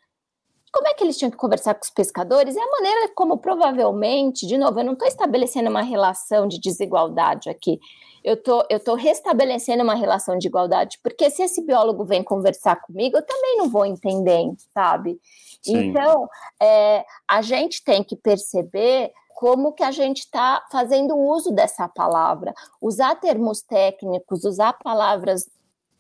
Como 0.74 0.88
é 0.88 0.94
que 0.94 1.04
eles 1.04 1.18
tinham 1.18 1.30
que 1.30 1.38
conversar 1.38 1.76
com 1.76 1.84
os 1.84 1.90
pescadores? 1.90 2.56
É 2.56 2.62
a 2.62 2.72
maneira 2.72 3.12
como 3.14 3.38
provavelmente, 3.38 4.48
de 4.48 4.58
novo, 4.58 4.80
eu 4.80 4.86
não 4.86 4.94
estou 4.94 5.08
estabelecendo 5.08 5.70
uma 5.70 5.82
relação 5.82 6.48
de 6.48 6.60
desigualdade 6.60 7.50
aqui. 7.50 7.78
Eu 8.24 8.42
tô, 8.42 8.64
eu 8.70 8.80
tô 8.80 8.96
restabelecendo 8.96 9.84
uma 9.84 9.96
relação 9.96 10.38
de 10.38 10.48
igualdade, 10.48 10.98
porque 11.04 11.30
se 11.30 11.44
esse 11.44 11.66
biólogo 11.66 12.06
vem 12.06 12.24
conversar 12.24 12.80
comigo, 12.82 13.18
eu 13.18 13.26
também 13.26 13.58
não 13.58 13.70
vou 13.70 13.86
entender, 13.86 14.46
sabe? 14.74 15.20
Sim. 15.62 15.90
Então, 15.90 16.30
é, 16.62 17.04
a 17.28 17.42
gente 17.42 17.84
tem 17.84 18.04
que 18.04 18.16
perceber 18.16 19.12
como 19.36 19.74
que 19.74 19.84
a 19.84 19.92
gente 19.92 20.20
está 20.20 20.66
fazendo 20.72 21.16
uso 21.16 21.52
dessa 21.52 21.88
palavra. 21.88 22.54
Usar 22.82 23.16
termos 23.16 23.62
técnicos, 23.62 24.44
usar 24.44 24.74
palavras 24.74 25.50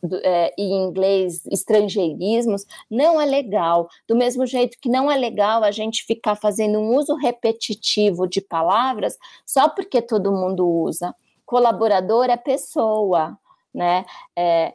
do, 0.01 0.17
é, 0.17 0.53
em 0.57 0.83
inglês, 0.83 1.45
estrangeirismos, 1.45 2.65
não 2.89 3.21
é 3.21 3.25
legal. 3.25 3.87
Do 4.07 4.15
mesmo 4.15 4.45
jeito 4.45 4.77
que 4.79 4.89
não 4.89 5.11
é 5.11 5.17
legal 5.17 5.63
a 5.63 5.71
gente 5.71 6.05
ficar 6.05 6.35
fazendo 6.35 6.79
um 6.79 6.95
uso 6.95 7.15
repetitivo 7.15 8.27
de 8.27 8.41
palavras 8.41 9.17
só 9.45 9.69
porque 9.69 10.01
todo 10.01 10.31
mundo 10.31 10.67
usa. 10.67 11.15
Colaborador 11.45 12.29
é 12.29 12.37
pessoa, 12.37 13.37
né? 13.73 14.05
É, 14.35 14.73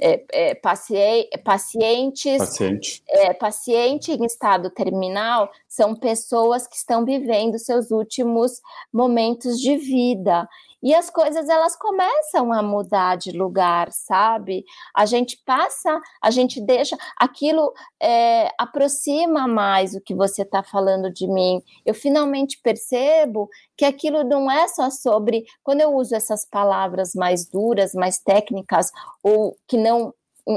é, 0.00 0.24
é, 0.32 0.54
paciente, 0.56 1.38
pacientes, 1.44 2.38
paciente. 2.38 3.02
É, 3.08 3.32
paciente 3.32 4.12
em 4.12 4.24
estado 4.24 4.70
terminal 4.70 5.50
são 5.68 5.94
pessoas 5.94 6.66
que 6.66 6.76
estão 6.76 7.04
vivendo 7.04 7.58
seus 7.58 7.90
últimos 7.92 8.60
momentos 8.92 9.60
de 9.60 9.76
vida 9.76 10.48
e 10.82 10.94
as 10.94 11.10
coisas 11.10 11.48
elas 11.48 11.76
começam 11.76 12.52
a 12.52 12.62
mudar 12.62 13.16
de 13.16 13.32
lugar, 13.32 13.90
sabe? 13.92 14.64
A 14.94 15.04
gente 15.06 15.40
passa, 15.44 16.00
a 16.22 16.30
gente 16.30 16.60
deixa, 16.60 16.96
aquilo 17.16 17.72
é, 18.00 18.48
aproxima 18.58 19.46
mais 19.46 19.94
o 19.94 20.00
que 20.00 20.14
você 20.14 20.42
está 20.42 20.62
falando 20.62 21.12
de 21.12 21.26
mim. 21.26 21.62
Eu 21.84 21.94
finalmente 21.94 22.60
percebo 22.62 23.48
que 23.76 23.84
aquilo 23.84 24.22
não 24.24 24.50
é 24.50 24.68
só 24.68 24.90
sobre 24.90 25.44
quando 25.62 25.80
eu 25.80 25.94
uso 25.94 26.14
essas 26.14 26.44
palavras 26.44 27.14
mais 27.14 27.46
duras, 27.46 27.92
mais 27.94 28.18
técnicas 28.18 28.90
ou 29.22 29.56
que 29.66 29.76
não 29.76 30.14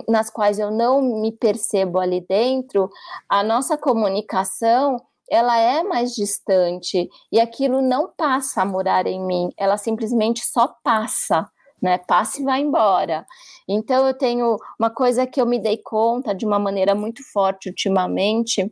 nas 0.07 0.29
quais 0.29 0.57
eu 0.57 0.71
não 0.71 1.01
me 1.01 1.33
percebo 1.33 1.99
ali 1.99 2.21
dentro, 2.21 2.89
a 3.27 3.43
nossa 3.43 3.77
comunicação 3.77 4.95
ela 5.31 5.57
é 5.57 5.81
mais 5.81 6.13
distante 6.13 7.09
e 7.31 7.39
aquilo 7.39 7.81
não 7.81 8.11
passa 8.11 8.61
a 8.61 8.65
morar 8.65 9.07
em 9.07 9.25
mim, 9.25 9.49
ela 9.55 9.77
simplesmente 9.77 10.45
só 10.45 10.67
passa, 10.83 11.49
né? 11.81 11.97
Passa 11.99 12.41
e 12.41 12.43
vai 12.43 12.59
embora. 12.59 13.25
Então 13.65 14.05
eu 14.05 14.13
tenho 14.13 14.57
uma 14.77 14.89
coisa 14.89 15.25
que 15.25 15.39
eu 15.39 15.45
me 15.45 15.57
dei 15.57 15.77
conta 15.77 16.35
de 16.35 16.45
uma 16.45 16.59
maneira 16.59 16.93
muito 16.93 17.23
forte 17.31 17.69
ultimamente, 17.69 18.69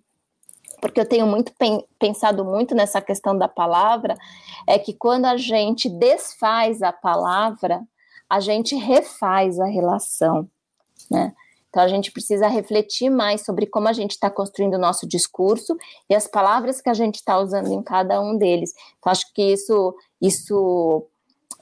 porque 0.81 0.99
eu 0.99 1.07
tenho 1.07 1.25
muito 1.25 1.53
pensado 1.97 2.43
muito 2.43 2.75
nessa 2.75 2.99
questão 2.99 3.37
da 3.37 3.47
palavra, 3.47 4.17
é 4.67 4.77
que 4.77 4.93
quando 4.93 5.25
a 5.25 5.37
gente 5.37 5.89
desfaz 5.89 6.81
a 6.81 6.91
palavra, 6.91 7.81
a 8.29 8.41
gente 8.41 8.75
refaz 8.75 9.61
a 9.61 9.65
relação, 9.65 10.45
né? 11.09 11.33
Então, 11.69 11.83
a 11.83 11.87
gente 11.87 12.11
precisa 12.11 12.47
refletir 12.47 13.09
mais 13.09 13.45
sobre 13.45 13.67
como 13.67 13.87
a 13.87 13.93
gente 13.93 14.11
está 14.11 14.29
construindo 14.29 14.73
o 14.73 14.79
nosso 14.79 15.07
discurso 15.07 15.77
e 16.09 16.15
as 16.15 16.27
palavras 16.27 16.81
que 16.81 16.89
a 16.89 16.93
gente 16.93 17.15
está 17.15 17.39
usando 17.39 17.71
em 17.71 17.81
cada 17.83 18.19
um 18.19 18.37
deles. 18.37 18.73
Então, 18.97 19.11
acho 19.11 19.31
que 19.33 19.53
isso, 19.53 19.95
isso 20.19 21.07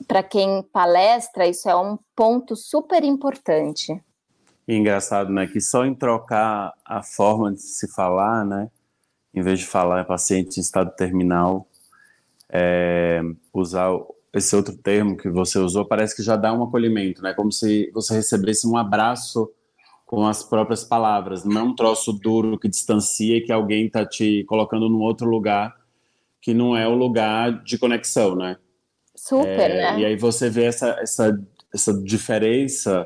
para 0.08 0.24
quem 0.24 0.64
palestra, 0.72 1.46
isso 1.46 1.70
é 1.70 1.76
um 1.76 1.98
ponto 2.16 2.56
super 2.56 3.04
importante. 3.04 4.02
E 4.68 4.76
engraçado, 4.76 5.32
né? 5.32 5.48
Que 5.48 5.60
só 5.60 5.86
em 5.86 5.94
trocar 5.94 6.74
a 6.86 7.04
forma 7.04 7.54
de 7.54 7.62
se 7.62 7.88
falar, 7.88 8.46
né? 8.46 8.70
Em 9.34 9.42
vez 9.42 9.60
de 9.60 9.66
falar 9.66 10.06
paciente 10.06 10.58
em 10.58 10.62
estado 10.62 10.92
terminal, 10.96 11.68
é, 12.50 13.22
usar 13.54 13.90
esse 14.34 14.56
outro 14.56 14.76
termo 14.78 15.18
que 15.18 15.30
você 15.30 15.58
usou, 15.58 15.86
parece 15.86 16.16
que 16.16 16.24
já 16.24 16.36
dá 16.36 16.54
um 16.54 16.64
acolhimento, 16.64 17.22
né? 17.22 17.34
Como 17.34 17.52
se 17.52 17.90
você 17.94 18.14
recebesse 18.14 18.68
um 18.68 18.78
abraço 18.78 19.52
com 20.08 20.26
as 20.26 20.42
próprias 20.42 20.86
palavras, 20.86 21.44
não 21.44 21.60
é 21.60 21.64
um 21.64 21.76
troço 21.76 22.14
duro 22.14 22.58
que 22.58 22.70
distancia 22.70 23.38
e 23.38 23.42
que 23.42 23.52
alguém 23.52 23.88
está 23.88 24.06
te 24.06 24.46
colocando 24.46 24.88
num 24.88 25.02
outro 25.02 25.28
lugar 25.28 25.76
que 26.42 26.54
não 26.54 26.78
é 26.78 26.88
o 26.88 26.96
lugar 26.96 27.62
de 27.62 27.78
conexão, 27.78 28.34
né? 28.34 28.56
Super, 29.14 29.70
é, 29.70 29.92
né? 29.92 30.00
E 30.00 30.06
aí 30.06 30.16
você 30.16 30.50
vê 30.50 30.64
essa, 30.64 30.92
essa, 31.02 31.38
essa 31.74 31.94
diferença, 31.94 33.06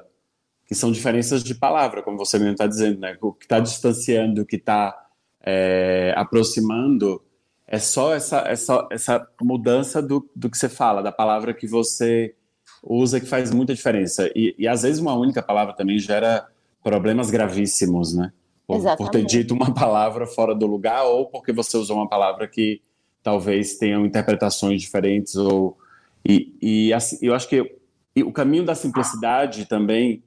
que 0.68 0.76
são 0.76 0.92
diferenças 0.92 1.44
de 1.44 1.56
palavra, 1.56 2.04
como 2.04 2.20
você 2.20 2.38
mesmo 2.38 2.52
está 2.52 2.68
dizendo, 2.68 3.00
né? 3.00 3.18
O 3.20 3.34
que 3.34 3.46
está 3.46 3.60
distanciando, 3.60 4.44
o 4.44 4.46
que 4.46 4.58
está 4.58 4.96
é, 5.44 6.14
aproximando, 6.16 7.20
é 7.66 7.80
só 7.80 8.14
essa, 8.14 8.42
essa, 8.42 8.88
essa 8.92 9.28
mudança 9.42 10.04
do, 10.04 10.30
do 10.36 10.52
que 10.52 10.58
você 10.58 10.70
fala, 10.70 11.02
da 11.02 11.12
palavra 11.12 11.52
que 11.52 11.66
você 11.66 12.36
usa, 12.84 13.20
que 13.20 13.26
faz 13.26 13.50
muita 13.50 13.74
diferença. 13.74 14.30
E, 14.36 14.54
e 14.60 14.68
às 14.68 14.84
vezes 14.84 15.02
uma 15.02 15.16
única 15.16 15.42
palavra 15.42 15.74
também 15.76 15.98
gera 15.98 16.48
problemas 16.84 17.30
gravíssimos, 17.30 18.14
né? 18.14 18.32
Por, 18.66 18.82
por, 18.96 19.10
ter 19.10 19.26
dito 19.26 19.54
uma 19.54 19.74
palavra 19.74 20.26
fora 20.26 20.56
do 20.56 20.66
lugar 20.66 21.04
ou 21.04 21.26
porque 21.26 21.52
você 21.52 21.76
usou 21.78 21.98
uma 21.98 22.08
palavra 22.08 22.48
que 22.48 22.82
talvez 23.22 23.78
tenham 23.78 24.06
interpretações 24.06 24.82
diferentes 24.82 25.36
ou 25.36 25.78
e, 26.26 26.56
e 26.62 26.94
assim, 26.94 27.18
eu 27.22 27.34
acho 27.34 27.50
que 27.50 27.76
o 28.24 28.32
caminho 28.32 28.64
da 28.64 28.76
simplicidade 28.76 29.66
também 29.66 30.24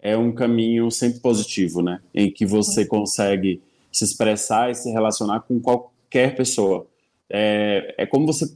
é 0.00 0.16
um 0.16 0.32
caminho 0.32 0.90
sempre 0.90 1.20
positivo, 1.20 1.82
né? 1.82 2.00
Em 2.14 2.30
que 2.30 2.46
você 2.46 2.84
consegue 2.84 3.60
se 3.90 4.04
expressar 4.04 4.70
e 4.70 4.74
se 4.74 4.90
relacionar 4.90 5.40
com 5.40 5.58
qualquer 5.58 6.36
pessoa. 6.36 6.86
É, 7.28 7.94
é 7.98 8.06
como 8.06 8.26
você 8.26 8.52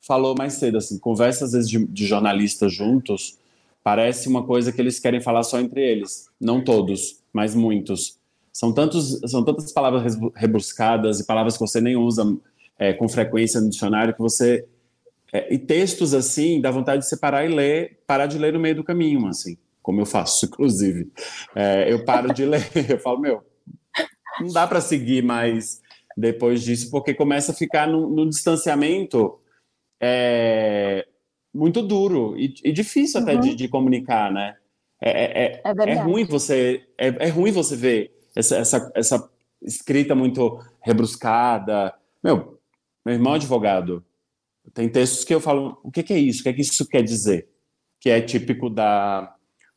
falou 0.00 0.34
mais 0.36 0.54
cedo, 0.54 0.78
assim, 0.78 0.98
conversas 0.98 1.42
às 1.42 1.52
vezes 1.52 1.70
de, 1.70 1.86
de 1.86 2.06
jornalistas 2.06 2.74
juntos 2.74 3.38
parece 3.82 4.28
uma 4.28 4.44
coisa 4.44 4.72
que 4.72 4.80
eles 4.80 4.98
querem 4.98 5.20
falar 5.20 5.42
só 5.42 5.58
entre 5.60 5.80
eles. 5.80 6.26
Não 6.40 6.62
todos, 6.62 7.22
mas 7.32 7.54
muitos. 7.54 8.18
São, 8.52 8.72
tantos, 8.72 9.18
são 9.26 9.44
tantas 9.44 9.72
palavras 9.72 10.16
rebuscadas 10.34 11.20
e 11.20 11.26
palavras 11.26 11.54
que 11.54 11.60
você 11.60 11.80
nem 11.80 11.96
usa 11.96 12.24
é, 12.78 12.92
com 12.92 13.08
frequência 13.08 13.60
no 13.60 13.70
dicionário 13.70 14.14
que 14.14 14.20
você. 14.20 14.66
É, 15.32 15.52
e 15.52 15.58
textos 15.58 16.12
assim, 16.12 16.60
dá 16.60 16.70
vontade 16.70 17.02
de 17.02 17.08
separar 17.08 17.44
e 17.44 17.48
ler, 17.48 18.00
parar 18.06 18.26
de 18.26 18.38
ler 18.38 18.52
no 18.52 18.60
meio 18.60 18.76
do 18.76 18.84
caminho, 18.84 19.26
assim, 19.26 19.56
como 19.82 20.00
eu 20.00 20.06
faço, 20.06 20.44
inclusive. 20.46 21.10
É, 21.54 21.90
eu 21.90 22.04
paro 22.04 22.32
de 22.34 22.44
ler, 22.44 22.70
eu 22.90 22.98
falo, 22.98 23.18
meu, 23.18 23.42
não 24.40 24.48
dá 24.48 24.66
para 24.66 24.80
seguir 24.80 25.22
mais 25.22 25.80
depois 26.16 26.62
disso, 26.62 26.90
porque 26.90 27.14
começa 27.14 27.52
a 27.52 27.54
ficar 27.54 27.88
no, 27.88 28.10
no 28.10 28.28
distanciamento 28.28 29.38
é, 29.98 31.06
muito 31.54 31.82
duro 31.82 32.34
e, 32.38 32.54
e 32.64 32.72
difícil 32.72 33.20
uhum. 33.20 33.28
até 33.28 33.36
de, 33.36 33.54
de, 33.54 33.68
comunicar, 33.68 34.32
né? 34.32 34.56
É, 35.00 35.10
é, 35.10 35.44
é, 35.44 35.62
é, 35.64 35.90
é 35.90 35.94
ruim 35.94 36.24
você 36.24 36.84
é, 36.96 37.08
é, 37.26 37.28
ruim 37.28 37.50
você 37.50 37.74
ver 37.74 38.12
essa, 38.36 38.56
essa, 38.56 38.92
essa 38.94 39.30
escrita 39.60 40.14
muito 40.14 40.58
rebruscada. 40.80 41.92
Meu, 42.22 42.58
meu 43.04 43.14
irmão 43.14 43.34
é 43.34 43.36
advogado. 43.36 44.04
Tem 44.72 44.88
textos 44.88 45.24
que 45.24 45.34
eu 45.34 45.40
falo, 45.40 45.78
o 45.82 45.90
que, 45.90 46.02
que 46.02 46.12
é 46.12 46.18
isso? 46.18 46.40
O 46.40 46.42
que 46.44 46.48
é 46.48 46.52
que 46.52 46.60
isso 46.60 46.88
quer 46.88 47.02
dizer? 47.02 47.48
Que 48.00 48.10
é 48.10 48.20
típico 48.20 48.70
da 48.70 49.34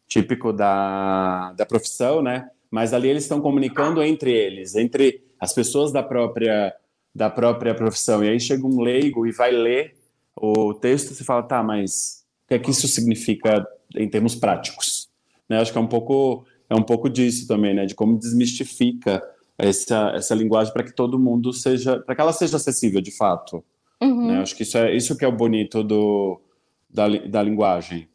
típico 0.07 0.53
da, 0.53 1.51
da 1.53 1.65
profissão, 1.65 2.21
né? 2.21 2.47
Mas 2.69 2.93
ali 2.93 3.09
eles 3.09 3.23
estão 3.23 3.41
comunicando 3.41 4.03
entre 4.03 4.31
eles, 4.31 4.75
entre 4.75 5.23
as 5.39 5.51
pessoas 5.53 5.91
da 5.91 6.03
própria 6.03 6.73
da 7.13 7.29
própria 7.29 7.73
profissão. 7.73 8.23
E 8.23 8.29
aí 8.29 8.39
chega 8.39 8.65
um 8.67 8.81
leigo 8.81 9.25
e 9.25 9.31
vai 9.31 9.49
ler 9.49 9.95
o 10.35 10.73
texto 10.73 11.11
e 11.11 11.23
fala, 11.23 11.43
tá, 11.43 11.63
mas 11.63 12.25
o 12.43 12.47
que 12.49 12.53
é 12.55 12.59
que 12.59 12.71
isso 12.71 12.87
significa 12.87 13.65
em 13.95 14.09
termos 14.09 14.35
práticos? 14.35 15.09
Né? 15.49 15.59
Acho 15.59 15.71
que 15.71 15.77
é 15.77 15.81
um 15.81 15.87
pouco 15.87 16.45
é 16.69 16.75
um 16.75 16.83
pouco 16.83 17.09
disso 17.09 17.47
também, 17.47 17.73
né? 17.73 17.85
De 17.85 17.93
como 17.93 18.17
desmistifica 18.17 19.21
essa, 19.57 20.11
essa 20.15 20.35
linguagem 20.35 20.73
para 20.73 20.83
que 20.83 20.93
todo 20.93 21.19
mundo 21.19 21.53
seja, 21.53 21.99
para 21.99 22.15
que 22.15 22.21
ela 22.21 22.33
seja 22.33 22.57
acessível 22.57 23.01
de 23.01 23.11
fato. 23.11 23.63
Uhum. 24.01 24.27
Né? 24.27 24.41
Acho 24.41 24.55
que 24.55 24.63
isso 24.63 24.77
é 24.77 24.95
isso 24.95 25.17
que 25.17 25.23
é 25.23 25.27
o 25.27 25.35
bonito 25.35 25.83
do, 25.83 26.41
da, 26.89 27.07
da 27.07 27.41
linguagem. 27.41 28.07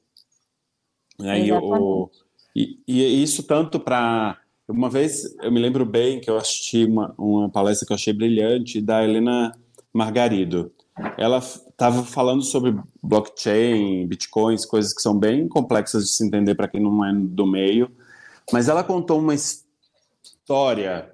Né? 1.19 1.47
E, 1.47 1.53
o, 1.53 2.11
e, 2.55 2.79
e 2.87 3.23
isso 3.23 3.43
tanto 3.45 3.79
para 3.79 4.39
uma 4.69 4.89
vez 4.89 5.37
eu 5.43 5.51
me 5.51 5.61
lembro 5.61 5.85
bem 5.85 6.21
que 6.21 6.31
eu 6.31 6.37
assisti 6.37 6.85
uma, 6.85 7.15
uma 7.19 7.49
palestra 7.49 7.87
que 7.87 7.93
eu 7.93 7.97
achei 7.97 8.13
brilhante 8.13 8.81
da 8.81 9.03
Helena 9.03 9.53
Margarido. 9.93 10.73
Ela 11.17 11.39
estava 11.39 12.03
falando 12.03 12.43
sobre 12.43 12.75
blockchain, 13.03 14.07
bitcoins, 14.07 14.67
coisas 14.67 14.93
que 14.93 15.03
são 15.03 15.19
bem 15.19 15.49
complexas 15.49 16.05
de 16.05 16.11
se 16.11 16.27
entender 16.27 16.55
para 16.55 16.69
quem 16.69 16.81
não 16.81 17.05
é 17.05 17.13
do 17.13 17.47
meio, 17.47 17.91
mas 18.53 18.69
ela 18.69 18.85
contou 18.85 19.19
uma 19.19 19.35
história 19.35 21.11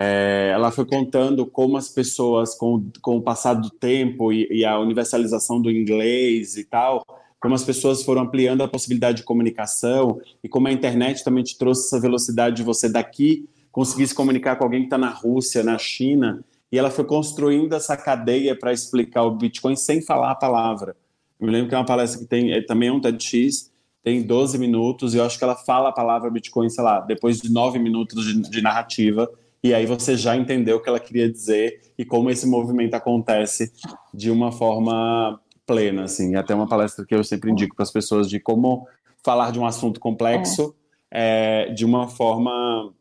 é, 0.00 0.50
ela 0.54 0.70
foi 0.70 0.86
contando 0.86 1.44
como 1.44 1.76
as 1.76 1.88
pessoas, 1.88 2.54
com, 2.54 2.88
com 3.02 3.16
o 3.16 3.22
passar 3.22 3.54
do 3.54 3.68
tempo 3.68 4.32
e, 4.32 4.46
e, 4.48 4.64
a 4.64 4.78
universalização 4.78 5.60
do 5.60 5.68
inglês 5.68 6.56
e 6.56 6.62
tal, 6.62 7.04
como 7.40 7.56
as 7.56 7.64
pessoas 7.64 8.04
foram 8.04 8.22
ampliando 8.22 8.62
a 8.62 8.68
possibilidade 8.68 9.18
de 9.18 9.24
comunicação 9.24 10.20
e 10.42 10.48
como 10.48 10.68
a 10.68 10.72
internet 10.72 11.24
também 11.24 11.42
te 11.42 11.58
trouxe 11.58 11.86
essa 11.86 12.00
velocidade 12.00 12.56
de 12.56 12.62
você 12.62 12.88
daqui 12.88 13.48
conseguir 13.72 14.06
se 14.06 14.14
comunicar 14.14 14.54
com 14.54 14.64
alguém 14.64 14.82
que 14.82 14.86
está 14.86 14.98
na 14.98 15.10
Rússia, 15.10 15.64
na 15.64 15.76
China, 15.78 16.44
e 16.70 16.78
ela 16.78 16.90
foi 16.90 17.04
construindo 17.04 17.74
essa 17.74 17.96
cadeia 17.96 18.56
para 18.58 18.72
explicar 18.72 19.22
o 19.22 19.30
Bitcoin 19.30 19.76
sem 19.76 20.02
falar 20.02 20.32
a 20.32 20.34
palavra. 20.34 20.96
Eu 21.40 21.46
me 21.46 21.52
lembro 21.52 21.68
que 21.68 21.74
é 21.74 21.78
uma 21.78 21.84
palestra 21.84 22.20
que 22.20 22.26
tem, 22.26 22.52
é, 22.52 22.60
também 22.60 22.88
é 22.88 22.92
um 22.92 23.00
TEDx, 23.00 23.70
tem 24.02 24.22
12 24.22 24.58
minutos, 24.58 25.14
e 25.14 25.18
eu 25.18 25.24
acho 25.24 25.38
que 25.38 25.44
ela 25.44 25.56
fala 25.56 25.88
a 25.88 25.92
palavra 25.92 26.30
Bitcoin, 26.30 26.68
sei 26.68 26.84
lá, 26.84 27.00
depois 27.00 27.40
de 27.40 27.50
9 27.50 27.78
minutos 27.78 28.24
de, 28.24 28.50
de 28.50 28.62
narrativa, 28.62 29.30
e 29.62 29.74
aí 29.74 29.86
você 29.86 30.16
já 30.16 30.36
entendeu 30.36 30.76
o 30.76 30.80
que 30.80 30.88
ela 30.88 31.00
queria 31.00 31.30
dizer 31.30 31.80
e 31.98 32.04
como 32.04 32.30
esse 32.30 32.46
movimento 32.46 32.94
acontece 32.94 33.72
de 34.14 34.30
uma 34.30 34.52
forma 34.52 35.40
plena, 35.66 36.04
assim. 36.04 36.36
Até 36.36 36.54
uma 36.54 36.68
palestra 36.68 37.04
que 37.04 37.14
eu 37.14 37.24
sempre 37.24 37.50
indico 37.50 37.74
para 37.74 37.82
as 37.82 37.90
pessoas 37.90 38.28
de 38.28 38.38
como 38.38 38.86
falar 39.24 39.50
de 39.50 39.58
um 39.58 39.66
assunto 39.66 39.98
complexo 39.98 40.74
é. 41.10 41.66
É, 41.70 41.72
de 41.72 41.84
uma 41.84 42.08
forma 42.08 42.94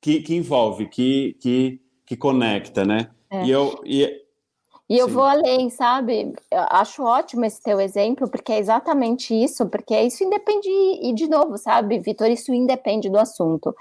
que, 0.00 0.20
que 0.20 0.34
envolve, 0.34 0.88
que, 0.88 1.36
que, 1.40 1.80
que 2.08 2.16
conecta, 2.16 2.84
né? 2.86 3.10
É. 3.30 3.44
E 3.44 3.50
eu... 3.50 3.80
E, 3.84 4.24
e 4.88 4.96
eu 4.96 5.06
Sim. 5.06 5.12
vou 5.12 5.24
além, 5.24 5.68
sabe? 5.68 6.32
Eu 6.50 6.62
acho 6.70 7.04
ótimo 7.04 7.44
esse 7.44 7.62
teu 7.62 7.78
exemplo, 7.78 8.30
porque 8.30 8.52
é 8.52 8.58
exatamente 8.58 9.34
isso, 9.34 9.68
porque 9.68 9.94
isso 10.00 10.24
independe, 10.24 10.70
e 11.02 11.12
de 11.14 11.28
novo, 11.28 11.58
sabe, 11.58 11.98
Vitor, 11.98 12.30
isso 12.30 12.54
independe 12.54 13.10
do 13.10 13.18
assunto. 13.18 13.76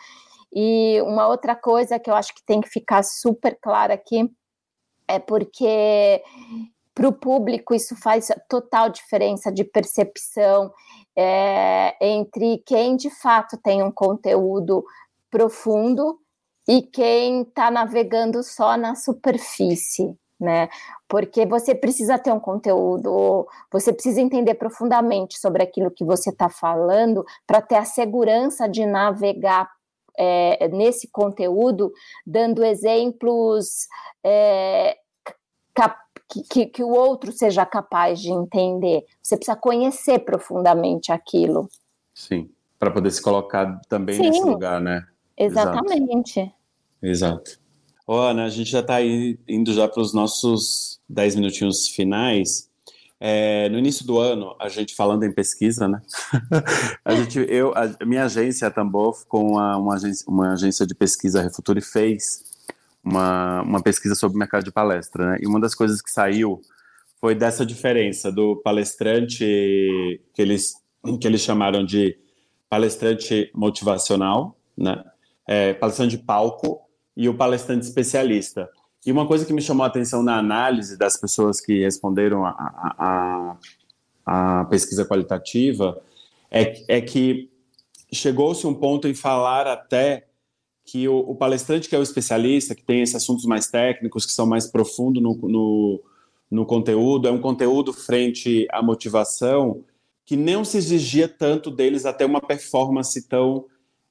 E 0.54 1.02
uma 1.04 1.30
outra 1.30 1.56
coisa 1.56 1.98
que 1.98 2.10
eu 2.10 2.16
acho 2.16 2.36
que 2.36 2.44
tem 2.44 2.60
que 2.60 2.68
ficar 2.68 3.04
super 3.04 3.58
clara 3.62 3.94
aqui 3.94 4.30
é 5.08 5.18
porque 5.18 6.22
para 6.94 7.08
o 7.08 7.14
público 7.14 7.74
isso 7.74 7.96
faz 7.96 8.30
total 8.50 8.90
diferença 8.90 9.50
de 9.50 9.64
percepção 9.64 10.74
é, 11.16 11.96
entre 12.02 12.62
quem 12.66 12.98
de 12.98 13.10
fato 13.10 13.58
tem 13.58 13.82
um 13.82 13.92
conteúdo 13.92 14.84
profundo 15.32 16.20
e 16.68 16.82
quem 16.82 17.44
está 17.44 17.72
navegando 17.72 18.44
só 18.44 18.76
na 18.76 18.96
superfície, 18.96 20.18
né? 20.40 20.70
Porque 21.08 21.46
você 21.46 21.74
precisa 21.74 22.20
ter 22.20 22.32
um 22.32 22.40
conteúdo, 22.40 23.48
você 23.72 23.94
precisa 23.94 24.20
entender 24.20 24.56
profundamente 24.56 25.40
sobre 25.40 25.64
aquilo 25.64 25.90
que 25.90 26.04
você 26.04 26.30
está 26.30 26.50
falando 26.50 27.26
para 27.46 27.62
ter 27.62 27.76
a 27.76 27.86
segurança 27.86 28.68
de 28.68 28.86
navegar 28.86 29.70
é, 30.18 30.68
nesse 30.70 31.08
conteúdo, 31.08 31.92
dando 32.26 32.66
exemplos 32.66 33.88
é, 34.24 34.98
que, 36.30 36.42
que, 36.44 36.66
que, 36.66 36.84
o 36.84 36.90
outro 36.90 37.32
seja 37.32 37.66
capaz 37.66 38.20
de 38.20 38.32
entender. 38.32 39.06
Você 39.22 39.38
precisa 39.38 39.56
conhecer 39.56 40.20
profundamente 40.20 41.12
aquilo. 41.12 41.70
Sim, 42.14 42.50
para 42.78 42.92
poder 42.92 43.12
se 43.12 43.22
colocar 43.22 43.80
também 43.88 44.16
Sim, 44.16 44.24
nesse 44.24 44.44
lugar, 44.44 44.82
né? 44.82 45.06
Exatamente. 45.38 46.40
Exato. 46.40 46.57
Ô, 48.08 48.16
Ana, 48.16 48.46
a 48.46 48.50
gente 48.50 48.72
já 48.72 48.80
está 48.80 49.00
indo 49.02 49.74
já 49.74 49.86
para 49.88 50.02
os 50.02 50.14
nossos 50.14 50.98
10 51.10 51.36
minutinhos 51.36 51.90
finais. 51.90 52.70
É, 53.20 53.68
no 53.70 53.78
início 53.80 54.06
do 54.06 54.18
ano, 54.18 54.56
a 54.60 54.70
gente 54.70 54.96
falando 54.96 55.24
em 55.24 55.34
pesquisa, 55.34 55.88
né? 55.88 56.02
a 57.04 57.16
gente, 57.16 57.40
eu, 57.50 57.74
a 57.76 58.06
minha 58.06 58.26
agência, 58.26 58.68
a 58.68 58.72
Tambor, 58.72 59.26
com 59.28 59.60
a, 59.60 59.78
uma, 59.78 59.96
agência, 59.96 60.26
uma 60.26 60.54
agência 60.54 60.86
de 60.86 60.96
pesquisa 60.96 61.42
Refuturi 61.42 61.82
fez 61.82 62.46
uma, 63.04 63.62
uma 63.64 63.82
pesquisa 63.82 64.16
sobre 64.16 64.36
o 64.36 64.40
mercado 64.40 64.64
de 64.64 64.72
palestra, 64.72 65.32
né? 65.32 65.38
E 65.42 65.48
uma 65.48 65.60
das 65.60 65.76
coisas 65.76 66.02
que 66.02 66.10
saiu 66.10 66.62
foi 67.20 67.36
dessa 67.36 67.66
diferença 67.66 68.32
do 68.32 68.56
palestrante 68.58 69.44
que 70.34 70.42
eles, 70.42 70.76
que 71.20 71.28
eles 71.28 71.42
chamaram 71.42 71.84
de 71.84 72.18
palestrante 72.70 73.52
motivacional, 73.54 74.58
né? 74.78 75.04
É, 75.46 75.74
palestrante 75.74 76.18
de 76.18 76.24
palco 76.24 76.87
e 77.18 77.28
o 77.28 77.34
palestrante 77.34 77.84
especialista. 77.84 78.70
E 79.04 79.12
uma 79.12 79.26
coisa 79.26 79.44
que 79.44 79.52
me 79.52 79.62
chamou 79.62 79.84
a 79.84 79.88
atenção 79.88 80.22
na 80.22 80.38
análise 80.38 80.96
das 80.96 81.18
pessoas 81.18 81.60
que 81.60 81.82
responderam 81.82 82.46
a, 82.46 82.52
a, 82.56 83.58
a, 84.62 84.66
pesquisa 84.66 85.04
qualitativa 85.04 86.00
é, 86.52 86.84
é 86.88 87.02
que 87.02 87.50
chegou-se 88.14 88.68
um 88.68 88.74
ponto 88.74 89.08
em 89.08 89.16
falar 89.16 89.66
até 89.66 90.28
que 90.86 91.08
o, 91.08 91.18
o, 91.18 91.36
palestrante 91.36 91.90
que 91.90 91.96
é 91.96 92.00
o 92.00 92.04
especialista, 92.04 92.76
que 92.76 92.84
tem 92.84 93.02
esses 93.02 93.16
assuntos 93.16 93.46
mais 93.46 93.68
técnicos, 93.68 94.26
que 94.26 94.32
são 94.32 94.46
mais 94.46 94.68
profundos 94.68 95.22
no, 95.22 95.36
no, 95.36 96.04
no 96.52 96.66
conteúdo, 96.68 97.28
é 97.28 97.32
um 97.32 97.42
conteúdo 97.42 97.92
frente 97.92 98.68
à 98.72 98.82
motivação 98.82 99.84
que 100.24 100.38
não 100.38 100.64
se 100.64 100.78
exigia 100.78 101.28
tanto 101.28 101.72
deles 101.72 102.06
até 102.06 102.26
uma 102.26 102.42
performance 102.42 103.28
tão 103.28 103.66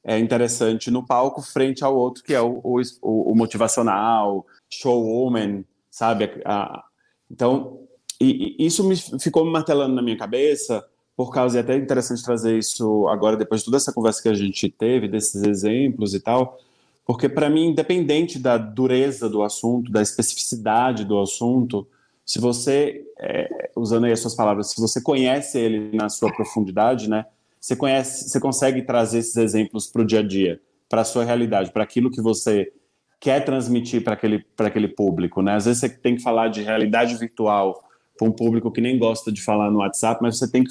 é, 0.06 0.16
interessante 0.20 0.88
no 0.88 1.04
palco 1.04 1.42
frente 1.42 1.82
ao 1.82 1.96
outro, 1.96 2.22
que 2.22 2.32
é 2.32 2.40
o, 2.40 2.60
o, 2.62 3.32
o 3.32 3.34
motivacional, 3.34 4.46
showwoman, 4.70 5.64
sabe? 5.90 6.40
A, 6.44 6.84
então, 7.28 7.80
e, 8.20 8.54
e 8.56 8.66
isso 8.66 8.84
me 8.84 8.94
ficou 9.18 9.44
me 9.44 9.50
martelando 9.50 9.96
na 9.96 10.02
minha 10.02 10.16
cabeça, 10.16 10.86
por 11.16 11.32
causa, 11.32 11.56
e 11.56 11.58
é 11.58 11.62
até 11.62 11.76
interessante 11.76 12.22
trazer 12.22 12.56
isso 12.56 13.08
agora, 13.08 13.36
depois 13.36 13.62
de 13.62 13.64
toda 13.64 13.78
essa 13.78 13.92
conversa 13.92 14.22
que 14.22 14.28
a 14.28 14.34
gente 14.34 14.68
teve, 14.68 15.08
desses 15.08 15.42
exemplos 15.42 16.14
e 16.14 16.20
tal, 16.20 16.56
porque 17.04 17.28
para 17.28 17.50
mim, 17.50 17.70
independente 17.70 18.38
da 18.38 18.56
dureza 18.56 19.28
do 19.28 19.42
assunto, 19.42 19.90
da 19.90 20.02
especificidade 20.02 21.04
do 21.04 21.18
assunto, 21.18 21.84
se 22.24 22.38
você, 22.38 23.04
é, 23.18 23.70
usando 23.74 24.04
aí 24.04 24.12
as 24.12 24.20
suas 24.20 24.34
palavras, 24.36 24.70
se 24.70 24.80
você 24.80 25.00
conhece 25.00 25.58
ele 25.58 25.96
na 25.96 26.08
sua 26.08 26.32
profundidade, 26.32 27.10
né, 27.10 27.26
você 27.66 27.74
conhece, 27.74 28.28
você 28.28 28.38
consegue 28.38 28.82
trazer 28.82 29.18
esses 29.18 29.36
exemplos 29.36 29.88
para 29.88 30.02
o 30.02 30.04
dia 30.04 30.20
a 30.20 30.22
dia, 30.22 30.60
para 30.88 31.00
a 31.00 31.04
sua 31.04 31.24
realidade, 31.24 31.72
para 31.72 31.82
aquilo 31.82 32.12
que 32.12 32.22
você 32.22 32.72
quer 33.18 33.44
transmitir 33.44 34.04
para 34.04 34.14
aquele, 34.14 34.46
aquele 34.56 34.86
público, 34.86 35.42
né? 35.42 35.56
Às 35.56 35.64
vezes 35.64 35.80
você 35.80 35.88
tem 35.88 36.14
que 36.14 36.22
falar 36.22 36.46
de 36.46 36.62
realidade 36.62 37.16
virtual 37.16 37.82
para 38.16 38.28
um 38.28 38.30
público 38.30 38.70
que 38.70 38.80
nem 38.80 38.96
gosta 38.96 39.32
de 39.32 39.42
falar 39.42 39.68
no 39.68 39.80
WhatsApp, 39.80 40.22
mas 40.22 40.38
você 40.38 40.48
tem 40.48 40.62
que 40.62 40.70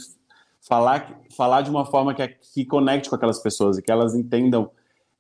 falar, 0.61 1.19
falar 1.35 1.63
de 1.63 1.69
uma 1.69 1.85
forma 1.85 2.13
que, 2.13 2.25
que 2.29 2.63
conecte 2.63 3.09
com 3.09 3.15
aquelas 3.17 3.39
pessoas 3.39 3.77
e 3.77 3.81
que 3.81 3.91
elas 3.91 4.15
entendam 4.15 4.71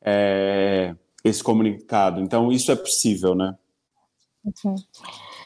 é, 0.01 0.95
esse 1.25 1.43
comunicado. 1.43 2.21
Então, 2.21 2.53
isso 2.53 2.71
é 2.71 2.75
possível, 2.77 3.35
né? 3.35 3.53
Uhum. 4.45 4.75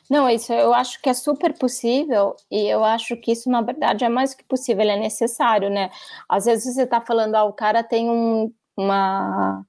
Não, 0.09 0.27
isso 0.29 0.51
eu 0.51 0.73
acho 0.73 1.01
que 1.01 1.09
é 1.09 1.13
super 1.13 1.57
possível 1.57 2.35
e 2.49 2.67
eu 2.67 2.83
acho 2.83 3.15
que 3.17 3.31
isso, 3.31 3.49
na 3.49 3.61
verdade, 3.61 4.03
é 4.03 4.09
mais 4.09 4.31
do 4.31 4.37
que 4.37 4.43
possível, 4.43 4.81
ele 4.81 4.91
é 4.91 4.97
necessário, 4.99 5.69
né? 5.69 5.91
Às 6.27 6.45
vezes 6.45 6.73
você 6.73 6.83
está 6.83 6.99
falando, 6.99 7.35
ah, 7.35 7.43
o 7.43 7.53
cara 7.53 7.83
tem 7.83 8.09
um, 8.09 8.51
uma 8.75 9.63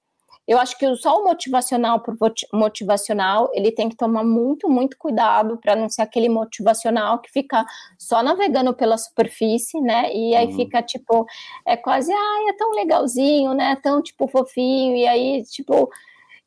eu 0.51 0.59
acho 0.59 0.77
que 0.77 0.97
só 0.97 1.21
o 1.21 1.25
motivacional 1.25 2.01
por 2.01 2.17
motivacional, 2.53 3.49
ele 3.55 3.71
tem 3.71 3.89
que 3.89 3.95
tomar 3.95 4.25
muito, 4.25 4.69
muito 4.69 4.97
cuidado 4.99 5.57
para 5.59 5.77
não 5.77 5.89
ser 5.89 6.03
aquele 6.03 6.29
motivacional 6.29 7.21
que 7.21 7.31
fica 7.31 7.65
só 7.97 8.21
navegando 8.21 8.75
pela 8.75 8.99
superfície, 8.99 9.81
né? 9.81 10.13
E 10.13 10.35
aí 10.35 10.47
uhum. 10.49 10.57
fica 10.57 10.83
tipo, 10.83 11.25
é 11.65 11.77
quase, 11.77 12.13
ai, 12.13 12.49
é 12.49 12.53
tão 12.55 12.73
legalzinho, 12.73 13.55
né? 13.55 13.77
Tão 13.81 14.03
tipo 14.03 14.27
fofinho, 14.27 14.97
e 14.97 15.07
aí, 15.07 15.45
tipo, 15.45 15.89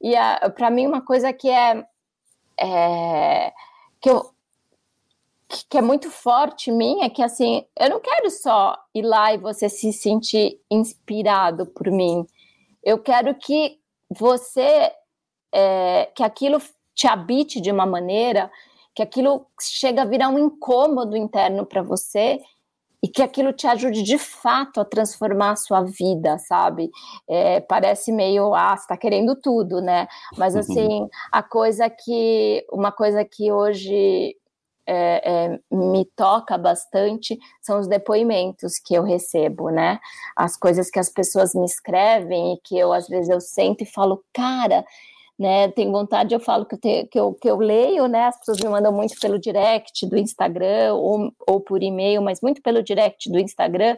e 0.01 0.13
para 0.53 0.69
mim 0.69 0.85
uma 0.85 1.01
coisa 1.01 1.31
que 1.31 1.49
é, 1.49 1.85
é 2.59 3.53
que 4.03 4.09
eu 4.09 4.33
que 5.69 5.77
é 5.77 5.81
muito 5.81 6.09
forte 6.09 6.71
mim 6.71 7.01
é 7.03 7.09
que 7.09 7.21
assim, 7.21 7.63
eu 7.79 7.89
não 7.89 7.99
quero 7.99 8.29
só 8.31 8.75
ir 8.93 9.03
lá 9.03 9.33
e 9.33 9.37
você 9.37 9.69
se 9.69 9.93
sentir 9.93 10.59
inspirado 10.69 11.67
por 11.67 11.91
mim. 11.91 12.25
Eu 12.83 12.97
quero 12.97 13.35
que 13.35 13.79
você 14.09 14.91
é, 15.53 16.11
que 16.15 16.23
aquilo 16.23 16.59
te 16.95 17.07
habite 17.07 17.61
de 17.61 17.71
uma 17.71 17.85
maneira 17.85 18.51
que 18.95 19.03
aquilo 19.03 19.45
chega 19.61 20.01
a 20.01 20.05
virar 20.05 20.29
um 20.29 20.39
incômodo 20.39 21.15
interno 21.15 21.65
para 21.65 21.83
você 21.83 22.41
e 23.03 23.09
que 23.09 23.21
aquilo 23.21 23.51
te 23.51 23.67
ajude 23.67 24.01
de 24.01 24.17
fato 24.17 24.79
a 24.79 24.85
transformar 24.85 25.51
a 25.51 25.55
sua 25.57 25.83
vida, 25.83 26.37
sabe? 26.39 26.89
É, 27.27 27.59
parece 27.59 28.13
meio, 28.13 28.53
ah, 28.55 28.77
você 28.77 28.87
tá 28.87 28.95
querendo 28.95 29.35
tudo, 29.35 29.81
né? 29.81 30.07
Mas 30.37 30.53
uhum. 30.53 30.61
assim, 30.61 31.09
a 31.29 31.43
coisa 31.43 31.89
que, 31.89 32.65
uma 32.71 32.93
coisa 32.93 33.25
que 33.25 33.51
hoje 33.51 34.37
é, 34.87 35.47
é, 35.47 35.59
me 35.69 36.05
toca 36.15 36.57
bastante 36.57 37.37
são 37.61 37.77
os 37.77 37.87
depoimentos 37.87 38.79
que 38.79 38.93
eu 38.93 39.03
recebo, 39.03 39.69
né? 39.69 39.99
As 40.33 40.55
coisas 40.55 40.89
que 40.89 40.99
as 40.99 41.09
pessoas 41.09 41.53
me 41.53 41.65
escrevem 41.65 42.53
e 42.53 42.61
que 42.63 42.77
eu 42.77 42.93
às 42.93 43.09
vezes 43.09 43.29
eu 43.29 43.41
sento 43.41 43.81
e 43.81 43.85
falo, 43.85 44.23
cara, 44.33 44.85
né? 45.37 45.67
Tenho 45.69 45.91
vontade, 45.91 46.33
eu 46.33 46.39
falo 46.39 46.65
que 46.65 46.75
eu, 46.75 46.79
tenho, 46.79 47.07
que 47.07 47.19
eu, 47.19 47.33
que 47.33 47.49
eu 47.49 47.57
leio, 47.57 48.07
né? 48.07 48.25
As 48.25 48.37
pessoas 48.37 48.59
me 48.59 48.69
mandam 48.69 48.91
muito 48.91 49.19
pelo 49.19 49.39
direct 49.39 50.05
do 50.07 50.17
Instagram 50.17 50.93
ou, 50.93 51.33
ou 51.47 51.59
por 51.59 51.81
e-mail, 51.81 52.21
mas 52.21 52.41
muito 52.41 52.61
pelo 52.61 52.83
direct 52.83 53.29
do 53.29 53.39
Instagram. 53.39 53.97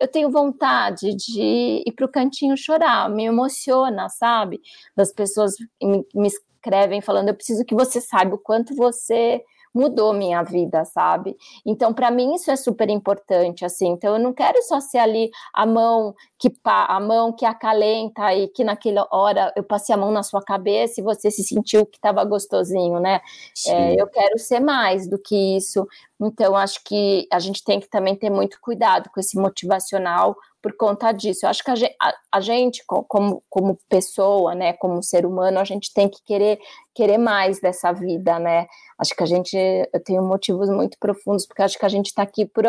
Eu 0.00 0.08
tenho 0.08 0.30
vontade 0.30 1.14
de 1.14 1.82
ir 1.86 1.92
para 1.96 2.06
o 2.06 2.10
cantinho 2.10 2.56
chorar, 2.56 3.08
me 3.08 3.24
emociona, 3.24 4.08
sabe? 4.08 4.60
Das 4.96 5.12
pessoas 5.12 5.54
me, 5.82 6.04
me 6.14 6.28
escrevem 6.28 7.00
falando, 7.00 7.28
eu 7.28 7.34
preciso 7.34 7.64
que 7.64 7.74
você 7.74 8.00
saiba 8.00 8.34
o 8.34 8.38
quanto 8.38 8.74
você 8.74 9.42
mudou 9.74 10.12
minha 10.12 10.42
vida, 10.42 10.84
sabe? 10.84 11.36
Então, 11.66 11.92
para 11.92 12.10
mim 12.10 12.34
isso 12.34 12.50
é 12.50 12.56
super 12.56 12.88
importante, 12.88 13.64
assim. 13.64 13.88
Então, 13.88 14.14
eu 14.14 14.22
não 14.22 14.32
quero 14.32 14.62
só 14.62 14.78
ser 14.80 14.98
ali 14.98 15.30
a 15.52 15.66
mão 15.66 16.14
que 16.38 16.52
a 16.64 17.00
mão 17.00 17.32
que 17.32 17.44
acalenta 17.44 18.32
e 18.34 18.48
que 18.48 18.62
naquela 18.62 19.08
hora 19.10 19.52
eu 19.56 19.64
passei 19.64 19.94
a 19.94 19.98
mão 19.98 20.12
na 20.12 20.22
sua 20.22 20.42
cabeça 20.42 21.00
e 21.00 21.04
você 21.04 21.30
se 21.30 21.42
sentiu 21.42 21.84
que 21.86 21.96
estava 21.96 22.24
gostosinho, 22.24 23.00
né? 23.00 23.20
É, 23.66 24.00
eu 24.00 24.06
quero 24.06 24.38
ser 24.38 24.60
mais 24.60 25.08
do 25.08 25.18
que 25.18 25.56
isso. 25.56 25.86
Então, 26.20 26.54
acho 26.54 26.82
que 26.84 27.26
a 27.32 27.40
gente 27.40 27.64
tem 27.64 27.80
que 27.80 27.88
também 27.88 28.14
ter 28.14 28.30
muito 28.30 28.60
cuidado 28.60 29.10
com 29.12 29.18
esse 29.18 29.36
motivacional 29.36 30.36
por 30.64 30.74
conta 30.78 31.12
disso. 31.12 31.44
Eu 31.44 31.50
acho 31.50 31.62
que 31.62 31.70
a 31.70 31.74
gente, 31.74 31.94
a, 32.00 32.14
a 32.32 32.40
gente, 32.40 32.82
como, 32.86 33.42
como 33.50 33.78
pessoa, 33.86 34.54
né, 34.54 34.72
como 34.72 35.02
ser 35.02 35.26
humano, 35.26 35.60
a 35.60 35.64
gente 35.64 35.92
tem 35.92 36.08
que 36.08 36.22
querer, 36.24 36.58
querer 36.94 37.18
mais 37.18 37.60
dessa 37.60 37.92
vida, 37.92 38.38
né? 38.38 38.66
Acho 38.98 39.14
que 39.14 39.22
a 39.22 39.26
gente, 39.26 39.54
eu 39.54 40.02
tenho 40.02 40.22
motivos 40.24 40.70
muito 40.70 40.96
profundos, 40.98 41.44
porque 41.44 41.60
acho 41.60 41.78
que 41.78 41.84
a 41.84 41.88
gente 41.90 42.06
está 42.06 42.22
aqui 42.22 42.46
por, 42.46 42.64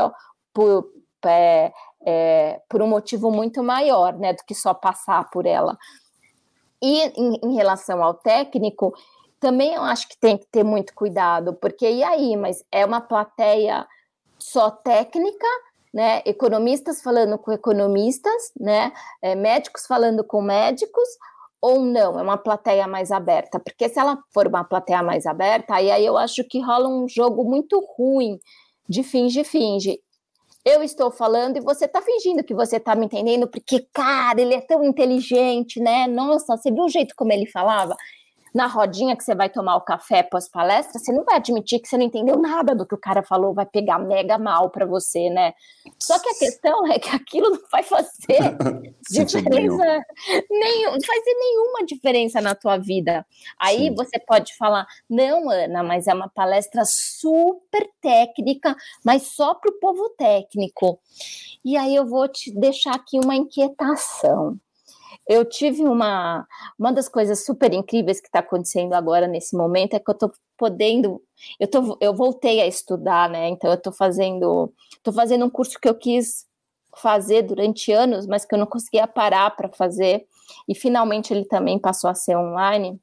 por, 0.53 0.91
é, 1.25 1.71
é, 2.05 2.61
por 2.67 2.81
um 2.81 2.87
motivo 2.87 3.31
muito 3.31 3.63
maior, 3.63 4.11
né, 4.19 4.33
do 4.33 4.43
que 4.45 4.53
só 4.53 4.73
passar 4.73 5.29
por 5.29 5.45
ela. 5.45 5.77
E 6.81 7.01
em, 7.17 7.39
em 7.41 7.55
relação 7.55 8.03
ao 8.03 8.15
técnico, 8.15 8.93
também 9.39 9.73
eu 9.73 9.83
acho 9.83 10.09
que 10.09 10.19
tem 10.19 10.37
que 10.37 10.47
ter 10.47 10.65
muito 10.65 10.93
cuidado, 10.93 11.53
porque 11.53 11.89
e 11.89 12.03
aí, 12.03 12.35
mas 12.35 12.61
é 12.73 12.85
uma 12.85 12.99
plateia 12.99 13.87
só 14.37 14.69
técnica 14.69 15.47
né, 15.95 16.21
economistas 16.25 17.01
falando 17.01 17.37
com 17.37 17.53
economistas, 17.53 18.51
né, 18.59 18.91
é, 19.21 19.33
médicos 19.33 19.87
falando 19.87 20.25
com 20.25 20.41
médicos, 20.41 21.07
ou 21.61 21.79
não, 21.79 22.19
é 22.19 22.21
uma 22.21 22.37
plateia 22.37 22.85
mais 22.85 23.13
aberta, 23.13 23.61
porque 23.61 23.87
se 23.87 23.97
ela 23.97 24.19
for 24.33 24.45
uma 24.45 24.65
plateia 24.65 25.01
mais 25.01 25.25
aberta, 25.25 25.73
aí, 25.73 25.89
aí 25.89 26.05
eu 26.05 26.17
acho 26.17 26.43
que 26.43 26.59
rola 26.59 26.89
um 26.89 27.07
jogo 27.07 27.45
muito 27.45 27.79
ruim 27.97 28.37
de 28.89 29.03
finge-finge. 29.03 29.97
Eu 30.65 30.83
estou 30.83 31.11
falando 31.11 31.57
e 31.57 31.61
você 31.61 31.85
está 31.85 32.01
fingindo 32.01 32.43
que 32.43 32.53
você 32.53 32.75
está 32.75 32.93
me 32.93 33.05
entendendo, 33.05 33.47
porque, 33.47 33.87
cara, 33.93 34.41
ele 34.41 34.53
é 34.53 34.61
tão 34.61 34.83
inteligente, 34.83 35.79
né? 35.79 36.07
Nossa, 36.07 36.57
você 36.57 36.71
viu 36.71 36.83
o 36.83 36.89
jeito 36.89 37.15
como 37.15 37.31
ele 37.31 37.45
falava? 37.45 37.95
Na 38.55 38.67
rodinha 38.67 39.17
que 39.17 39.23
você 39.23 39.35
vai 39.35 39.49
tomar 39.49 39.75
o 39.75 39.81
café 39.81 40.23
pós-palestra, 40.23 40.97
você 40.97 41.11
não 41.11 41.25
vai 41.25 41.35
admitir 41.35 41.77
que 41.81 41.89
você 41.89 41.97
não 41.97 42.05
entendeu 42.05 42.37
nada 42.37 42.73
do 42.73 42.85
que 42.85 42.95
o 42.95 42.97
cara 42.97 43.21
falou, 43.21 43.53
vai 43.53 43.65
pegar 43.65 43.99
mega 43.99 44.37
mal 44.37 44.69
para 44.69 44.85
você, 44.85 45.29
né? 45.29 45.53
Só 46.01 46.17
que 46.17 46.29
a 46.29 46.39
questão 46.39 46.87
é 46.89 46.97
que 46.97 47.13
aquilo 47.13 47.49
não 47.49 47.59
vai 47.69 47.83
fazer 47.83 48.55
diferença 49.11 50.01
nenhum, 50.49 50.91
não 50.93 51.01
faz 51.05 51.23
nenhuma 51.25 51.85
diferença 51.85 52.39
na 52.39 52.55
tua 52.55 52.77
vida. 52.77 53.25
Aí 53.59 53.89
Sim. 53.89 53.95
você 53.95 54.17
pode 54.19 54.55
falar, 54.55 54.87
não, 55.09 55.49
Ana, 55.49 55.83
mas 55.83 56.07
é 56.07 56.13
uma 56.13 56.29
palestra 56.29 56.83
super 56.85 57.85
técnica, 58.01 58.73
mas 59.03 59.23
só 59.23 59.53
para 59.53 59.69
o 59.69 59.79
povo 59.81 60.09
técnico. 60.11 60.97
E 61.63 61.75
aí 61.75 61.93
eu 61.93 62.05
vou 62.05 62.25
te 62.29 62.57
deixar 62.57 62.95
aqui 62.95 63.19
uma 63.19 63.35
inquietação. 63.35 64.57
Eu 65.28 65.43
tive 65.43 65.84
uma. 65.84 66.47
Uma 66.78 66.93
das 66.93 67.09
coisas 67.09 67.45
super 67.45 67.73
incríveis 67.73 68.21
que 68.21 68.28
está 68.28 68.39
acontecendo 68.39 68.93
agora 68.93 69.28
nesse 69.28 69.55
momento 69.55 69.95
é 69.95 69.99
que 69.99 70.09
eu 70.09 70.13
estou 70.13 70.32
podendo. 70.57 71.21
Eu, 71.59 71.67
tô, 71.67 71.97
eu 71.99 72.13
voltei 72.13 72.61
a 72.61 72.67
estudar, 72.67 73.30
né? 73.30 73.49
Então 73.49 73.69
eu 73.69 73.76
estou 73.76 73.91
fazendo. 73.91 74.71
Estou 74.91 75.13
fazendo 75.13 75.45
um 75.45 75.49
curso 75.49 75.80
que 75.80 75.89
eu 75.89 75.95
quis 75.95 76.45
fazer 76.95 77.41
durante 77.41 77.91
anos, 77.91 78.26
mas 78.26 78.45
que 78.45 78.55
eu 78.55 78.59
não 78.59 78.65
conseguia 78.65 79.07
parar 79.07 79.55
para 79.55 79.69
fazer. 79.69 80.26
E 80.67 80.76
finalmente 80.76 81.34
ele 81.34 81.45
também 81.45 81.80
passou 81.80 82.09
a 82.09 82.15
ser 82.15 82.38
online. 82.38 82.99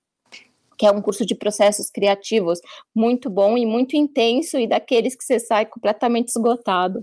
que 0.79 0.87
é 0.87 0.91
um 0.91 1.03
curso 1.03 1.25
de 1.25 1.35
processos 1.35 1.91
criativos 1.91 2.61
muito 2.95 3.31
bom 3.31 3.57
e 3.57 3.64
muito 3.64 3.95
intenso 3.95 4.59
e 4.59 4.66
daqueles 4.66 5.14
que 5.14 5.23
você 5.23 5.39
sai 5.39 5.66
completamente 5.66 6.29
esgotado. 6.29 7.03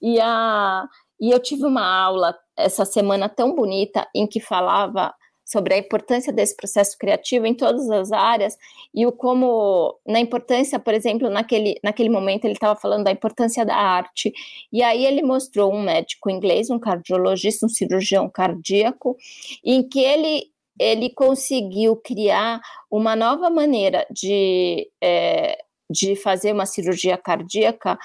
E, 0.00 0.20
a, 0.20 0.86
e 1.20 1.30
eu 1.30 1.40
tive 1.40 1.64
uma 1.64 1.86
aula 1.86 2.36
essa 2.56 2.84
semana 2.84 3.28
tão 3.28 3.54
bonita 3.54 4.08
em 4.14 4.26
que 4.26 4.40
falava 4.40 5.14
sobre 5.44 5.74
a 5.74 5.78
importância 5.78 6.32
desse 6.32 6.56
processo 6.56 6.96
criativo 6.96 7.44
em 7.44 7.54
todas 7.54 7.90
as 7.90 8.12
áreas 8.12 8.56
e 8.94 9.04
o 9.04 9.10
como 9.10 9.98
na 10.06 10.20
importância, 10.20 10.78
por 10.78 10.94
exemplo, 10.94 11.28
naquele, 11.28 11.74
naquele 11.82 12.08
momento 12.08 12.44
ele 12.44 12.54
estava 12.54 12.78
falando 12.78 13.04
da 13.04 13.10
importância 13.10 13.66
da 13.66 13.74
arte. 13.74 14.32
E 14.72 14.80
aí 14.80 15.04
ele 15.04 15.22
mostrou 15.22 15.74
um 15.74 15.82
médico 15.82 16.30
inglês, 16.30 16.70
um 16.70 16.78
cardiologista, 16.78 17.66
um 17.66 17.68
cirurgião 17.68 18.30
cardíaco, 18.30 19.16
em 19.64 19.82
que 19.82 20.00
ele 20.00 20.50
ele 20.78 21.10
conseguiu 21.10 21.94
criar 21.94 22.58
uma 22.90 23.14
nova 23.14 23.50
maneira 23.50 24.06
de, 24.10 24.90
é, 24.98 25.58
de 25.90 26.16
fazer 26.16 26.52
uma 26.54 26.64
cirurgia 26.64 27.18
cardíaca 27.18 27.98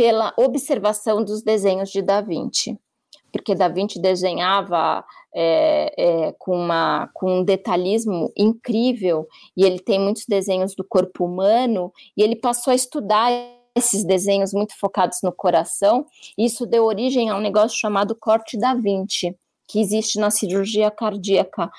pela 0.00 0.32
observação 0.38 1.22
dos 1.22 1.42
desenhos 1.42 1.90
de 1.90 2.00
Da 2.00 2.22
Vinci, 2.22 2.78
porque 3.30 3.54
Da 3.54 3.68
Vinci 3.68 4.00
desenhava 4.00 5.04
é, 5.34 5.92
é, 5.94 6.34
com, 6.38 6.56
uma, 6.56 7.10
com 7.12 7.40
um 7.40 7.44
detalhismo 7.44 8.32
incrível, 8.34 9.28
e 9.54 9.62
ele 9.62 9.78
tem 9.78 10.00
muitos 10.00 10.24
desenhos 10.26 10.74
do 10.74 10.82
corpo 10.82 11.26
humano, 11.26 11.92
e 12.16 12.22
ele 12.22 12.34
passou 12.34 12.70
a 12.70 12.74
estudar 12.74 13.30
esses 13.76 14.02
desenhos 14.02 14.54
muito 14.54 14.74
focados 14.74 15.18
no 15.22 15.32
coração, 15.32 16.06
e 16.38 16.46
isso 16.46 16.64
deu 16.64 16.86
origem 16.86 17.28
a 17.28 17.36
um 17.36 17.40
negócio 17.40 17.78
chamado 17.78 18.16
corte 18.18 18.58
da 18.58 18.72
Vinci, 18.72 19.36
que 19.68 19.80
existe 19.80 20.18
na 20.18 20.30
cirurgia 20.30 20.90
cardíaca. 20.90 21.70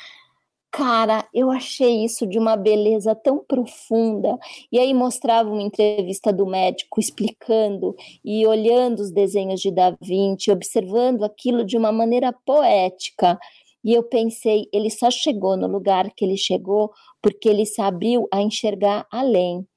Cara, 0.72 1.28
eu 1.34 1.52
achei 1.52 2.06
isso 2.06 2.26
de 2.26 2.40
uma 2.40 2.56
beleza 2.56 3.14
tão 3.14 3.44
profunda. 3.44 4.38
E 4.72 4.80
aí 4.80 4.94
mostrava 4.94 5.50
uma 5.50 5.62
entrevista 5.62 6.32
do 6.32 6.46
médico 6.46 6.98
explicando 7.00 7.94
e 8.24 8.48
olhando 8.48 9.02
os 9.02 9.12
desenhos 9.12 9.60
de 9.60 9.70
Da 9.70 9.92
Vinci, 10.02 10.50
observando 10.50 11.24
aquilo 11.24 11.66
de 11.66 11.76
uma 11.78 11.92
maneira 11.92 12.32
poética. 12.46 13.38
E 13.84 13.94
eu 13.94 14.04
pensei, 14.04 14.68
ele 14.72 14.90
só 14.90 15.12
chegou 15.12 15.58
no 15.58 15.68
lugar 15.68 16.10
que 16.16 16.24
ele 16.24 16.38
chegou 16.38 16.92
porque 17.22 17.50
ele 17.50 17.66
se 17.66 17.82
abriu 17.82 18.28
a 18.32 18.42
enxergar 18.42 19.06
além. 19.12 19.68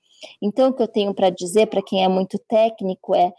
Então, 0.40 0.70
o 0.70 0.74
que 0.74 0.82
eu 0.82 0.88
tenho 0.88 1.12
para 1.12 1.28
dizer 1.28 1.66
para 1.66 1.82
quem 1.82 2.04
é 2.04 2.08
muito 2.08 2.38
técnico 2.38 3.14
é: 3.16 3.32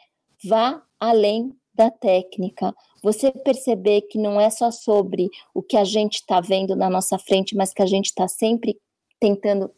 vá 0.44 0.82
além 1.00 1.52
da 1.76 1.92
técnica, 1.92 2.74
você 3.04 3.32
perceber 3.32 4.02
que 4.02 4.18
não 4.18 4.40
é 4.40 4.50
só 4.50 4.72
sobre 4.72 5.30
o 5.54 5.62
que 5.62 5.78
a 5.78 5.84
gente 5.84 6.16
está 6.16 6.42
vendo 6.42 6.76
na 6.76 6.90
nossa 6.90 7.20
frente, 7.20 7.56
mas 7.56 7.74
que 7.74 7.82
a 7.82 7.86
gente 7.86 8.08
está 8.08 8.28
sempre 8.28 8.80
tentando, 9.20 9.70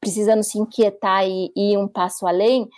precisando 0.00 0.42
se 0.42 0.58
inquietar 0.58 1.26
e, 1.26 1.52
e 1.54 1.72
ir 1.72 1.78
um 1.78 1.86
passo 1.86 2.26
além, 2.26 2.68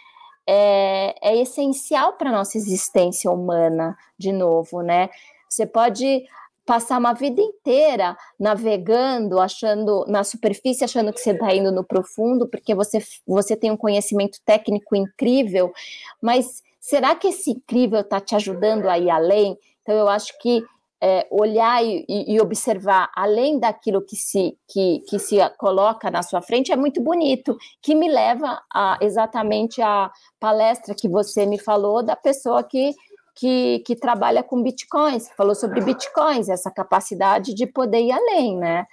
é, 0.46 1.14
é 1.22 1.36
essencial 1.40 2.12
para 2.14 2.30
a 2.30 2.32
nossa 2.32 2.56
existência 2.56 3.30
humana, 3.30 3.96
de 4.18 4.32
novo, 4.32 4.82
né? 4.82 5.10
Você 5.48 5.66
pode 5.66 6.24
passar 6.64 6.98
uma 6.98 7.14
vida 7.14 7.40
inteira 7.40 8.16
navegando, 8.38 9.40
achando 9.40 10.04
na 10.08 10.24
superfície, 10.24 10.84
achando 10.84 11.12
que 11.12 11.20
você 11.20 11.30
está 11.30 11.54
indo 11.54 11.70
no 11.70 11.84
profundo, 11.84 12.48
porque 12.48 12.74
você, 12.74 12.98
você 13.26 13.56
tem 13.56 13.70
um 13.70 13.76
conhecimento 13.76 14.38
técnico 14.44 14.96
incrível, 14.96 15.72
mas 16.20 16.62
será 16.86 17.16
que 17.16 17.26
esse 17.26 17.50
incrível 17.50 18.00
está 18.00 18.20
te 18.20 18.36
ajudando 18.36 18.86
a 18.86 18.96
ir 18.96 19.10
além? 19.10 19.58
Então, 19.82 19.92
eu 19.96 20.08
acho 20.08 20.38
que 20.40 20.64
é, 21.02 21.26
olhar 21.32 21.84
e, 21.84 22.06
e, 22.08 22.40
observar 22.40 23.10
além 23.14 23.58
daquilo 23.58 24.00
que 24.00 24.14
se, 24.14 24.56
que, 24.68 25.00
que 25.08 25.18
se 25.18 25.36
coloca 25.58 26.10
na 26.12 26.22
sua 26.22 26.40
frente 26.40 26.70
é 26.70 26.76
muito 26.76 27.02
bonito, 27.02 27.56
que 27.82 27.92
me 27.92 28.08
leva 28.08 28.62
a, 28.72 28.98
exatamente 29.00 29.82
à 29.82 30.10
palestra 30.38 30.94
que 30.94 31.08
você 31.08 31.44
me 31.44 31.58
falou 31.58 32.04
da 32.04 32.14
pessoa 32.14 32.62
que, 32.62 32.94
que, 33.34 33.80
que 33.80 33.96
trabalha 33.96 34.44
com 34.44 34.62
bitcoins, 34.62 35.28
falou 35.36 35.56
sobre 35.56 35.80
bitcoins, 35.82 36.48
essa 36.48 36.70
capacidade 36.70 37.52
de 37.52 37.66
poder 37.66 38.00
ir 38.00 38.12
além, 38.12 38.56
né? 38.56 38.86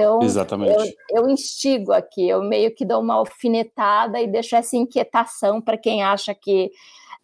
Então, 0.00 0.22
Exatamente. 0.22 0.96
Eu, 1.10 1.24
eu 1.24 1.28
instigo 1.28 1.92
aqui, 1.92 2.26
eu 2.26 2.42
meio 2.42 2.74
que 2.74 2.86
dou 2.86 3.02
uma 3.02 3.14
alfinetada 3.14 4.18
e 4.18 4.26
deixo 4.26 4.56
essa 4.56 4.76
inquietação 4.76 5.60
para 5.60 5.76
quem 5.76 6.02
acha 6.02 6.34
que 6.34 6.70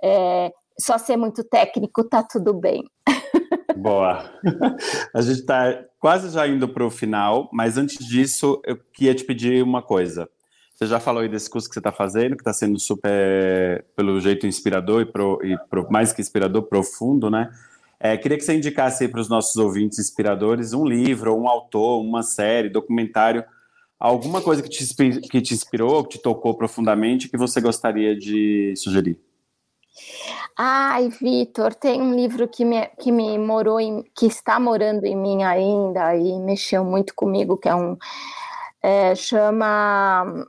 é, 0.02 0.52
só 0.78 0.98
ser 0.98 1.16
muito 1.16 1.42
técnico 1.42 2.04
tá 2.04 2.22
tudo 2.22 2.52
bem. 2.52 2.84
Boa. 3.76 4.30
A 5.14 5.20
gente 5.22 5.40
está 5.40 5.84
quase 5.98 6.30
já 6.30 6.46
indo 6.46 6.68
para 6.68 6.84
o 6.84 6.90
final, 6.90 7.48
mas 7.52 7.78
antes 7.78 8.04
disso, 8.06 8.60
eu 8.64 8.76
queria 8.92 9.14
te 9.14 9.24
pedir 9.24 9.62
uma 9.62 9.82
coisa. 9.82 10.28
Você 10.74 10.86
já 10.86 11.00
falou 11.00 11.22
aí 11.22 11.28
desse 11.28 11.48
curso 11.48 11.68
que 11.68 11.74
você 11.74 11.80
está 11.80 11.92
fazendo, 11.92 12.36
que 12.36 12.42
está 12.42 12.52
sendo 12.52 12.78
super, 12.78 13.86
pelo 13.96 14.20
jeito, 14.20 14.46
inspirador 14.46 15.00
e, 15.00 15.06
pro, 15.06 15.38
e 15.42 15.56
pro, 15.70 15.90
mais 15.90 16.12
que 16.12 16.20
inspirador, 16.20 16.64
profundo, 16.64 17.30
né? 17.30 17.50
É, 17.99 18.16
queria 18.16 18.36
que 18.36 18.44
você 18.44 18.55
indicasse 18.55 19.09
para 19.09 19.20
os 19.20 19.28
nossos 19.28 19.57
ouvintes 19.57 19.99
inspiradores 19.99 20.72
um 20.72 20.84
livro, 20.84 21.34
um 21.34 21.49
autor, 21.49 22.01
uma 22.01 22.22
série, 22.22 22.68
documentário, 22.68 23.44
alguma 23.99 24.42
coisa 24.42 24.62
que 24.62 24.68
te, 24.68 24.84
que 25.20 25.40
te 25.40 25.55
inspirou, 25.55 26.05
que 26.05 26.18
te 26.18 26.22
tocou 26.22 26.55
profundamente, 26.55 27.28
que 27.28 27.36
você 27.36 27.61
gostaria 27.61 28.16
de 28.16 28.74
sugerir. 28.76 29.18
Ai, 30.59 31.09
Vitor, 31.09 31.74
tem 31.74 32.01
um 32.01 32.14
livro 32.14 32.47
que 32.49 32.64
me, 32.64 32.86
que 33.01 33.11
me 33.11 33.38
morou 33.38 33.80
em, 33.80 34.05
que 34.14 34.26
está 34.26 34.61
morando 34.61 35.05
em 35.05 35.16
mim 35.16 35.42
ainda 35.42 36.14
e 36.16 36.38
mexeu 36.38 36.84
muito 36.84 37.14
comigo, 37.14 37.57
que 37.57 37.68
é 37.68 37.74
um 37.74 37.97
é, 38.82 39.14
chama 39.14 40.47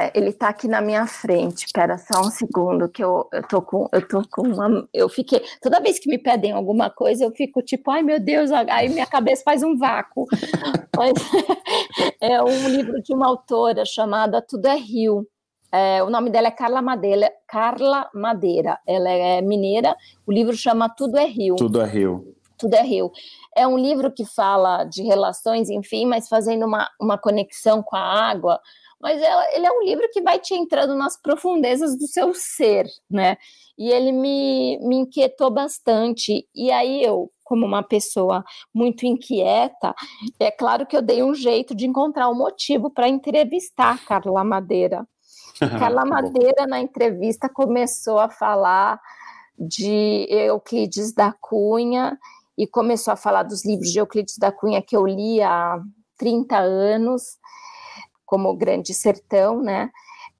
é, 0.00 0.10
ele 0.14 0.30
está 0.30 0.48
aqui 0.48 0.66
na 0.66 0.80
minha 0.80 1.06
frente. 1.06 1.66
Espera 1.66 1.98
só 1.98 2.20
um 2.20 2.30
segundo 2.30 2.88
que 2.88 3.02
eu, 3.02 3.28
eu 3.32 3.46
tô 3.46 3.60
com 3.60 3.88
eu 3.92 4.06
tô 4.06 4.22
com 4.30 4.42
uma 4.42 4.88
eu 4.92 5.08
fiquei 5.08 5.42
toda 5.60 5.80
vez 5.80 5.98
que 5.98 6.08
me 6.08 6.18
pedem 6.18 6.52
alguma 6.52 6.88
coisa 6.88 7.24
eu 7.24 7.32
fico 7.32 7.62
tipo 7.62 7.90
ai 7.90 8.02
meu 8.02 8.18
Deus 8.18 8.50
aí 8.52 8.88
minha 8.88 9.06
cabeça 9.06 9.42
faz 9.44 9.62
um 9.62 9.76
vácuo. 9.76 10.26
Mas, 10.96 11.12
é 12.20 12.42
um 12.42 12.68
livro 12.68 13.02
de 13.02 13.14
uma 13.14 13.26
autora 13.26 13.84
chamada 13.84 14.42
Tudo 14.42 14.66
é 14.66 14.76
Rio 14.76 15.26
é, 15.72 16.02
o 16.02 16.10
nome 16.10 16.30
dela 16.30 16.48
é 16.48 16.50
Carla 16.50 16.82
Madeira, 16.82 17.32
Carla 17.46 18.10
Madeira. 18.12 18.78
Ela 18.86 19.08
é 19.08 19.40
mineira. 19.40 19.96
O 20.26 20.32
livro 20.32 20.56
chama 20.56 20.88
Tudo 20.88 21.16
é 21.16 21.24
Rio. 21.24 21.54
Tudo 21.56 21.80
é 21.80 21.86
Rio. 21.86 22.34
Tudo 22.58 22.74
é 22.74 22.82
Rio. 22.82 23.12
É 23.56 23.66
um 23.66 23.78
livro 23.78 24.10
que 24.10 24.24
fala 24.24 24.84
de 24.84 25.02
relações, 25.02 25.70
enfim, 25.70 26.06
mas 26.06 26.28
fazendo 26.28 26.66
uma, 26.66 26.88
uma 27.00 27.16
conexão 27.16 27.82
com 27.82 27.96
a 27.96 28.00
água. 28.00 28.60
Mas 29.00 29.20
ela, 29.22 29.44
ele 29.54 29.66
é 29.66 29.72
um 29.72 29.82
livro 29.82 30.08
que 30.12 30.20
vai 30.20 30.38
te 30.38 30.54
entrando 30.54 30.94
nas 30.94 31.20
profundezas 31.20 31.96
do 31.96 32.06
seu 32.06 32.34
ser, 32.34 32.86
né? 33.10 33.36
E 33.78 33.90
ele 33.90 34.12
me, 34.12 34.78
me 34.82 34.96
inquietou 34.96 35.50
bastante. 35.50 36.46
E 36.54 36.70
aí 36.70 37.02
eu, 37.02 37.30
como 37.42 37.64
uma 37.64 37.82
pessoa 37.82 38.44
muito 38.74 39.06
inquieta, 39.06 39.94
é 40.38 40.50
claro 40.50 40.86
que 40.86 40.96
eu 40.96 41.00
dei 41.00 41.22
um 41.22 41.34
jeito 41.34 41.74
de 41.74 41.86
encontrar 41.86 42.28
um 42.28 42.34
motivo 42.34 42.90
para 42.90 43.08
entrevistar 43.08 44.04
Carla 44.04 44.44
Madeira. 44.44 45.06
Carla 45.78 46.04
Madeira, 46.04 46.66
na 46.66 46.80
entrevista, 46.80 47.48
começou 47.48 48.18
a 48.18 48.28
falar 48.28 49.00
de 49.58 50.26
Euclides 50.30 51.12
da 51.12 51.34
Cunha 51.40 52.18
e 52.56 52.66
começou 52.66 53.12
a 53.12 53.16
falar 53.16 53.42
dos 53.42 53.64
livros 53.64 53.90
de 53.90 53.98
Euclides 53.98 54.36
da 54.38 54.52
Cunha 54.52 54.82
que 54.82 54.96
eu 54.96 55.06
li 55.06 55.42
há 55.42 55.78
30 56.18 56.58
anos, 56.58 57.22
como 58.30 58.48
o 58.48 58.56
Grande 58.56 58.94
Sertão, 58.94 59.60
né? 59.60 59.90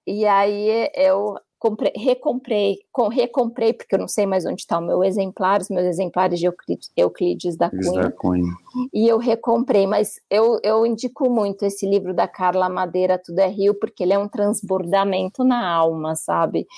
E 0.07 0.25
aí 0.25 0.89
eu 0.95 1.35
comprei, 1.59 1.93
recomprei, 1.97 2.79
com, 2.93 3.09
recomprei, 3.09 3.73
porque 3.73 3.97
eu 3.97 3.99
não 3.99 4.07
sei 4.07 4.27
mais 4.27 4.47
onde 4.47 4.61
está 4.61 4.79
o 4.79 4.81
meu 4.81 5.03
exemplar, 5.03 5.61
os 5.61 5.69
meus 5.69 5.85
exemplares 5.85 6.39
de 6.39 6.47
Euclides, 6.47 6.93
Euclides 6.97 7.57
da, 7.57 7.69
Cunha, 7.69 8.03
da 8.03 8.13
Cunha. 8.13 8.53
E 8.95 9.09
eu 9.09 9.19
recomprei, 9.19 9.89
mas 9.89 10.21
eu, 10.31 10.61
eu 10.63 10.87
indico 10.87 11.29
muito 11.29 11.65
esse 11.65 11.85
livro 11.85 12.15
da 12.15 12.29
Carla 12.29 12.69
Madeira, 12.69 13.19
Tudo 13.19 13.41
é 13.41 13.49
Rio, 13.49 13.75
porque 13.75 14.05
ele 14.05 14.13
é 14.13 14.19
um 14.19 14.29
transbordamento 14.29 15.43
na 15.43 15.69
alma, 15.69 16.15
sabe? 16.15 16.69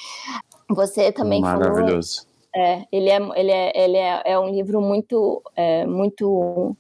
Você 0.71 1.13
também 1.13 1.43
Maravilhoso. 1.43 2.23
falou. 2.23 2.33
É, 2.55 2.87
ele 2.91 3.11
é, 3.11 3.19
ele 3.37 3.51
é, 3.51 3.85
ele 3.85 3.97
é, 3.99 4.23
é 4.25 4.39
um 4.39 4.49
livro 4.49 4.81
muito, 4.81 5.43
é, 5.55 5.85
muito, 5.85 6.75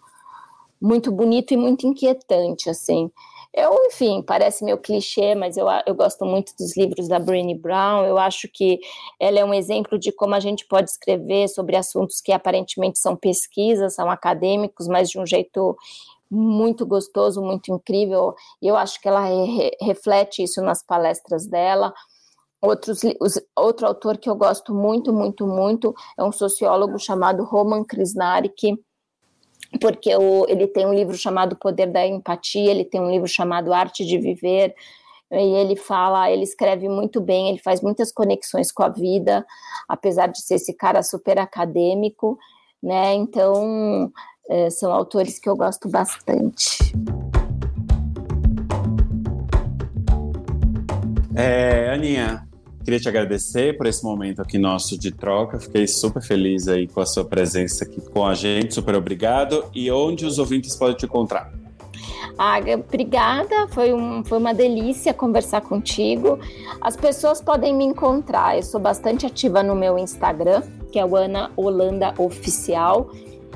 muito 0.80 1.12
bonito 1.12 1.52
e 1.52 1.56
muito 1.58 1.86
inquietante, 1.86 2.70
assim. 2.70 3.10
Eu, 3.54 3.74
enfim, 3.86 4.22
parece 4.22 4.64
meio 4.64 4.78
clichê, 4.78 5.34
mas 5.34 5.58
eu, 5.58 5.66
eu 5.86 5.94
gosto 5.94 6.24
muito 6.24 6.54
dos 6.56 6.74
livros 6.74 7.06
da 7.06 7.18
Brené 7.18 7.54
Brown. 7.54 8.06
Eu 8.06 8.16
acho 8.16 8.48
que 8.48 8.80
ela 9.20 9.38
é 9.38 9.44
um 9.44 9.52
exemplo 9.52 9.98
de 9.98 10.10
como 10.10 10.34
a 10.34 10.40
gente 10.40 10.66
pode 10.66 10.88
escrever 10.88 11.48
sobre 11.48 11.76
assuntos 11.76 12.22
que 12.22 12.32
aparentemente 12.32 12.98
são 12.98 13.14
pesquisas, 13.14 13.94
são 13.94 14.10
acadêmicos, 14.10 14.88
mas 14.88 15.10
de 15.10 15.18
um 15.18 15.26
jeito 15.26 15.76
muito 16.30 16.86
gostoso, 16.86 17.42
muito 17.42 17.70
incrível. 17.70 18.34
E 18.62 18.68
eu 18.68 18.76
acho 18.76 18.98
que 18.98 19.06
ela 19.06 19.20
re 19.20 19.70
reflete 19.82 20.42
isso 20.42 20.62
nas 20.62 20.82
palestras 20.82 21.46
dela. 21.46 21.92
Outros, 22.62 23.02
os, 23.20 23.38
outro 23.54 23.86
autor 23.86 24.16
que 24.16 24.30
eu 24.30 24.34
gosto 24.34 24.72
muito, 24.74 25.12
muito, 25.12 25.46
muito 25.46 25.94
é 26.18 26.24
um 26.24 26.32
sociólogo 26.32 26.98
chamado 26.98 27.44
Roman 27.44 27.84
Krishnarik, 27.84 28.78
porque 29.80 30.14
o, 30.14 30.46
ele 30.48 30.66
tem 30.66 30.86
um 30.86 30.94
livro 30.94 31.16
chamado 31.16 31.56
Poder 31.56 31.86
da 31.86 32.06
Empatia, 32.06 32.70
ele 32.70 32.84
tem 32.84 33.00
um 33.00 33.10
livro 33.10 33.28
chamado 33.28 33.72
Arte 33.72 34.04
de 34.04 34.18
Viver, 34.18 34.74
e 35.30 35.36
ele 35.36 35.76
fala, 35.76 36.30
ele 36.30 36.42
escreve 36.42 36.88
muito 36.88 37.20
bem, 37.20 37.48
ele 37.48 37.58
faz 37.58 37.80
muitas 37.80 38.12
conexões 38.12 38.70
com 38.70 38.82
a 38.82 38.90
vida, 38.90 39.46
apesar 39.88 40.26
de 40.26 40.42
ser 40.42 40.56
esse 40.56 40.74
cara 40.74 41.02
super 41.02 41.38
acadêmico, 41.38 42.38
né? 42.82 43.14
Então, 43.14 44.12
é, 44.48 44.68
são 44.68 44.92
autores 44.92 45.38
que 45.38 45.48
eu 45.48 45.56
gosto 45.56 45.88
bastante. 45.88 46.92
É, 51.34 51.90
Aninha, 51.90 52.46
queria 52.82 53.00
te 53.00 53.08
agradecer 53.08 53.76
por 53.76 53.86
esse 53.86 54.04
momento 54.04 54.42
aqui 54.42 54.58
nosso 54.58 54.98
de 54.98 55.10
troca. 55.10 55.58
Fiquei 55.58 55.86
super 55.86 56.22
feliz 56.22 56.68
aí 56.68 56.86
com 56.86 57.00
a 57.00 57.06
sua 57.06 57.24
presença 57.24 57.84
aqui 57.84 58.00
com 58.00 58.26
a 58.26 58.34
gente. 58.34 58.74
Super 58.74 58.94
obrigado. 58.94 59.64
E 59.74 59.90
onde 59.90 60.26
os 60.26 60.38
ouvintes 60.38 60.76
podem 60.76 60.96
te 60.96 61.06
encontrar? 61.06 61.62
Aga, 62.38 62.74
obrigada, 62.74 63.68
foi, 63.68 63.92
um, 63.92 64.24
foi 64.24 64.38
uma 64.38 64.54
delícia 64.54 65.12
conversar 65.12 65.60
contigo. 65.60 66.38
As 66.80 66.96
pessoas 66.96 67.40
podem 67.40 67.74
me 67.74 67.84
encontrar, 67.84 68.56
eu 68.56 68.62
sou 68.62 68.80
bastante 68.80 69.26
ativa 69.26 69.62
no 69.62 69.74
meu 69.74 69.98
Instagram, 69.98 70.62
que 70.90 70.98
é 70.98 71.04
o 71.04 71.16
Ana 71.16 71.50
Holanda 71.56 72.14
Oficial. 72.18 73.10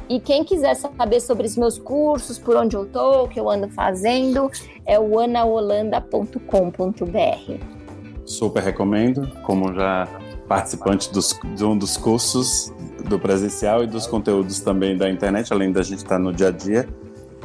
E 0.09 0.21
quem 0.21 0.45
quiser 0.45 0.75
saber 0.75 1.21
sobre 1.21 1.47
os 1.47 1.57
meus 1.57 1.79
cursos, 1.79 2.39
por 2.39 2.57
onde 2.57 2.77
eu 2.77 2.87
tô, 2.87 3.25
o 3.25 3.29
que 3.29 3.41
eu 3.41 3.51
ando 3.51 3.69
fazendo, 3.69 4.51
é 4.85 5.01
o 5.01 5.19
anaholanda.com.br. 5.19 7.76
Super 8.27 8.63
recomendo, 8.63 9.31
como 9.43 9.73
já 9.73 10.07
participante 10.49 11.13
dos, 11.13 11.39
de 11.55 11.65
um 11.65 11.79
dos 11.79 11.97
cursos 11.97 12.73
do 13.09 13.19
presencial 13.19 13.85
e 13.85 13.87
dos 13.87 14.07
conteúdos 14.07 14.61
também 14.61 14.97
da 14.97 15.09
internet, 15.09 15.53
além 15.53 15.73
da 15.73 15.83
gente 15.83 15.99
estar 15.99 16.19
no 16.19 16.33
dia 16.33 16.49
a 16.49 16.51
dia. 16.51 16.89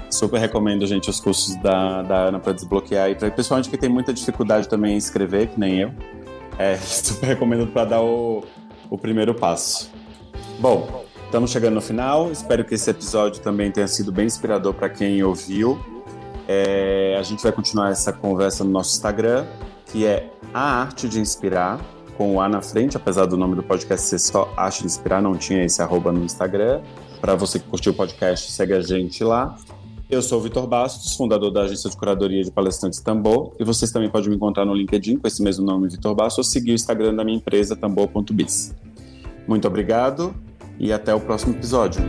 Super 0.09 0.39
recomendo, 0.39 0.86
gente, 0.86 1.09
os 1.09 1.19
cursos 1.19 1.55
da, 1.61 2.01
da 2.01 2.17
Ana 2.23 2.39
para 2.39 2.51
desbloquear 2.53 3.09
e 3.09 3.15
para 3.15 3.32
principalmente 3.32 3.69
que 3.69 3.77
tem 3.77 3.89
muita 3.89 4.13
dificuldade 4.13 4.67
também 4.67 4.95
em 4.95 4.97
escrever, 4.97 5.47
que 5.47 5.59
nem 5.59 5.79
eu. 5.79 5.91
É, 6.57 6.75
super 6.84 7.27
recomendo 7.27 7.67
para 7.67 7.86
dar 7.86 8.01
o, 8.01 8.43
o 8.89 8.97
primeiro 8.97 9.34
passo. 9.34 9.89
Bom, 10.59 11.05
estamos 11.25 11.51
chegando 11.51 11.75
no 11.75 11.82
final. 11.82 12.32
Espero 12.32 12.65
que 12.65 12.75
esse 12.75 12.89
episódio 12.89 13.41
também 13.41 13.71
tenha 13.71 13.88
sido 13.88 14.11
bem 14.11 14.25
inspirador 14.25 14.73
para 14.73 14.89
quem 14.89 15.23
ouviu. 15.23 15.79
É, 16.47 17.15
a 17.17 17.23
gente 17.23 17.41
vai 17.41 17.51
continuar 17.51 17.91
essa 17.91 18.11
conversa 18.11 18.63
no 18.63 18.71
nosso 18.71 18.93
Instagram, 18.95 19.45
que 19.91 20.05
é 20.05 20.31
A 20.53 20.81
Arte 20.81 21.07
de 21.07 21.19
Inspirar, 21.19 21.79
com 22.17 22.35
o 22.35 22.41
A 22.41 22.47
na 22.47 22.61
frente, 22.61 22.95
apesar 22.95 23.25
do 23.25 23.35
nome 23.35 23.55
do 23.55 23.63
podcast 23.63 24.07
ser 24.07 24.19
só 24.19 24.51
Arte 24.55 24.81
de 24.81 24.87
Inspirar, 24.87 25.21
não 25.21 25.35
tinha 25.35 25.63
esse 25.63 25.81
arroba 25.81 26.11
no 26.11 26.23
Instagram. 26.23 26.81
Para 27.19 27.35
você 27.35 27.59
que 27.59 27.67
curtiu 27.67 27.91
o 27.91 27.95
podcast, 27.95 28.51
segue 28.51 28.73
a 28.73 28.81
gente 28.81 29.23
lá. 29.23 29.55
Eu 30.09 30.21
sou 30.21 30.39
o 30.39 30.41
Vitor 30.41 30.67
Bastos, 30.67 31.15
fundador 31.15 31.51
da 31.51 31.61
agência 31.61 31.89
de 31.89 31.95
curadoria 31.95 32.43
de 32.43 32.51
palestrantes 32.51 32.99
Tambor, 32.99 33.53
e 33.59 33.63
vocês 33.63 33.91
também 33.91 34.09
podem 34.09 34.29
me 34.29 34.35
encontrar 34.35 34.65
no 34.65 34.73
LinkedIn 34.73 35.17
com 35.17 35.27
esse 35.27 35.41
mesmo 35.41 35.65
nome, 35.65 35.87
Vitor 35.87 36.13
Bastos, 36.13 36.37
ou 36.39 36.43
seguir 36.43 36.71
o 36.71 36.75
Instagram 36.75 37.15
da 37.15 37.23
minha 37.23 37.37
empresa, 37.37 37.75
tambor.biz. 37.75 38.75
Muito 39.47 39.67
obrigado 39.67 40.33
e 40.77 40.91
até 40.91 41.13
o 41.15 41.19
próximo 41.19 41.53
episódio. 41.53 42.01